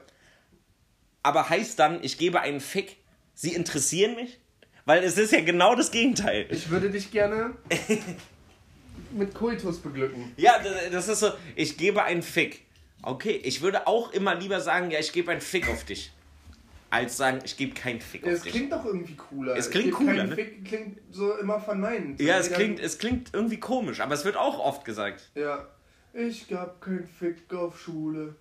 Aber 1.23 1.49
heißt 1.49 1.79
dann, 1.79 2.03
ich 2.03 2.19
gebe 2.19 2.41
einen 2.41 2.61
Fick, 2.61 2.97
sie 3.35 3.53
interessieren 3.55 4.15
mich? 4.17 4.39
Weil 4.85 5.05
es 5.05 5.19
ist 5.19 5.33
ja 5.33 5.41
genau 5.43 5.75
das 5.75 5.91
Gegenteil. 5.91 6.47
Ich 6.51 6.71
würde 6.71 6.89
dich 6.91 7.11
gerne 7.11 7.55
mit 9.13 9.35
Koitus 9.35 9.79
beglücken. 9.79 10.33
Ja, 10.37 10.59
das 10.91 11.09
ist 11.09 11.21
so, 11.21 11.31
ich 11.57 11.77
gebe 11.77 12.03
einen 12.05 12.23
Fick. 12.23 12.63
Okay, 13.03 13.41
ich 13.45 13.61
würde 13.61 13.87
auch 13.87 14.13
immer 14.13 14.35
lieber 14.35 14.61
sagen, 14.61 14.91
ja, 14.91 14.99
ich 14.99 15.13
gebe 15.13 15.31
einen 15.31 15.41
Fick 15.41 15.69
auf 15.69 15.85
dich. 15.85 16.13
Als 16.91 17.19
sagen, 17.19 17.41
ich 17.45 17.57
gebe 17.59 17.75
keinen 17.75 18.01
Fick 18.01 18.23
Ja, 18.23 18.29
auf 18.29 18.35
es 18.39 18.43
dich. 18.45 18.53
klingt 18.53 18.73
doch 18.73 18.85
irgendwie 18.85 19.15
cooler. 19.15 19.57
Es 19.57 19.71
klingt 19.71 19.93
cooler, 19.93 20.25
ne? 20.25 20.35
Fick 20.35 20.65
klingt 20.65 20.99
so 21.11 21.37
immer 21.37 21.61
verneinend. 21.61 22.19
Ja, 22.21 22.39
es 22.39 22.51
klingt, 22.51 22.81
es 22.81 22.99
klingt 22.99 23.29
irgendwie 23.35 23.61
komisch, 23.61 24.01
aber 24.01 24.15
es 24.15 24.25
wird 24.25 24.37
auch 24.39 24.59
oft 24.59 24.85
gesagt. 24.87 25.31
Ja. 25.35 25.69
Ich 26.15 26.49
gab 26.49 26.81
keinen 26.81 27.07
Fick 27.07 27.53
auf 27.53 27.79
Schule. 27.79 28.35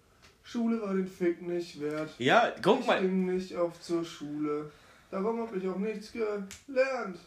Schule 0.48 0.82
war 0.82 0.94
den 0.94 1.08
Fick 1.08 1.42
nicht 1.42 1.82
wert. 1.82 2.10
Ja, 2.20 2.54
guck 2.62 2.80
ich 2.80 2.88
mal. 2.88 3.02
ging 3.02 3.26
nicht 3.26 3.54
auf 3.54 3.82
zur 3.82 4.06
Schule. 4.06 4.72
Darum 5.12 5.42
hab 5.42 5.54
ich 5.54 5.68
auch 5.68 5.76
nichts 5.76 6.14
gelernt. 6.14 7.20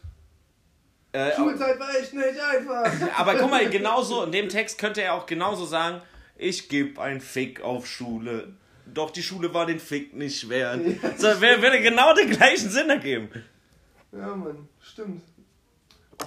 Äh, 1.13 1.37
Schulzeit 1.37 1.79
war 1.79 1.95
echt 1.95 2.15
nicht 2.15 2.41
einfach. 2.41 2.91
aber 3.19 3.35
guck 3.35 3.51
mal, 3.51 3.69
genauso, 3.69 4.25
in 4.25 4.33
dem 4.33 4.49
Text 4.49 4.79
könnte 4.79 5.03
er 5.03 5.13
auch 5.15 5.27
genauso 5.27 5.67
sagen, 5.67 6.01
ich 6.39 6.71
gebe 6.71 7.01
einen 7.03 7.21
Fick 7.21 7.61
auf 7.61 7.87
Schule. 7.87 8.55
Doch 8.87 9.11
die 9.11 9.23
Schule 9.23 9.53
war 9.53 9.67
den 9.67 9.81
Fick 9.81 10.15
nicht 10.15 10.49
wert. 10.49 10.81
So, 11.19 11.29
wer 11.41 11.61
würde 11.61 11.83
genau 11.83 12.15
den 12.15 12.31
gleichen 12.31 12.71
Sinn 12.71 12.89
ergeben. 12.89 13.29
Ja, 14.13 14.35
Mann, 14.35 14.67
stimmt. 14.81 15.23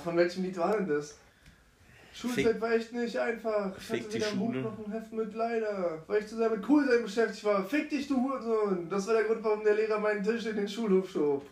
Von 0.04 0.16
welchem 0.16 0.44
Lied 0.44 0.58
war 0.58 0.78
denn 0.78 0.88
das? 0.88 1.18
Schulzeit 2.14 2.46
Fick- 2.46 2.62
war 2.62 2.72
echt 2.72 2.94
nicht 2.94 3.18
einfach. 3.18 3.76
Ich 3.76 3.84
Fick 3.84 4.04
hatte 4.04 4.14
weder 4.14 4.28
ein 4.28 4.40
Buch 4.40 4.54
noch 4.54 4.86
ein 4.86 4.92
Heft 4.92 5.12
mit 5.12 5.34
leider. 5.34 6.04
Weil 6.06 6.22
ich 6.22 6.28
zu 6.28 6.38
sehr 6.38 6.50
mit 6.50 6.62
Coolsein 6.62 7.02
beschäftigt 7.04 7.44
war. 7.44 7.64
Fick 7.66 7.90
dich, 7.90 8.08
du 8.08 8.16
Hurensohn. 8.22 8.88
Das 8.90 9.08
war 9.08 9.16
der 9.16 9.24
Grund, 9.24 9.44
warum 9.44 9.64
der 9.64 9.74
Lehrer 9.76 10.00
meinen 10.00 10.24
Tisch 10.24 10.46
in 10.46 10.56
den 10.56 10.68
Schulhof 10.68 11.10
schob. 11.10 11.44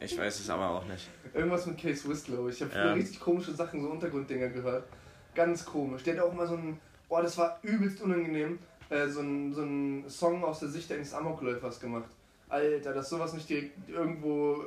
Ich 0.00 0.16
weiß 0.18 0.40
es 0.40 0.50
aber 0.50 0.68
auch 0.70 0.84
nicht. 0.86 1.08
Irgendwas 1.32 1.66
mit 1.66 1.78
Case 1.78 2.02
Swiss, 2.02 2.24
glaube 2.24 2.50
ich. 2.50 2.56
Ich 2.56 2.62
habe 2.62 2.70
früher 2.70 2.84
Ja. 2.86 2.92
richtig 2.92 3.18
komische 3.18 3.52
Sachen, 3.54 3.80
so 3.80 3.88
Untergrunddinger 3.88 4.48
gehört. 4.48 4.84
Ganz 5.34 5.64
komisch. 5.64 6.02
Der 6.02 6.16
hat 6.18 6.22
auch 6.22 6.34
mal 6.34 6.46
so 6.46 6.54
ein, 6.56 6.78
boah, 7.08 7.22
das 7.22 7.36
war 7.38 7.58
übelst 7.62 8.00
unangenehm, 8.02 8.58
äh, 8.90 9.08
so 9.08 9.20
ein, 9.20 9.52
so 9.54 9.62
ein 9.62 10.04
Song 10.08 10.44
aus 10.44 10.60
der 10.60 10.68
Sicht 10.68 10.92
eines 10.92 11.14
Amokläufers 11.14 11.80
gemacht. 11.80 12.10
Alter, 12.50 12.92
dass 12.92 13.08
sowas 13.08 13.32
nicht 13.32 13.48
direkt 13.48 13.88
irgendwo 13.88 14.64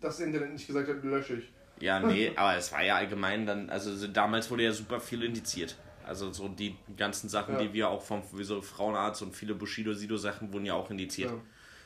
das 0.00 0.20
Internet 0.20 0.52
nicht 0.52 0.66
gesagt 0.66 0.88
hat, 0.88 1.02
lösche 1.02 1.36
ich. 1.36 1.50
Ja, 1.80 2.00
nee, 2.06 2.32
aber 2.36 2.56
es 2.56 2.72
war 2.72 2.82
ja 2.84 2.96
allgemein 2.96 3.46
dann, 3.46 3.70
also 3.70 3.94
so 3.94 4.06
damals 4.08 4.50
wurde 4.50 4.64
ja 4.64 4.72
super 4.72 5.00
viel 5.00 5.22
indiziert. 5.22 5.76
Also 6.04 6.32
so 6.32 6.48
die 6.48 6.74
ganzen 6.96 7.28
Sachen, 7.28 7.54
Ja. 7.54 7.60
die 7.62 7.72
wir 7.74 7.90
auch 7.90 8.02
vom 8.02 8.22
so 8.40 8.62
Frauenarzt 8.62 9.20
und 9.22 9.34
viele 9.36 9.54
Bushido-Sido-Sachen 9.54 10.52
wurden 10.52 10.64
ja 10.64 10.74
auch 10.74 10.90
indiziert. 10.90 11.30
Ja. 11.30 11.36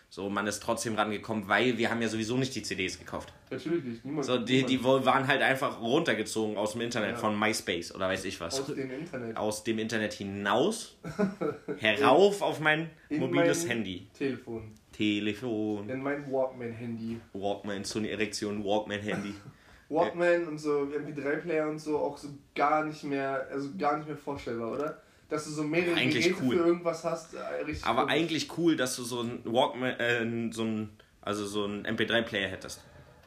So, 0.08 0.28
man 0.28 0.46
ist 0.46 0.62
trotzdem 0.62 0.94
rangekommen, 0.94 1.48
weil 1.48 1.78
wir 1.78 1.90
haben 1.90 2.02
ja 2.02 2.08
sowieso 2.08 2.36
nicht 2.36 2.54
die 2.54 2.62
CDs 2.62 2.98
gekauft. 2.98 3.32
Natürlich 3.50 3.82
nicht. 3.82 4.04
Niemand. 4.04 4.26
So, 4.26 4.36
die, 4.36 4.62
die 4.64 4.84
waren 4.84 5.26
halt 5.26 5.40
einfach 5.40 5.80
runtergezogen 5.80 6.58
aus 6.58 6.72
dem 6.72 6.82
Internet, 6.82 7.12
Ja. 7.12 7.16
von 7.16 7.36
MySpace 7.38 7.94
oder 7.94 8.08
weiß 8.10 8.26
ich 8.26 8.38
was. 8.38 8.60
aus 8.60 8.66
dem 8.74 8.90
Internet. 8.90 9.36
Aus 9.38 9.64
dem 9.64 9.78
Internet 9.78 10.12
hinaus, 10.12 10.98
herauf 11.78 12.42
auf 12.42 12.60
mein 12.60 12.90
In 13.08 13.20
mobiles 13.20 13.62
mein 13.62 13.68
Handy. 13.78 14.06
Telefon. 14.12 14.74
Telefon, 14.92 15.88
In 15.88 16.02
mein 16.02 16.30
Walkman-Handy. 16.30 17.18
Walkman, 17.32 17.82
so 17.84 17.98
eine 17.98 18.10
Erektion, 18.10 18.62
Walkman-Handy. 18.64 19.34
Walkman 19.92 20.46
und 20.48 20.58
so 20.58 20.88
MP3-Player 20.92 21.68
und 21.68 21.78
so 21.78 21.98
auch 21.98 22.16
so 22.16 22.28
gar 22.54 22.84
nicht 22.84 23.04
mehr, 23.04 23.46
also 23.50 23.68
gar 23.78 23.96
nicht 23.96 24.08
mehr 24.08 24.16
vorstellbar, 24.16 24.72
oder? 24.72 25.02
Dass 25.28 25.44
du 25.44 25.50
so 25.50 25.62
mehrere 25.62 25.94
Eigentlich 25.96 26.24
Geräte 26.28 26.42
cool. 26.44 26.56
für 26.56 26.66
irgendwas 26.66 27.04
hast, 27.04 27.34
äh, 27.34 27.38
richtig 27.64 27.84
Aber 27.86 28.02
komisch. 28.02 28.14
eigentlich 28.14 28.58
cool, 28.58 28.76
dass 28.76 28.96
du 28.96 29.02
so 29.02 29.20
ein 29.22 29.40
Walkman, 29.44 29.90
äh, 29.98 30.52
so 30.52 30.64
ein, 30.64 30.90
also 31.20 31.46
so 31.46 31.64
ein 31.64 31.86
MP3-Player 31.86 32.48
hättest. 32.48 32.80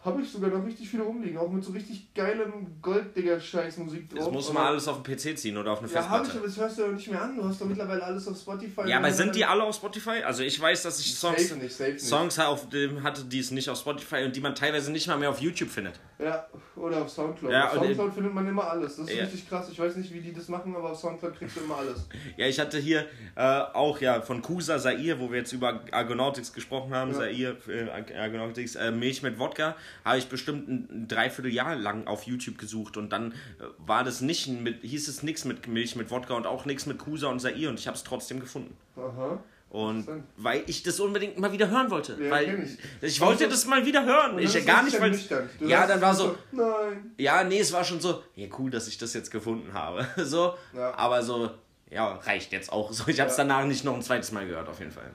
Habe 0.05 0.21
ich 0.21 0.29
sogar 0.31 0.51
noch 0.51 0.63
richtig 0.63 0.87
viele 0.87 1.03
rumliegen, 1.03 1.37
auch 1.37 1.49
mit 1.51 1.63
so 1.63 1.71
richtig 1.71 2.13
geilem 2.13 2.79
Gold-Digger-Scheiß-Musik 2.81 4.09
drauf. 4.09 4.19
Das 4.25 4.31
muss 4.31 4.53
man 4.53 4.63
alles 4.67 4.87
auf 4.87 5.01
den 5.01 5.15
PC 5.15 5.37
ziehen 5.37 5.57
oder 5.57 5.71
auf 5.71 5.79
eine 5.81 5.91
Ja, 5.91 6.07
habe 6.07 6.23
ich, 6.23 6.31
Festplatte. 6.31 6.37
aber 6.37 6.47
das 6.47 6.57
hörst 6.57 6.77
du 6.77 6.81
ja 6.83 6.87
nicht 6.89 7.09
mehr 7.11 7.21
an. 7.21 7.35
Du 7.35 7.43
hast 7.43 7.59
doch 7.61 7.65
mittlerweile 7.65 8.03
alles 8.03 8.27
auf 8.27 8.37
Spotify. 8.37 8.87
Ja, 8.87 8.97
aber 8.99 9.11
sind 9.11 9.35
die 9.35 9.43
alle 9.45 9.63
auf 9.63 9.75
Spotify? 9.75 10.21
Also 10.23 10.43
ich 10.43 10.59
weiß, 10.59 10.83
dass 10.83 10.99
ich 10.99 11.15
Songs, 11.15 11.47
Safe 11.49 11.59
nicht, 11.59 11.75
safe 11.75 11.91
nicht. 11.93 12.05
Songs 12.05 12.39
auf 12.39 12.69
dem 12.69 13.03
hatte, 13.03 13.23
die 13.25 13.39
es 13.39 13.51
nicht 13.51 13.69
auf 13.69 13.77
Spotify 13.79 14.23
und 14.25 14.35
die 14.35 14.41
man 14.41 14.53
teilweise 14.55 14.91
nicht 14.91 15.07
mal 15.07 15.17
mehr 15.17 15.29
auf 15.29 15.39
YouTube 15.41 15.69
findet. 15.69 15.99
Ja, 16.19 16.45
oder 16.75 17.01
auf 17.01 17.09
Soundcloud. 17.09 17.51
Ja, 17.51 17.67
auf 17.69 17.73
und- 17.77 17.83
Soundcloud 17.85 18.13
findet 18.13 18.33
man 18.33 18.47
immer 18.47 18.69
alles. 18.69 18.97
Das 18.97 19.07
ist 19.09 19.15
Ja. 19.15 19.23
richtig 19.23 19.49
krass. 19.49 19.67
Ich 19.71 19.79
weiß 19.79 19.95
nicht, 19.97 20.13
wie 20.13 20.21
die 20.21 20.33
das 20.33 20.47
machen, 20.47 20.75
aber 20.75 20.91
auf 20.91 20.99
Soundcloud 20.99 21.37
kriegst 21.37 21.57
du 21.57 21.61
immer 21.61 21.77
alles. 21.77 22.07
Ja, 22.37 22.47
ich 22.47 22.59
hatte 22.59 22.77
hier 22.77 23.05
äh, 23.35 23.41
auch 23.73 23.99
ja 24.01 24.21
von 24.21 24.41
Kusa 24.41 24.77
Sair, 24.79 25.19
wo 25.19 25.29
wir 25.31 25.39
jetzt 25.39 25.51
über 25.53 25.81
Argonautics 25.91 26.53
gesprochen 26.53 26.93
haben, 26.93 27.11
Ja. 27.11 27.17
Sair, 27.17 27.55
äh, 27.67 28.17
Argonautics, 28.17 28.75
äh, 28.75 28.91
Milch 28.91 29.23
mit 29.23 29.39
Wodka, 29.39 29.75
habe 30.03 30.17
ich 30.17 30.27
bestimmt 30.27 30.67
ein, 30.67 31.07
Dreivierteljahr 31.07 31.75
lang 31.75 32.07
auf 32.07 32.23
YouTube 32.23 32.57
gesucht 32.57 32.97
und 32.97 33.09
dann 33.11 33.31
äh, 33.31 33.35
war 33.77 34.03
das 34.03 34.21
nicht 34.21 34.47
mit, 34.47 34.81
hieß 34.81 35.07
es 35.07 35.23
nichts 35.23 35.45
mit 35.45 35.67
Milch 35.67 35.95
mit 35.95 36.11
Wodka 36.11 36.33
und 36.33 36.47
auch 36.47 36.65
nichts 36.65 36.85
mit 36.85 36.97
Kusa 36.97 37.27
und 37.27 37.39
Sair 37.39 37.69
und 37.69 37.79
ich 37.79 37.87
habe 37.87 37.95
es 37.95 38.03
trotzdem 38.03 38.39
gefunden. 38.39 38.75
Aha. 38.97 39.39
Und 39.69 40.07
weil 40.37 40.63
ich 40.67 40.83
das 40.83 40.99
unbedingt 41.01 41.37
mal 41.37 41.51
wieder 41.51 41.69
hören 41.69 41.89
wollte. 41.91 42.17
Ja, 42.21 42.31
weil 42.31 42.63
ich. 42.63 42.77
ich 43.01 43.19
wollte 43.19 43.49
das 43.49 43.65
mal 43.65 43.85
wieder 43.85 44.05
hören. 44.05 44.39
Ich 44.39 44.55
ist 44.55 44.65
gar 44.65 44.83
nicht, 44.83 45.01
weil. 45.01 45.19
Ja, 45.59 45.85
dann 45.85 45.99
war 45.99 46.13
so. 46.13 46.37
Nein. 46.53 47.11
Ja, 47.17 47.43
nee, 47.43 47.59
es 47.59 47.73
war 47.73 47.83
schon 47.83 47.99
so, 47.99 48.23
ja 48.35 48.47
cool, 48.57 48.69
dass 48.71 48.87
ich 48.87 48.97
das 48.97 49.13
jetzt 49.13 49.31
gefunden 49.31 49.73
habe. 49.73 50.07
So, 50.23 50.53
Ja. 50.73 50.93
aber 50.95 51.21
so, 51.23 51.49
ja, 51.89 52.13
reicht 52.15 52.53
jetzt 52.53 52.71
auch. 52.71 52.93
So, 52.93 53.07
ich 53.07 53.19
habe 53.19 53.29
es 53.29 53.35
Ja. 53.37 53.43
danach 53.43 53.65
nicht 53.65 53.83
noch 53.83 53.95
ein 53.95 54.01
zweites 54.01 54.31
Mal 54.31 54.47
gehört, 54.47 54.69
auf 54.69 54.79
jeden 54.79 54.91
Fall. 54.91 55.11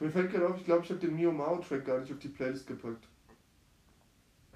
Mir 0.00 0.10
fällt 0.10 0.30
gerade 0.32 0.48
auf, 0.48 0.56
ich 0.58 0.64
glaube, 0.64 0.84
ich 0.84 0.90
habe 0.90 1.00
den 1.00 1.16
Mio 1.16 1.32
Mao 1.32 1.56
Track 1.66 1.86
gar 1.86 1.98
nicht 2.00 2.12
auf 2.12 2.18
die 2.18 2.28
Playlist 2.28 2.66
gepackt. 2.66 3.04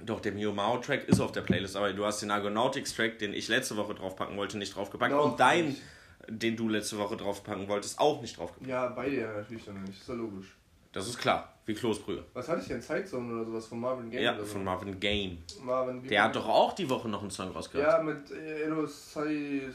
Doch, 0.04 0.20
der 0.20 0.32
Mio 0.32 0.52
Mao 0.52 0.78
Track 0.78 1.08
ist 1.08 1.20
auf 1.20 1.32
der 1.32 1.42
Playlist, 1.42 1.76
aber 1.76 1.92
du 1.92 2.04
hast 2.04 2.22
den 2.22 2.30
Argonautics 2.30 2.94
Track, 2.94 3.18
den 3.18 3.32
ich 3.32 3.48
letzte 3.48 3.76
Woche 3.76 3.94
draufpacken 3.94 4.36
wollte, 4.36 4.58
nicht 4.58 4.74
draufgepackt. 4.74 5.12
Noch 5.12 5.32
und 5.32 5.40
dein, 5.40 5.68
nicht. 5.68 5.82
den 6.28 6.56
du 6.56 6.68
letzte 6.68 6.98
Woche 6.98 7.16
draufpacken 7.16 7.68
wolltest, 7.68 7.98
auch 7.98 8.20
nicht 8.20 8.38
draufgepackt. 8.38 8.70
Ja, 8.70 8.88
beide 8.88 9.20
ja 9.20 9.32
natürlich 9.32 9.64
dann 9.64 9.82
nicht. 9.82 10.00
Ist 10.00 10.08
ja 10.08 10.14
logisch. 10.14 10.56
Das 10.92 11.06
ist 11.06 11.18
klar, 11.18 11.54
wie 11.66 11.74
Kloßbrühe. 11.74 12.24
Was 12.34 12.48
hatte 12.48 12.62
ich 12.62 12.68
denn? 12.68 12.82
Zeitzone 12.82 13.32
oder 13.32 13.44
sowas 13.44 13.66
von 13.66 13.78
Marvin 13.78 14.10
Gaye? 14.10 14.24
Ja, 14.24 14.36
so? 14.36 14.44
von 14.44 14.64
Marvin 14.64 14.98
Game. 14.98 15.38
Marvin. 15.62 16.02
Der 16.08 16.24
hat 16.24 16.34
doch 16.34 16.48
auch 16.48 16.72
die 16.72 16.88
Woche 16.90 17.08
noch 17.08 17.22
einen 17.22 17.30
Song 17.30 17.50
rausgebracht. 17.52 17.92
Ja, 17.92 18.02
mit 18.02 18.30
Edo 18.32 18.86
Sai. 18.86 19.68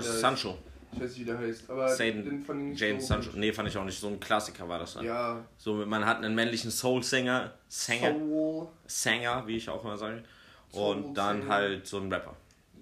Sancho. 0.00 0.58
Ich 0.92 1.00
weiß 1.00 1.10
nicht, 1.10 1.20
wie 1.20 1.24
der 1.24 1.38
heißt. 1.38 1.70
Aber 1.70 1.88
Saden, 1.88 2.24
den 2.24 2.42
fand 2.44 2.60
ich 2.62 2.68
nicht 2.68 2.80
James 2.80 3.06
so 3.06 3.14
Sancho. 3.14 3.30
Nee, 3.34 3.52
fand 3.52 3.68
ich 3.68 3.76
auch 3.78 3.84
nicht. 3.84 3.98
So 3.98 4.08
ein 4.08 4.20
Klassiker 4.20 4.68
war 4.68 4.78
das 4.78 4.94
dann. 4.94 5.04
Ja, 5.04 5.44
So, 5.56 5.74
man 5.86 6.04
hat 6.04 6.18
einen 6.18 6.34
männlichen 6.34 6.70
Soul-Sänger, 6.70 7.54
Sänger, 7.68 8.12
Soul. 8.12 8.68
Sänger, 8.86 9.46
wie 9.46 9.56
ich 9.56 9.68
auch 9.68 9.82
mal 9.84 9.96
sage. 9.96 10.22
Soul 10.70 10.96
Und 10.96 11.14
dann 11.14 11.40
Sänger. 11.42 11.52
halt 11.54 11.86
so 11.86 11.98
ein 11.98 12.12
Rapper. 12.12 12.36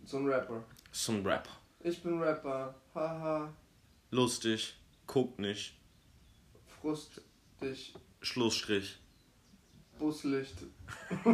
So 0.04 0.16
ein 0.18 0.26
Rapper. 0.26 0.64
So 0.90 1.12
ein 1.12 1.24
Rapper. 1.26 1.50
Ich 1.82 2.02
bin 2.02 2.20
Rapper. 2.20 2.74
Haha. 2.94 3.52
Lustig, 4.11 4.74
guckt 5.06 5.38
nicht, 5.38 5.74
Frust 6.80 7.20
dich. 7.62 7.94
Schlussstrich. 8.22 8.98
Buslicht. 10.01 10.57
du 11.24 11.30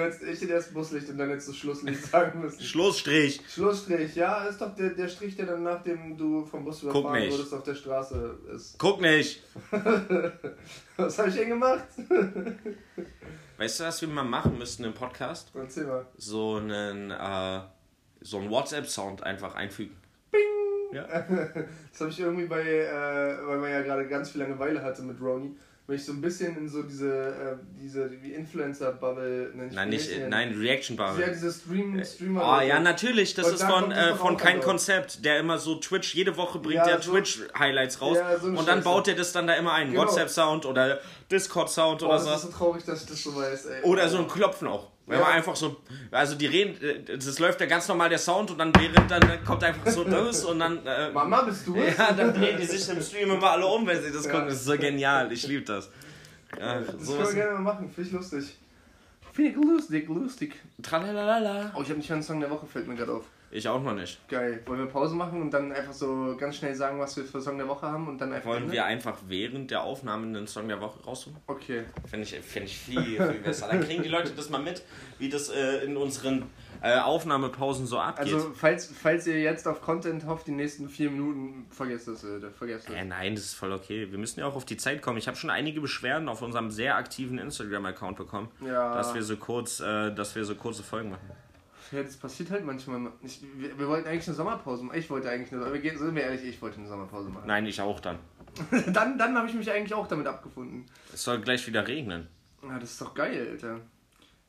hättest 0.00 0.22
echt 0.22 0.42
erst 0.42 0.72
Buslicht 0.72 1.10
und 1.10 1.18
dann 1.18 1.28
hättest 1.28 1.48
du 1.48 1.52
Schlusslicht 1.52 2.02
sagen 2.06 2.40
müssen. 2.40 2.62
Schlussstrich. 2.62 3.42
Schlussstrich, 3.46 4.14
ja, 4.14 4.44
ist 4.44 4.60
doch 4.60 4.74
der, 4.74 4.90
der 4.90 5.08
Strich, 5.08 5.36
der 5.36 5.46
dann 5.46 5.62
nachdem 5.62 6.16
du 6.16 6.46
vom 6.46 6.64
Bus 6.64 6.82
überfahren 6.82 7.30
wurdest 7.30 7.52
auf 7.52 7.64
der 7.64 7.74
Straße 7.74 8.38
ist. 8.54 8.78
Guck 8.78 9.02
nicht. 9.02 9.42
Was 10.96 11.18
habe 11.18 11.28
ich 11.28 11.34
denn 11.34 11.50
gemacht? 11.50 11.84
Weißt 13.58 13.80
du, 13.80 13.84
was 13.84 14.00
wir 14.00 14.08
mal 14.08 14.24
machen 14.24 14.56
müssten 14.56 14.84
im 14.84 14.94
Podcast? 14.94 15.50
Erzähl 15.54 15.84
mal. 15.84 16.06
So 16.16 16.56
einen, 16.56 17.10
äh, 17.10 17.60
so 18.22 18.38
einen 18.38 18.48
WhatsApp-Sound 18.48 19.22
einfach 19.22 19.54
einfügen. 19.54 19.96
Ja. 20.92 21.06
Das 21.92 22.00
habe 22.00 22.10
ich 22.10 22.20
irgendwie 22.20 22.46
bei, 22.46 22.62
äh, 22.62 23.46
weil 23.46 23.58
man 23.58 23.70
ja 23.70 23.82
gerade 23.82 24.08
ganz 24.08 24.30
viel 24.30 24.40
Langeweile 24.40 24.82
hatte 24.82 25.02
mit 25.02 25.20
Roni, 25.20 25.56
weil 25.90 25.96
ich 25.96 26.04
so 26.04 26.12
ein 26.12 26.20
bisschen 26.20 26.56
in 26.56 26.68
so 26.68 26.84
diese, 26.84 27.10
äh, 27.12 27.56
diese 27.82 28.08
wie 28.22 28.32
Influencer-Bubble 28.32 29.50
nenn 29.56 29.68
ich 29.70 29.74
Nein, 29.74 29.88
nicht, 29.88 30.08
die 30.08 30.20
nein, 30.20 30.54
Reaction 30.56 30.96
Bar. 30.96 31.14
denn? 31.14 31.22
Ja, 31.22 31.28
diese 31.32 31.52
Stream, 31.52 32.00
Streamer. 32.04 32.58
Oh 32.58 32.60
ja, 32.64 32.78
natürlich, 32.78 33.34
das 33.34 33.48
Und 33.48 33.54
ist 33.54 33.62
von, 33.64 33.90
äh, 33.90 34.14
von 34.14 34.36
kein 34.36 34.56
an, 34.58 34.62
Konzept, 34.62 35.24
der 35.24 35.40
immer 35.40 35.58
so 35.58 35.74
Twitch, 35.76 36.14
jede 36.14 36.36
Woche 36.36 36.60
bringt 36.60 36.76
Ja, 36.76 36.84
der 36.86 37.02
so- 37.02 37.10
Twitch-Highlights 37.10 38.00
raus 38.00 38.18
Ja, 38.18 38.38
so 38.38 38.46
und 38.46 38.56
dann 38.58 38.66
Scheiße. 38.66 38.80
baut 38.82 39.08
er 39.08 39.14
das 39.16 39.32
dann 39.32 39.48
da 39.48 39.54
immer 39.54 39.72
ein. 39.72 39.90
Genau. 39.90 40.02
WhatsApp-Sound 40.02 40.64
oder 40.64 41.00
Discord-Sound 41.32 42.00
Boah, 42.02 42.06
oder 42.06 42.14
das 42.18 42.24
ist 42.36 42.42
so. 42.42 42.48
so 42.50 42.56
traurig, 42.56 42.84
dass 42.84 43.02
ich 43.02 43.08
das 43.08 43.22
so 43.22 43.34
weiß, 43.34 43.66
ey. 43.66 43.82
Oder 43.82 44.08
so 44.08 44.18
ein 44.18 44.28
Klopfen 44.28 44.68
auch. 44.68 44.90
Wenn 45.10 45.18
Ja. 45.18 45.24
man 45.24 45.34
einfach 45.34 45.56
so, 45.56 45.76
also 46.12 46.36
die 46.36 46.46
reden, 46.46 46.80
äh, 46.82 47.16
das 47.18 47.38
läuft 47.40 47.60
ja 47.60 47.66
ganz 47.66 47.88
normal 47.88 48.08
der 48.08 48.18
Sound 48.18 48.52
und 48.52 48.58
dann 48.58 48.72
während 48.76 49.10
dann 49.10 49.44
kommt 49.44 49.64
einfach 49.64 49.90
so 49.90 50.04
das 50.16 50.44
und 50.44 50.60
dann. 50.60 50.86
Äh, 50.86 51.10
Mama, 51.10 51.42
bist 51.42 51.66
du 51.66 51.74
es? 51.76 51.96
ja, 51.98 52.12
dann 52.12 52.32
drehen 52.32 52.56
die 52.58 52.64
sich 52.64 52.88
im 52.88 53.02
Stream 53.02 53.30
immer 53.32 53.50
alle 53.50 53.66
um, 53.66 53.84
wenn 53.86 54.00
sie 54.00 54.12
das 54.12 54.24
Ja. 54.26 54.30
gucken. 54.30 54.46
Das 54.48 54.58
ist 54.58 54.64
so 54.66 54.76
genial, 54.78 55.32
ich 55.32 55.44
liebe 55.48 55.64
das. 55.64 55.90
Ja, 56.58 56.80
Das 56.80 57.06
können 57.06 57.18
wir 57.18 57.32
gerne 57.34 57.52
mal 57.54 57.74
machen, 57.74 57.90
finde 57.90 58.08
ich 58.08 58.14
lustig. 58.14 58.56
Finde 59.32 59.50
ich 59.50 59.56
lustig, 59.56 60.08
lustig. 60.08 60.54
Tralalala. 60.82 61.72
Oh, 61.76 61.82
ich 61.82 61.88
habe 61.88 61.98
nicht 61.98 62.10
einen 62.12 62.22
Song 62.22 62.38
der 62.40 62.50
Woche, 62.50 62.66
fällt 62.66 62.86
mir 62.86 62.94
gerade 62.94 63.12
auf. 63.14 63.24
Ich 63.52 63.66
auch 63.68 63.82
noch 63.82 63.94
nicht. 63.94 64.20
Geil. 64.28 64.62
Wollen 64.66 64.78
wir 64.78 64.86
Pause 64.86 65.14
machen 65.16 65.42
und 65.42 65.50
dann 65.50 65.72
einfach 65.72 65.92
so 65.92 66.36
ganz 66.38 66.56
schnell 66.56 66.74
sagen, 66.74 67.00
was 67.00 67.16
wir 67.16 67.24
für 67.24 67.40
Song 67.40 67.58
der 67.58 67.66
Woche 67.66 67.86
haben 67.86 68.06
und 68.06 68.20
dann 68.20 68.32
einfach. 68.32 68.48
Wollen 68.50 68.62
Ende? 68.62 68.74
wir 68.74 68.84
einfach 68.84 69.16
während 69.26 69.72
der 69.72 69.82
Aufnahme 69.82 70.26
einen 70.26 70.46
Song 70.46 70.68
der 70.68 70.80
Woche 70.80 71.02
raussuchen? 71.02 71.36
Okay. 71.48 71.82
Finde 72.06 72.24
ich, 72.24 72.38
find 72.40 72.66
ich 72.66 72.78
viel, 72.78 73.02
viel 73.16 73.40
besser. 73.42 73.66
Dann 73.68 73.80
kriegen 73.80 74.04
die 74.04 74.08
Leute 74.08 74.30
das 74.36 74.50
mal 74.50 74.62
mit, 74.62 74.82
wie 75.18 75.28
das 75.28 75.48
äh, 75.48 75.84
in 75.84 75.96
unseren 75.96 76.44
äh, 76.80 76.98
Aufnahmepausen 77.00 77.86
so 77.86 77.98
abgeht. 77.98 78.32
Also, 78.32 78.52
falls, 78.54 78.86
falls 78.86 79.26
ihr 79.26 79.40
jetzt 79.40 79.66
auf 79.66 79.82
Content 79.82 80.26
hofft, 80.26 80.46
die 80.46 80.52
nächsten 80.52 80.88
vier 80.88 81.10
Minuten, 81.10 81.66
vergesst 81.70 82.06
das, 82.06 82.22
Leute. 82.22 82.52
Vergesst 82.52 82.88
das. 82.88 82.94
äh, 82.94 83.04
nein, 83.04 83.34
das 83.34 83.44
ist 83.46 83.54
voll 83.54 83.72
okay. 83.72 84.06
Wir 84.12 84.18
müssen 84.18 84.38
ja 84.38 84.46
auch 84.46 84.54
auf 84.54 84.64
die 84.64 84.76
Zeit 84.76 85.02
kommen. 85.02 85.18
Ich 85.18 85.26
habe 85.26 85.36
schon 85.36 85.50
einige 85.50 85.80
Beschwerden 85.80 86.28
auf 86.28 86.40
unserem 86.40 86.70
sehr 86.70 86.94
aktiven 86.96 87.38
Instagram-Account 87.38 88.16
bekommen, 88.16 88.48
Ja. 88.64 88.94
dass 88.94 89.12
wir 89.12 89.24
so 89.24 89.36
kurz, 89.36 89.80
äh, 89.80 90.14
dass 90.14 90.36
wir 90.36 90.44
so 90.44 90.54
kurze 90.54 90.84
Folgen 90.84 91.10
machen. 91.10 91.28
Ja, 91.92 92.02
das 92.02 92.16
passiert 92.16 92.50
halt 92.50 92.64
manchmal. 92.64 93.12
Ich, 93.22 93.40
wir, 93.56 93.76
wir 93.78 93.88
wollten 93.88 94.08
eigentlich 94.08 94.26
eine 94.28 94.36
Sommerpause 94.36 94.84
machen. 94.84 94.98
Ich 94.98 95.10
wollte 95.10 95.28
eigentlich 95.28 95.52
eine 95.52 95.72
wir 95.72 95.80
gehen- 95.80 95.98
Sind 95.98 96.14
wir 96.14 96.22
ehrlich, 96.22 96.44
ich 96.44 96.62
wollte 96.62 96.78
eine 96.78 96.88
Sommerpause 96.88 97.28
machen. 97.28 97.46
Nein, 97.46 97.66
ich 97.66 97.80
auch 97.80 97.98
dann. 98.00 98.18
dann 98.92 99.18
dann 99.18 99.36
habe 99.36 99.48
ich 99.48 99.54
mich 99.54 99.70
eigentlich 99.70 99.94
auch 99.94 100.06
damit 100.06 100.26
abgefunden. 100.26 100.86
Es 101.12 101.24
soll 101.24 101.40
gleich 101.40 101.66
wieder 101.66 101.86
regnen. 101.86 102.28
Ja, 102.62 102.78
das 102.78 102.92
ist 102.92 103.00
doch 103.00 103.14
geil, 103.14 103.48
Alter. 103.50 103.80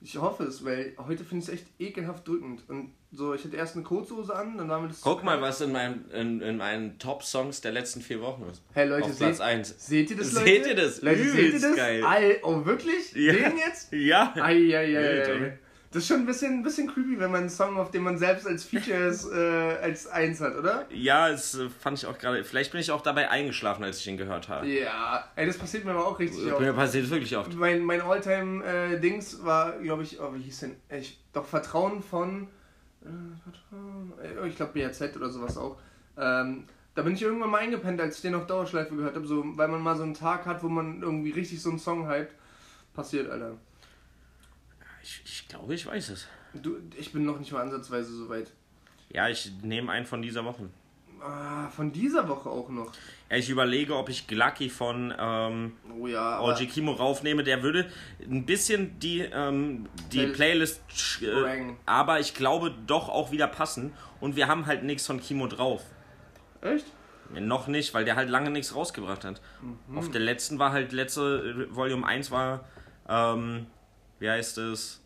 Ich 0.04 0.18
hoffe 0.18 0.46
es, 0.46 0.66
weil 0.66 0.94
heute 0.98 1.24
finde 1.24 1.44
ich 1.44 1.50
es 1.50 1.54
echt 1.54 1.68
ekelhaft 1.80 2.28
drückend. 2.28 2.68
Und 2.68 2.92
so, 3.12 3.36
ich 3.36 3.44
hatte 3.44 3.56
erst 3.56 3.76
eine 3.76 3.84
Kurzhose 3.84 4.36
an, 4.36 4.58
dann 4.58 4.68
war 4.68 4.82
mir 4.82 4.88
das. 4.88 5.02
Guck 5.02 5.24
mal, 5.24 5.40
was 5.42 5.62
in, 5.62 5.72
meinem, 5.72 6.06
in, 6.12 6.42
in 6.42 6.58
meinen 6.58 6.98
Top-Songs 6.98 7.62
der 7.62 7.72
letzten 7.72 8.02
vier 8.02 8.20
Wochen 8.22 8.44
ist. 8.52 8.64
Hey 8.74 8.88
Leute, 8.88 9.06
Auf 9.06 9.14
seht, 9.14 9.40
1. 9.40 9.76
seht 9.78 10.10
ihr 10.10 10.18
das, 10.18 10.34
Leute? 10.34 10.46
Seht 10.46 10.66
ihr 10.68 10.76
das? 10.76 11.02
Leute, 11.04 11.24
seht 11.30 11.54
ihr 11.54 11.60
das? 11.60 11.76
geil. 11.76 12.04
All, 12.04 12.38
oh, 12.42 12.66
wirklich? 12.66 13.14
Ja. 13.14 13.34
Den 13.34 13.58
jetzt? 13.58 13.94
Ja. 13.94 14.34
Wild, 14.34 14.38
oder? 14.38 14.46
Eieiei. 14.46 15.58
Das 15.92 16.04
ist 16.04 16.08
schon 16.08 16.22
ein 16.22 16.26
bisschen, 16.26 16.54
ein 16.54 16.64
bisschen 16.64 16.88
creepy, 16.88 17.20
wenn 17.20 17.32
man 17.32 17.42
einen 17.42 17.50
Song, 17.50 17.78
auf 17.78 17.92
den 17.92 18.04
man 18.04 18.18
selbst 18.18 18.48
als 18.48 18.64
Features 18.64 19.30
äh, 19.32 19.78
als 19.82 20.08
eins 20.08 20.40
hat, 20.40 20.56
oder? 20.56 20.86
Ja, 20.90 21.30
das 21.30 21.56
äh, 21.56 21.70
fand 21.70 21.98
ich 21.98 22.06
auch 22.06 22.18
gerade. 22.18 22.46
Vielleicht 22.46 22.72
bin 22.72 22.80
ich 22.80 22.92
auch 22.92 23.02
dabei 23.02 23.30
eingeschlafen, 23.30 23.84
als 23.84 24.00
ich 24.00 24.08
ihn 24.08 24.16
gehört 24.16 24.48
habe. 24.48 24.66
Ja, 24.68 25.26
ey, 25.36 25.46
das 25.46 25.58
passiert 25.58 25.84
mir 25.84 25.92
aber 25.92 26.08
auch 26.08 26.18
richtig 26.18 26.50
oft. 26.50 26.62
Mir 26.62 26.72
passiert 26.72 27.10
wirklich 27.10 27.36
oft. 27.36 27.54
Mein, 27.56 27.84
mein 27.84 28.02
Alltime-Dings 28.02 29.44
war, 29.44 29.74
glaube 29.80 30.04
ich, 30.04 30.22
oh, 30.22 30.34
wie 30.34 30.42
hieß 30.44 30.62
denn? 30.62 30.76
Ich, 30.90 31.20
doch 31.34 31.46
Vertrauen 31.46 32.02
von. 32.02 32.48
Äh, 33.02 33.08
Vertrauen, 33.44 34.14
äh, 34.24 34.48
ich 34.48 34.56
glaube 34.56 34.72
BRZ 34.72 35.18
oder 35.18 35.30
sowas 35.30 35.58
auch. 35.58 35.78
Ähm, 36.18 36.66
da 36.96 37.02
bin 37.02 37.16
ich 37.16 37.22
irgendwann 37.22 37.50
mal 37.50 37.60
eingepennt, 37.60 38.00
als 38.00 38.18
ich 38.18 38.22
den 38.22 38.36
auf 38.36 38.48
Dauerschleife 38.48 38.96
gehört 38.96 39.16
habe, 39.16 39.28
so, 39.28 39.44
weil 39.58 39.68
man 39.68 39.82
mal 39.82 39.98
so 39.98 40.04
einen 40.04 40.14
Tag 40.14 40.46
hat, 40.46 40.64
wo 40.64 40.70
man 40.70 41.02
irgendwie 41.02 41.32
richtig 41.32 41.62
so 41.62 41.70
einen 41.70 41.80
Song 41.80 42.10
hypt. 42.10 42.34
Passiert, 42.94 43.30
Alter. 43.30 43.58
Ich, 45.04 45.22
ich 45.26 45.48
glaube, 45.48 45.74
ich 45.74 45.86
weiß 45.86 46.10
es. 46.10 46.28
Du, 46.54 46.78
ich 46.98 47.12
bin 47.12 47.26
noch 47.26 47.40
nicht 47.40 47.52
mal 47.52 47.62
ansatzweise 47.62 48.12
so 48.14 48.30
weit. 48.30 48.52
Ja, 49.10 49.28
ich 49.30 49.52
nehme 49.62 49.92
einen 49.92 50.06
von 50.06 50.22
dieser 50.22 50.46
Woche. 50.46 50.70
Ah, 51.22 51.70
von 51.70 51.92
dieser 51.92 52.28
Woche 52.28 52.50
auch 52.50 52.70
noch. 52.70 52.92
Ja, 53.30 53.38
ich 53.38 53.50
überlege, 53.50 53.96
ob 53.96 54.10
ich 54.10 54.26
Glucky 54.26 54.70
von 54.70 55.14
ähm, 55.18 55.74
Oh 56.00 56.08
ja, 56.08 56.42
OG 56.42 56.68
Kimo 56.68 56.94
raufnehme. 56.94 57.44
Der 57.44 57.62
würde 57.62 57.92
ein 58.22 58.46
bisschen 58.46 58.98
die, 59.00 59.20
ähm, 59.20 59.88
die 60.12 60.26
Playlist 60.28 60.82
äh, 61.22 61.74
aber 61.86 62.20
ich 62.20 62.34
glaube 62.34 62.74
doch 62.88 63.08
auch 63.08 63.32
wieder 63.32 63.48
passen. 63.48 63.94
Und 64.20 64.36
wir 64.36 64.48
haben 64.48 64.66
halt 64.66 64.84
nichts 64.84 65.06
von 65.06 65.20
Kimo 65.20 65.48
drauf. 65.48 65.84
Echt? 66.62 66.86
Noch 67.40 67.68
nicht, 67.68 67.94
weil 67.94 68.04
der 68.04 68.16
halt 68.16 68.30
lange 68.30 68.50
nichts 68.50 68.76
rausgebracht 68.76 69.24
hat. 69.24 69.42
Mhm. 69.88 69.98
Auf 69.98 70.10
der 70.10 70.22
letzten 70.22 70.60
war 70.60 70.72
halt, 70.72 70.92
letzte 70.92 71.68
äh, 71.72 71.76
Volume 71.76 72.06
1 72.06 72.32
war, 72.32 72.66
ähm, 73.08 73.68
wie 74.22 74.30
heißt 74.30 74.60
es, 74.60 75.02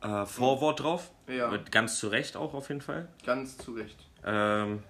äh, 0.00 0.24
Vorwort 0.24 0.80
drauf. 0.80 1.10
Ja. 1.26 1.54
Ganz 1.70 1.98
zu 1.98 2.08
Recht 2.08 2.36
auch 2.36 2.54
auf 2.54 2.68
jeden 2.68 2.80
Fall. 2.80 3.08
Ganz 3.26 3.58
zu 3.58 3.72
Recht. 3.72 3.98
Ähm, 4.24 4.82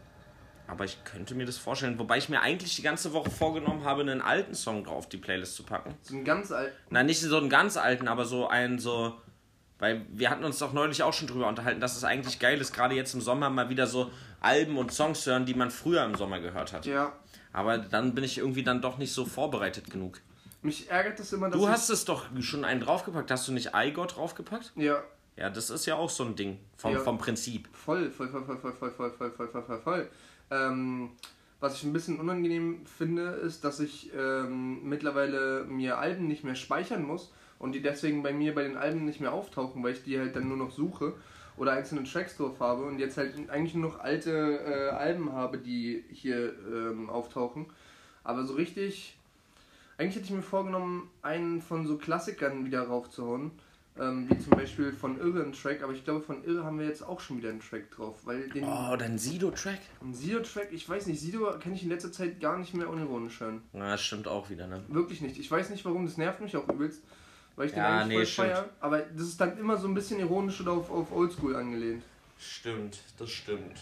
Aber 0.66 0.84
ich 0.84 1.03
könnte 1.03 1.34
mir 1.34 1.46
das 1.46 1.57
vorstellen, 1.57 1.98
wobei 1.98 2.18
ich 2.18 2.28
mir 2.28 2.42
eigentlich 2.42 2.76
die 2.76 2.82
ganze 2.82 3.12
Woche 3.12 3.30
vorgenommen 3.30 3.84
habe, 3.84 4.03
einen 4.03 4.20
alten 4.20 4.55
Song 4.55 4.84
drauf 4.84 5.09
die 5.09 5.16
Playlist 5.16 5.57
zu 5.57 5.64
packen. 5.64 5.96
So 6.03 6.14
ein 6.14 6.24
ganz 6.24 6.53
alt. 6.53 6.72
Nein, 6.90 7.07
nicht 7.07 7.20
so 7.20 7.36
einen 7.38 7.48
ganz 7.48 7.76
alten, 7.76 8.07
aber 8.07 8.24
so 8.26 8.46
einen 8.46 8.78
so. 8.78 9.14
Weil 9.78 10.05
wir 10.11 10.28
hatten 10.28 10.44
uns 10.44 10.59
doch 10.59 10.74
neulich 10.74 11.03
auch 11.03 11.14
schon 11.14 11.26
drüber 11.26 11.48
unterhalten, 11.48 11.80
dass 11.80 11.96
es 11.96 12.05
eigentlich 12.05 12.38
geil 12.38 12.61
ist, 12.61 12.74
gerade 12.74 12.94
jetzt 12.94 13.14
im 13.14 13.22
Sommer 13.22 13.48
mal 13.48 13.70
wieder 13.70 13.86
so 13.86 14.11
Alben 14.40 14.76
und 14.76 14.92
Songs 14.92 15.22
zu 15.22 15.30
hören, 15.30 15.46
die 15.46 15.55
man 15.55 15.70
früher 15.70 16.05
im 16.05 16.14
Sommer 16.16 16.38
gehört 16.38 16.74
hat. 16.74 16.84
Ja. 16.84 17.14
Aber 17.53 17.78
dann 17.78 18.14
bin 18.14 18.24
ich 18.24 18.36
irgendwie 18.36 18.62
dann 18.62 18.82
doch 18.82 18.98
nicht 18.98 19.14
so 19.14 19.24
vorbereitet 19.24 19.90
genug. 19.90 20.20
Mich 20.62 20.90
ärgert 20.90 21.18
das 21.18 21.32
immer, 21.32 21.48
dass 21.48 21.58
Du 21.58 21.68
hast 21.68 21.88
es 21.88 22.04
doch 22.04 22.24
schon 22.40 22.64
einen 22.64 22.80
draufgepackt. 22.80 23.30
Hast 23.30 23.48
du 23.48 23.52
nicht 23.52 23.70
iGod 23.74 24.16
draufgepackt? 24.16 24.72
Ja, 24.76 25.02
Ja, 25.36 25.48
das 25.48 25.70
ist 25.70 25.86
ja 25.86 25.94
auch 25.94 26.11
so 26.11 26.24
ein 26.24 26.36
Ding 26.36 26.58
vom, 26.76 26.92
Ja. 26.92 26.98
vom 27.00 27.16
Prinzip. 27.16 27.68
voll, 27.72 28.11
voll, 28.11 28.28
voll, 28.28 28.44
voll, 28.44 28.58
voll, 28.58 28.72
voll, 28.72 28.90
voll, 28.90 29.11
voll, 29.12 29.30
voll, 29.30 29.48
voll, 29.48 29.62
voll, 29.62 29.80
voll. 29.80 30.11
Ähm, 30.50 31.11
was 31.61 31.76
ich 31.76 31.84
ein 31.84 31.92
bisschen 31.94 32.18
unangenehm 32.20 32.84
finde, 32.84 33.22
ist, 33.30 33.64
dass 33.64 33.80
ich 33.80 34.11
ähm, 34.14 34.86
mittlerweile 34.88 35.64
mir 35.64 35.98
Alben 35.98 36.26
nicht 36.26 36.44
mehr 36.44 36.54
speichern 36.56 37.04
muss 37.04 37.32
und 37.58 37.72
die 37.72 37.80
deswegen 37.80 38.22
bei 38.22 38.32
mir 38.32 38.54
bei 38.54 38.64
den 38.64 38.76
Alben 38.76 39.04
nicht 39.06 39.20
mehr 39.20 39.32
auftauchen, 39.32 39.82
weil 39.82 39.92
ich 39.92 40.02
die 40.02 40.18
halt 40.18 40.36
dann 40.36 40.48
nur 40.48 40.56
noch 40.58 40.72
suche 40.72 41.14
oder 41.56 41.72
einzelne 41.72 42.04
Tracks 42.04 42.36
drauf 42.36 42.61
habe 42.61 42.84
und 42.84 42.98
jetzt 42.98 43.16
halt 43.16 43.34
eigentlich 43.50 43.74
nur 43.74 43.90
noch 43.92 44.00
alte 44.00 44.30
äh, 44.32 44.88
Alben 44.90 45.32
habe, 45.32 45.58
die 45.58 46.04
hier 46.11 46.52
ähm, 46.70 47.08
auftauchen. 47.08 47.66
Aber 48.24 48.44
so 48.44 48.54
richtig, 48.54 49.18
eigentlich 50.01 50.16
hätte 50.16 50.26
ich 50.26 50.30
mir 50.32 50.42
vorgenommen, 50.42 51.11
einen 51.22 51.61
von 51.61 51.86
so 51.86 51.98
Klassikern 51.98 52.64
wieder 52.64 52.82
raufzuhauen. 52.82 53.51
Ähm, 53.98 54.30
wie 54.30 54.38
zum 54.38 54.53
Beispiel 54.53 54.92
von 54.92 55.18
Irre 55.18 55.42
einen 55.42 55.53
Track, 55.53 55.82
aber 55.82 55.92
ich 55.92 56.05
glaube 56.05 56.22
von 56.24 56.42
Irre 56.44 56.64
haben 56.64 56.78
wir 56.78 56.86
jetzt 56.86 57.03
auch 57.03 57.20
schon 57.20 57.36
wieder 57.38 57.51
einen 57.51 57.61
Track 57.61 57.90
drauf, 57.90 58.20
weil 58.24 58.48
den 58.48 58.64
Oh, 58.64 58.96
dein 58.96 59.18
Sido-Track? 59.18 59.80
einen 60.01 60.14
Sido-Track, 60.14 60.68
ich 60.70 60.88
weiß 60.88 61.07
nicht, 61.07 61.20
Sido 61.20 61.51
kann 61.59 61.74
ich 61.74 61.82
in 61.82 61.88
letzter 61.90 62.11
Zeit 62.12 62.40
gar 62.40 62.57
nicht 62.57 62.72
mehr 62.72 62.88
unironisch 62.88 63.40
hören. 63.40 63.62
Na, 63.72 63.90
das 63.90 64.01
stimmt 64.01 64.26
auch 64.28 64.48
wieder, 64.48 64.68
ne? 64.68 64.82
Wirklich 64.88 65.20
nicht. 65.20 65.38
Ich 65.38 65.51
weiß 65.51 65.68
nicht 65.70 65.84
warum, 65.84 66.07
das 66.07 66.16
nervt 66.16 66.40
mich 66.40 66.57
auch 66.57 66.66
übelst, 66.68 67.03
weil 67.57 67.66
ich 67.66 67.72
den 67.72 67.80
Ja, 67.80 67.98
eigentlich 67.98 68.09
nee, 68.09 68.14
voll 68.14 68.26
stimmt. 68.26 68.48
feier, 68.48 68.68
aber 68.80 69.01
das 69.01 69.22
ist 69.26 69.40
dann 69.40 69.59
immer 69.59 69.76
so 69.76 69.88
ein 69.88 69.92
bisschen 69.94 70.20
ironisch 70.20 70.61
oder 70.62 70.72
auf, 70.72 70.90
auf 70.90 71.12
Oldschool 71.12 71.57
angelehnt. 71.57 72.03
Stimmt, 72.38 73.01
das 73.18 73.28
stimmt. 73.28 73.80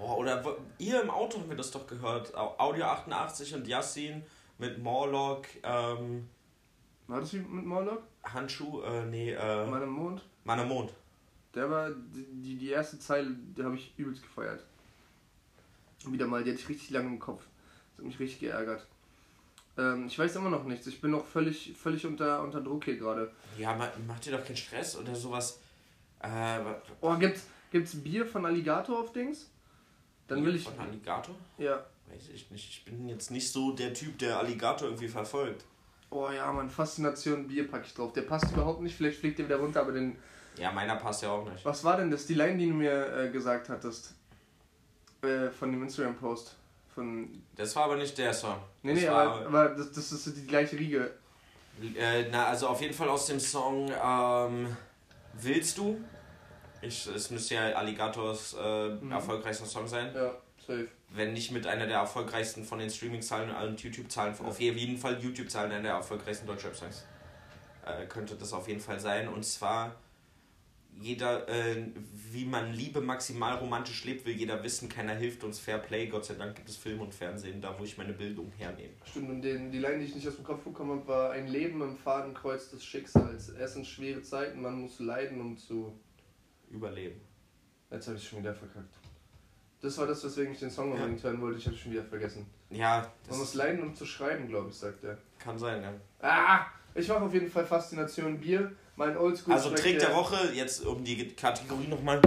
Oh, 0.00 0.14
oder 0.14 0.42
ihr 0.78 1.02
im 1.02 1.10
Auto 1.10 1.40
haben 1.40 1.50
wir 1.50 1.56
das 1.56 1.72
doch 1.72 1.86
gehört. 1.88 2.34
Au- 2.36 2.54
Audio 2.58 2.84
88 2.86 3.54
und 3.56 3.66
Yassin 3.66 4.22
mit 4.58 4.78
Morlock, 4.82 5.46
ähm, 5.62 6.28
War 7.06 7.20
das 7.20 7.32
wie 7.32 7.38
mit 7.38 7.64
Morlock? 7.64 8.02
Handschuh, 8.24 8.82
äh, 8.82 9.06
nee, 9.06 9.32
äh, 9.32 9.66
Mann 9.66 9.82
im 9.82 9.90
Mond? 9.90 10.22
Mann 10.44 10.60
am 10.60 10.68
Mond. 10.68 10.92
Der 11.54 11.70
war, 11.70 11.90
die, 11.90 12.56
die 12.56 12.68
erste 12.70 12.98
Zeile, 12.98 13.30
die 13.56 13.62
habe 13.62 13.74
ich 13.76 13.94
übelst 13.96 14.22
gefeiert. 14.22 14.64
Wieder 16.06 16.26
mal, 16.26 16.44
die 16.44 16.50
hatte 16.50 16.60
ich 16.60 16.68
richtig 16.68 16.90
lange 16.90 17.08
im 17.08 17.18
Kopf. 17.18 17.42
Das 17.90 17.98
hat 17.98 18.04
mich 18.06 18.18
richtig 18.20 18.40
geärgert. 18.40 18.86
Ähm, 19.76 20.06
ich 20.06 20.18
weiß 20.18 20.36
immer 20.36 20.50
noch 20.50 20.64
nichts. 20.64 20.86
Ich 20.86 21.00
bin 21.00 21.10
noch 21.10 21.24
völlig, 21.24 21.74
völlig 21.76 22.04
unter, 22.06 22.42
unter 22.42 22.60
Druck 22.60 22.84
hier 22.84 22.96
gerade. 22.98 23.32
Ja, 23.56 23.74
ma- 23.74 23.90
macht 24.06 24.26
ihr 24.26 24.36
doch 24.36 24.44
keinen 24.44 24.56
Stress 24.56 24.96
oder 24.96 25.14
sowas. 25.14 25.60
Äh, 26.20 26.58
Oh, 27.00 27.16
gibt's, 27.16 27.46
gibt's 27.70 27.94
Bier 28.02 28.26
von 28.26 28.44
Alligator 28.44 28.98
auf 29.00 29.12
Dings? 29.12 29.50
Dann 30.26 30.44
will 30.44 30.54
ich. 30.56 30.64
Von 30.64 30.78
Alligator? 30.78 31.34
Ja. 31.58 31.84
Weiß 32.10 32.28
ich 32.34 32.50
nicht. 32.50 32.68
Ich 32.70 32.84
bin 32.84 33.08
jetzt 33.08 33.30
nicht 33.30 33.50
so 33.52 33.72
der 33.72 33.92
Typ, 33.94 34.18
der 34.18 34.38
Alligator 34.38 34.88
irgendwie 34.88 35.08
verfolgt. 35.08 35.64
Oh 36.10 36.28
ja, 36.30 36.50
Mann, 36.52 36.70
Faszination 36.70 37.48
Bier 37.48 37.68
packe 37.70 37.84
ich 37.86 37.94
drauf. 37.94 38.12
Der 38.14 38.22
passt 38.22 38.50
überhaupt 38.52 38.80
nicht, 38.80 38.96
vielleicht 38.96 39.18
fliegt 39.20 39.38
der 39.38 39.46
wieder 39.46 39.58
runter, 39.58 39.80
aber 39.80 39.92
den. 39.92 40.16
Ja, 40.56 40.72
meiner 40.72 40.96
passt 40.96 41.22
ja 41.22 41.30
auch 41.30 41.48
nicht. 41.50 41.64
Was 41.64 41.84
war 41.84 41.96
denn 41.98 42.10
das? 42.10 42.26
Die 42.26 42.34
Line, 42.34 42.56
die 42.56 42.68
du 42.68 42.74
mir 42.74 43.14
äh, 43.16 43.30
gesagt 43.30 43.68
hattest. 43.68 44.14
Äh, 45.22 45.50
von 45.50 45.70
dem 45.70 45.82
Instagram-Post. 45.82 46.56
Von. 46.94 47.42
Das 47.56 47.76
war 47.76 47.84
aber 47.84 47.96
nicht 47.96 48.16
der 48.16 48.32
Song. 48.32 48.56
Nee, 48.82 48.94
das 48.94 49.02
nee, 49.02 49.08
aber, 49.08 49.46
aber 49.46 49.68
das, 49.70 49.92
das 49.92 50.12
ist 50.12 50.36
die 50.36 50.46
gleiche 50.46 50.78
Riege. 50.78 51.10
Äh, 51.96 52.28
na, 52.30 52.46
also 52.46 52.68
auf 52.68 52.80
jeden 52.80 52.94
Fall 52.94 53.08
aus 53.08 53.26
dem 53.26 53.38
Song 53.38 53.92
ähm, 54.02 54.76
Willst 55.34 55.78
du? 55.78 56.00
Ich, 56.80 57.06
es 57.06 57.30
müsste 57.30 57.54
ja 57.54 57.62
Alligators 57.72 58.56
äh, 58.60 58.88
Mhm. 58.88 59.12
erfolgreichster 59.12 59.66
Song 59.66 59.86
sein. 59.86 60.12
Ja, 60.14 60.32
safe. 60.66 60.88
Wenn 61.10 61.32
nicht 61.32 61.52
mit 61.52 61.66
einer 61.66 61.86
der 61.86 61.98
erfolgreichsten 61.98 62.64
von 62.64 62.78
den 62.78 62.90
Streaming-Zahlen 62.90 63.50
und 63.50 63.82
YouTube-Zahlen, 63.82 64.38
auf 64.40 64.60
jeden 64.60 64.98
Fall 64.98 65.18
YouTube-Zahlen 65.22 65.72
einer 65.72 65.82
der 65.82 65.92
erfolgreichsten 65.92 66.46
Deutschrap-Songs. 66.46 67.06
Äh, 67.86 68.06
könnte 68.06 68.34
das 68.34 68.52
auf 68.52 68.68
jeden 68.68 68.80
Fall 68.80 69.00
sein. 69.00 69.28
Und 69.28 69.44
zwar, 69.44 69.96
jeder, 71.00 71.48
äh, 71.48 71.86
wie 72.30 72.44
man 72.44 72.74
Liebe 72.74 73.00
maximal 73.00 73.56
romantisch 73.56 74.04
lebt, 74.04 74.26
will 74.26 74.34
jeder 74.34 74.62
wissen, 74.62 74.90
keiner 74.90 75.14
hilft 75.14 75.44
uns 75.44 75.58
Fair 75.58 75.78
Play. 75.78 76.08
Gott 76.08 76.26
sei 76.26 76.34
Dank 76.34 76.56
gibt 76.56 76.68
es 76.68 76.76
Film 76.76 77.00
und 77.00 77.14
Fernsehen, 77.14 77.62
da 77.62 77.78
wo 77.78 77.84
ich 77.84 77.96
meine 77.96 78.12
Bildung 78.12 78.52
hernehme. 78.58 78.92
Stimmt, 79.06 79.30
und 79.30 79.40
den, 79.42 79.70
die 79.72 79.78
Line, 79.78 80.00
die 80.00 80.04
ich 80.04 80.14
nicht 80.14 80.28
aus 80.28 80.36
dem 80.36 80.44
Kopf 80.44 80.62
bekommen 80.62 81.00
habe, 81.00 81.08
war 81.08 81.30
ein 81.30 81.48
Leben 81.48 81.80
im 81.80 81.96
Fadenkreuz 81.96 82.70
des 82.70 82.84
Schicksals. 82.84 83.48
Es 83.48 83.72
sind 83.72 83.86
schwere 83.86 84.20
Zeiten, 84.20 84.60
man 84.60 84.82
muss 84.82 85.00
leiden, 85.00 85.40
um 85.40 85.56
zu. 85.56 85.98
Überleben. 86.70 87.18
Jetzt 87.90 88.08
habe 88.08 88.18
ich 88.18 88.28
schon 88.28 88.40
wieder 88.40 88.54
verkackt. 88.54 88.97
Das 89.80 89.96
war 89.98 90.06
das, 90.06 90.24
weswegen 90.24 90.52
ich 90.52 90.58
den 90.58 90.70
Song 90.70 90.88
Ja. 90.88 90.94
unbedingt 90.96 91.22
hören 91.22 91.40
wollte. 91.40 91.58
Ich 91.58 91.66
habe 91.66 91.76
schon 91.76 91.92
wieder 91.92 92.02
vergessen. 92.04 92.46
Ja, 92.70 93.10
Man 93.28 93.38
muss 93.38 93.52
das 93.52 93.54
leiden, 93.54 93.82
um 93.82 93.94
zu 93.94 94.04
schreiben, 94.04 94.48
glaube 94.48 94.70
ich, 94.70 94.76
sagt 94.76 95.04
er. 95.04 95.18
kann 95.38 95.58
sein, 95.58 95.82
ja. 95.82 95.92
Ah! 96.20 96.66
Ich 96.94 97.06
mache 97.06 97.20
auf 97.20 97.32
jeden 97.32 97.50
Fall 97.50 97.64
Faszination 97.64 98.38
Bier. 98.40 98.72
Mein 98.96 99.16
Oldschool. 99.16 99.54
Also 99.54 99.70
Trick 99.70 100.00
der 100.00 100.12
Woche, 100.14 100.52
jetzt 100.52 100.84
um 100.84 101.04
die 101.04 101.28
Kategorie 101.34 101.86
nochmal. 101.86 102.20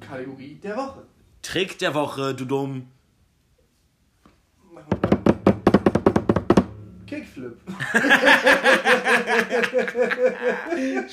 Kategorie 0.00 0.54
der 0.54 0.76
Woche. 0.76 1.02
Trick 1.42 1.78
der 1.78 1.94
Woche, 1.94 2.34
du 2.34 2.46
dumm. 2.46 2.88
Kickflip. 7.06 7.58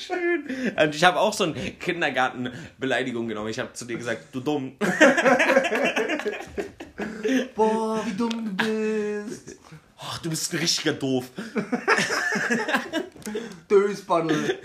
Schön. 0.00 0.44
Und 0.76 0.94
ich 0.94 1.04
habe 1.04 1.18
auch 1.18 1.32
so 1.32 1.44
eine 1.44 1.54
Kindergartenbeleidigung 1.54 3.28
genommen. 3.28 3.48
Ich 3.48 3.58
habe 3.58 3.72
zu 3.72 3.84
dir 3.84 3.96
gesagt, 3.96 4.26
du 4.32 4.40
dumm. 4.40 4.76
Boah, 7.54 8.02
wie 8.06 8.12
dumm 8.12 8.56
du 8.56 8.64
bist. 9.24 9.58
Ach, 9.98 10.18
du 10.18 10.30
bist 10.30 10.52
ein 10.52 10.58
richtiger 10.60 10.94
Doof. 10.94 11.30
Dösbaddel. 13.70 14.58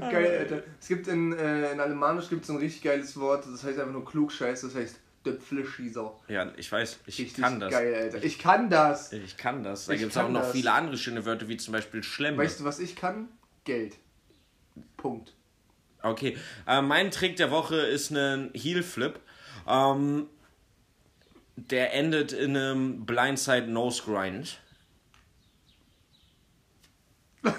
Geil, 0.00 0.38
Alter. 0.38 0.62
Es 0.80 0.88
gibt 0.88 1.06
in, 1.08 1.32
äh, 1.32 1.72
in 1.72 1.80
Alemannisch 1.80 2.28
gibt 2.28 2.44
es 2.44 2.50
ein 2.50 2.56
richtig 2.56 2.82
geiles 2.82 3.18
Wort, 3.18 3.44
das 3.46 3.62
heißt 3.62 3.78
einfach 3.78 3.92
nur 3.92 4.04
klugscheiß, 4.04 4.62
das 4.62 4.74
heißt 4.74 4.96
Döpfleschießer. 5.26 6.14
Ja, 6.28 6.52
ich 6.56 6.70
weiß, 6.70 7.00
ich 7.06 7.18
Richtig 7.18 7.42
kann 7.42 7.60
das. 7.60 7.72
geil, 7.72 7.94
Alter. 7.94 8.22
Ich 8.24 8.38
kann 8.38 8.70
das. 8.70 9.12
Ich 9.12 9.36
kann 9.36 9.62
das. 9.64 9.86
Da 9.86 9.96
gibt 9.96 10.12
es 10.12 10.16
auch 10.16 10.28
noch 10.28 10.40
das. 10.42 10.52
viele 10.52 10.72
andere 10.72 10.96
schöne 10.96 11.24
Wörter, 11.24 11.48
wie 11.48 11.56
zum 11.56 11.72
Beispiel 11.72 12.02
Schlemme. 12.02 12.38
Weißt 12.38 12.60
du, 12.60 12.64
was 12.64 12.78
ich 12.78 12.94
kann? 12.96 13.28
Geld. 13.64 13.96
Punkt. 14.96 15.34
Okay, 16.02 16.36
äh, 16.66 16.80
mein 16.82 17.10
Trick 17.10 17.36
der 17.36 17.50
Woche 17.50 17.76
ist 17.76 18.10
ein 18.10 18.50
Heel 18.54 18.82
Flip. 18.82 19.18
Ähm, 19.66 20.28
der 21.56 21.94
endet 21.94 22.32
in 22.32 22.56
einem 22.56 23.04
Blindside 23.06 23.66
Nose 23.66 24.02
Grind. 24.04 24.60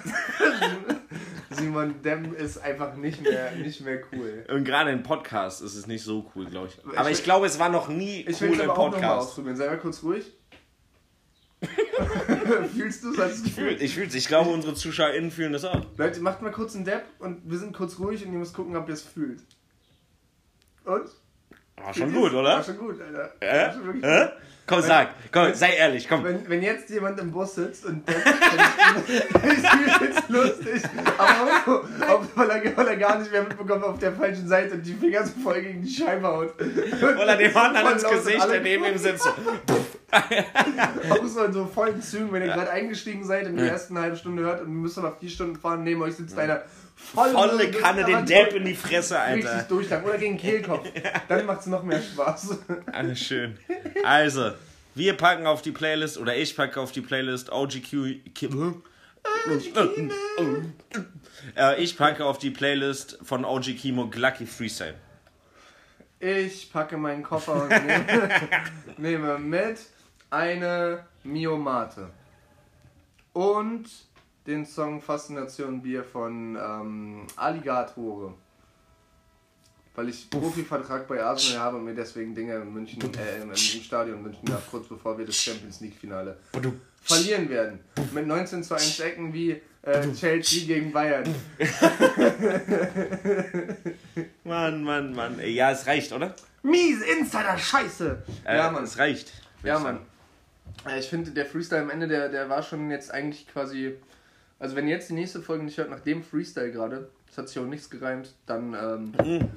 Simon 1.50 2.02
Dem 2.02 2.34
ist 2.34 2.58
einfach 2.58 2.94
nicht 2.96 3.22
mehr, 3.22 3.52
nicht 3.52 3.80
mehr 3.80 4.00
cool. 4.12 4.44
Und 4.48 4.64
gerade 4.64 4.90
im 4.90 5.02
Podcast 5.02 5.62
ist 5.62 5.74
es 5.76 5.86
nicht 5.86 6.02
so 6.04 6.30
cool, 6.34 6.46
glaube 6.46 6.68
ich. 6.68 6.78
Ich 6.92 6.98
Aber 6.98 7.10
ich 7.10 7.18
will- 7.18 7.24
glaube, 7.24 7.46
es 7.46 7.58
war 7.58 7.68
noch 7.70 7.88
nie 7.88 8.20
Ich 8.28 8.40
will 8.40 8.50
cool 8.50 8.54
es 8.56 8.62
im 8.62 8.70
aber 8.70 8.78
auch 8.78 8.84
nochmal 8.90 9.00
Podcast. 9.00 9.28
ausprobieren. 9.28 9.56
Sei 9.56 9.66
mal 9.66 9.78
kurz 9.78 10.02
ruhig. 10.02 10.32
Fühlst 12.74 13.02
du 13.04 13.12
es 13.12 13.18
als 13.18 13.44
Ich 13.44 13.52
fühl- 13.54 13.82
Ich 13.82 13.94
fühl's. 13.94 14.14
Ich 14.14 14.28
glaube, 14.28 14.50
unsere 14.50 14.74
ZuschauerInnen 14.74 15.30
fühlen 15.30 15.52
das 15.52 15.64
auch. 15.64 15.84
Leute, 15.96 16.20
macht 16.20 16.40
mal 16.42 16.52
kurz 16.52 16.74
einen 16.76 16.84
Depp 16.84 17.04
und 17.18 17.50
wir 17.50 17.58
sind 17.58 17.74
kurz 17.76 17.98
ruhig 17.98 18.24
und 18.24 18.32
ihr 18.32 18.38
müsst 18.38 18.54
gucken, 18.54 18.76
ob 18.76 18.86
ihr 18.88 18.94
es 18.94 19.02
fühlt. 19.02 19.40
Und? 20.84 21.08
War 21.76 21.94
schon 21.94 22.12
gut, 22.12 22.32
oder? 22.32 22.56
War 22.56 22.62
schon 22.64 22.78
gut, 22.78 23.00
Alter. 23.00 23.32
Äh? 23.40 23.72
Schon 23.72 24.02
Äh? 24.02 24.28
Komm, 24.68 24.82
sag. 24.82 25.08
Komm, 25.32 25.54
sei 25.54 25.74
ehrlich, 25.76 26.06
komm. 26.06 26.22
Wenn, 26.24 26.48
wenn 26.48 26.62
jetzt 26.62 26.90
jemand 26.90 27.18
im 27.18 27.30
Bus 27.30 27.54
sitzt 27.54 27.86
und 27.86 28.06
denkt, 28.06 28.22
ich 28.26 29.40
fühle 29.70 30.10
es 30.10 30.28
lustig, 30.28 30.82
aber 31.16 31.50
auch 31.50 32.08
auf, 32.08 32.26
weil, 32.34 32.50
er, 32.50 32.76
weil 32.76 32.88
er 32.88 32.96
gar 32.96 33.18
nicht 33.18 33.32
mehr 33.32 33.42
mitbekommt 33.42 33.82
auf 33.82 33.98
der 33.98 34.12
falschen 34.12 34.46
Seite 34.46 34.74
und 34.74 34.86
die 34.86 34.92
Finger 34.92 35.24
so 35.24 35.32
voll 35.42 35.62
gegen 35.62 35.82
die 35.82 35.90
Scheibe 35.90 36.26
haut. 36.26 36.54
Oder 36.60 37.36
dem 37.36 37.56
anderen 37.56 37.92
ins 37.92 38.04
Gesicht, 38.08 38.46
der 38.50 38.60
neben 38.60 38.84
ihm 38.84 38.98
sitzt. 38.98 39.24
So. 39.24 39.30
Auch 41.10 41.26
so 41.26 41.44
in 41.44 41.52
so 41.52 41.66
vollen 41.66 42.00
Zügen, 42.02 42.32
wenn 42.32 42.42
ihr 42.42 42.48
gerade 42.48 42.70
eingestiegen 42.70 43.24
seid 43.24 43.46
und 43.46 43.56
die 43.56 43.66
ersten 43.66 43.96
eine 43.96 44.04
halbe 44.04 44.16
Stunde 44.16 44.42
hört 44.42 44.62
und 44.62 44.72
müsst 44.72 44.98
aber 44.98 45.12
vier 45.12 45.30
Stunden 45.30 45.56
fahren, 45.56 45.82
neben 45.84 46.02
euch 46.02 46.14
sitzt 46.14 46.38
einer 46.38 46.62
voll 46.98 47.30
Volle 47.32 47.70
Kanne 47.70 48.04
den 48.04 48.26
Depp 48.26 48.54
in 48.54 48.64
die 48.64 48.74
Fresse, 48.74 49.16
Richtig 49.16 49.48
Alter. 49.48 49.68
durchlang. 49.68 50.04
Oder 50.04 50.18
gegen 50.18 50.36
Kehlkopf. 50.36 50.86
Dann 51.28 51.46
macht 51.46 51.60
es 51.60 51.66
noch 51.66 51.82
mehr 51.82 52.02
Spaß. 52.02 52.58
Alles 52.92 53.20
schön. 53.20 53.58
Also, 54.04 54.52
wir 54.94 55.14
packen 55.16 55.46
auf 55.46 55.62
die 55.62 55.72
Playlist, 55.72 56.18
oder 56.18 56.36
ich 56.36 56.54
packe 56.56 56.80
auf 56.80 56.92
die 56.92 57.00
Playlist 57.00 57.50
OGQ. 57.50 58.16
Äh, 61.56 61.82
ich 61.82 61.96
packe 61.96 62.24
auf 62.24 62.38
die 62.38 62.50
Playlist 62.50 63.18
von 63.22 63.44
OG 63.44 63.76
Kimo 63.76 64.08
Glucky 64.08 64.46
Freestyle. 64.46 64.94
Ich 66.20 66.72
packe 66.72 66.96
meinen 66.96 67.22
Koffer 67.22 67.62
und 67.62 67.68
nehme, 67.68 68.28
nehme 68.96 69.38
mit 69.38 69.78
eine 70.30 71.06
Mio 71.22 71.56
Mate. 71.56 72.10
Und 73.32 73.86
den 74.48 74.66
Song 74.66 75.00
Faszination 75.00 75.80
Bier 75.82 76.02
von 76.02 76.56
ähm, 76.56 77.26
Alligatore. 77.36 78.34
Weil 79.94 80.08
ich 80.08 80.28
Profivertrag 80.30 81.06
bei 81.06 81.22
Arsenal 81.22 81.60
habe 81.60 81.76
und 81.76 81.84
mir 81.84 81.94
deswegen 81.94 82.34
Dinge 82.34 82.56
in 82.56 82.72
München, 82.72 83.00
äh, 83.14 83.42
im, 83.42 83.50
im 83.50 83.56
Stadion 83.56 84.22
München 84.22 84.48
habe, 84.50 84.62
kurz 84.70 84.88
bevor 84.88 85.18
wir 85.18 85.26
das 85.26 85.36
Champions 85.36 85.80
League 85.80 85.96
Finale 85.96 86.38
verlieren 87.02 87.48
werden. 87.50 87.80
Mit 88.12 88.26
19 88.26 88.62
zu 88.62 88.74
1 88.74 89.00
Ecken 89.00 89.34
wie 89.34 89.60
äh, 89.82 90.12
Chelsea 90.14 90.66
gegen 90.66 90.92
Bayern. 90.92 91.24
Mann, 94.44 94.84
Mann, 94.84 95.14
Mann. 95.14 95.40
Ja, 95.44 95.72
es 95.72 95.86
reicht, 95.86 96.12
oder? 96.12 96.34
Mies 96.62 97.02
Insider-Scheiße! 97.02 98.22
Äh, 98.44 98.56
ja, 98.56 98.70
Mann. 98.70 98.84
Es 98.84 98.98
reicht. 98.98 99.32
Ja. 99.62 99.78
Mann. 99.78 100.00
Äh, 100.86 101.00
Ich 101.00 101.08
finde, 101.08 101.30
der 101.32 101.46
Freestyle 101.46 101.82
am 101.82 101.90
Ende, 101.90 102.08
der, 102.08 102.28
der 102.28 102.48
war 102.48 102.62
schon 102.62 102.90
jetzt 102.90 103.12
eigentlich 103.12 103.46
quasi. 103.48 103.96
Also, 104.58 104.74
wenn 104.76 104.88
ihr 104.88 104.94
jetzt 104.94 105.08
die 105.08 105.14
nächste 105.14 105.40
Folge 105.40 105.64
nicht 105.64 105.78
hört, 105.78 105.90
nach 105.90 106.00
dem 106.00 106.22
Freestyle 106.22 106.72
gerade, 106.72 107.10
das 107.28 107.38
hat 107.38 107.48
sich 107.48 107.58
auch 107.58 107.66
nichts 107.66 107.88
gereimt, 107.90 108.34
dann. 108.46 109.12
Ähm, 109.22 109.48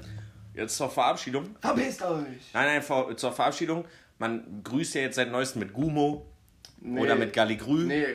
Jetzt 0.53 0.75
zur 0.77 0.89
Verabschiedung. 0.89 1.55
verpisst 1.61 2.01
euch! 2.03 2.51
Nein, 2.53 2.65
nein, 2.67 2.81
vor, 2.81 3.15
zur 3.15 3.31
Verabschiedung. 3.31 3.85
Man 4.19 4.61
grüßt 4.63 4.95
ja 4.95 5.01
jetzt 5.01 5.15
seit 5.15 5.31
neuestem 5.31 5.61
mit 5.61 5.73
Gumo 5.73 6.25
oder 6.83 7.15
mit 7.15 7.31
Galligrü. 7.33 7.85
Nee, 7.85 8.05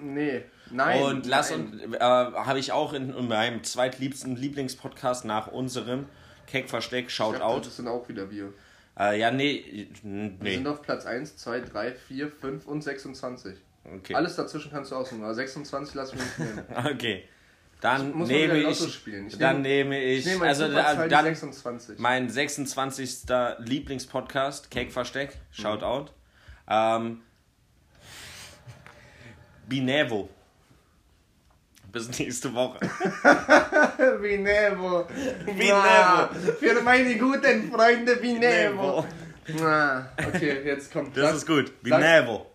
nee, 0.00 0.42
nein. 0.70 1.02
und 1.02 1.26
lass 1.26 1.50
nein. 1.50 1.80
und 1.84 1.94
äh, 1.94 1.98
habe 2.00 2.58
ich 2.58 2.72
auch 2.72 2.92
in, 2.94 3.14
in 3.14 3.28
meinem 3.28 3.62
zweitliebsten 3.62 4.36
Lieblingspodcast 4.36 5.24
nach 5.26 5.48
unserem 5.48 6.06
Keck 6.46 6.68
Versteck 6.70 7.10
Shoutout. 7.10 7.60
Das 7.66 7.76
sind 7.76 7.86
auch 7.88 8.08
wieder 8.08 8.30
wir. 8.30 8.52
Äh, 8.98 9.20
ja, 9.20 9.30
nee, 9.30 9.86
n- 10.02 10.36
Wir 10.40 10.52
sind 10.52 10.62
nee. 10.64 10.68
auf 10.68 10.82
Platz 10.82 11.04
1, 11.06 11.36
2, 11.36 11.60
3, 11.60 11.92
4, 11.92 12.28
5 12.30 12.66
und 12.66 12.82
26. 12.82 13.56
Okay. 13.84 14.14
Alles 14.14 14.36
dazwischen 14.36 14.70
kannst 14.70 14.90
du 14.92 14.96
aussuchen, 14.96 15.22
aber 15.22 15.34
26 15.34 15.94
lass 15.94 16.12
mich 16.12 16.22
nicht 16.22 16.38
nehmen. 16.38 16.64
Okay. 16.94 17.24
Dann 17.80 18.12
muss 18.12 18.28
nehme 18.28 18.58
ich. 18.58 19.06
Ich 19.06 19.38
dann 19.38 19.62
nehme- 19.62 19.90
nehme 19.94 20.04
ich, 20.04 20.18
Ich 20.18 20.26
nehme 20.26 20.46
als 20.46 20.60
also 20.60 21.02
die 21.04 21.08
dann 21.08 21.24
26. 21.24 21.98
mein 21.98 22.28
26. 22.28 23.20
Lieblingspodcast, 23.58 24.70
Cake 24.70 24.90
Versteck, 24.90 25.38
Shoutout. 25.50 26.10
Ähm, 26.68 27.22
Binevo. 29.66 30.28
Bis 31.90 32.18
nächste 32.18 32.52
Woche. 32.54 32.78
Binevo. 34.20 35.06
Binevo. 35.46 36.34
Für 36.60 36.82
meine 36.82 37.16
guten 37.18 37.72
Freunde 37.72 38.16
Binevo. 38.16 39.06
Okay, 40.28 40.62
jetzt 40.64 40.92
kommt 40.92 41.16
Das 41.16 41.36
ist 41.36 41.46
gut. 41.46 41.72
Binevo. 41.82 42.49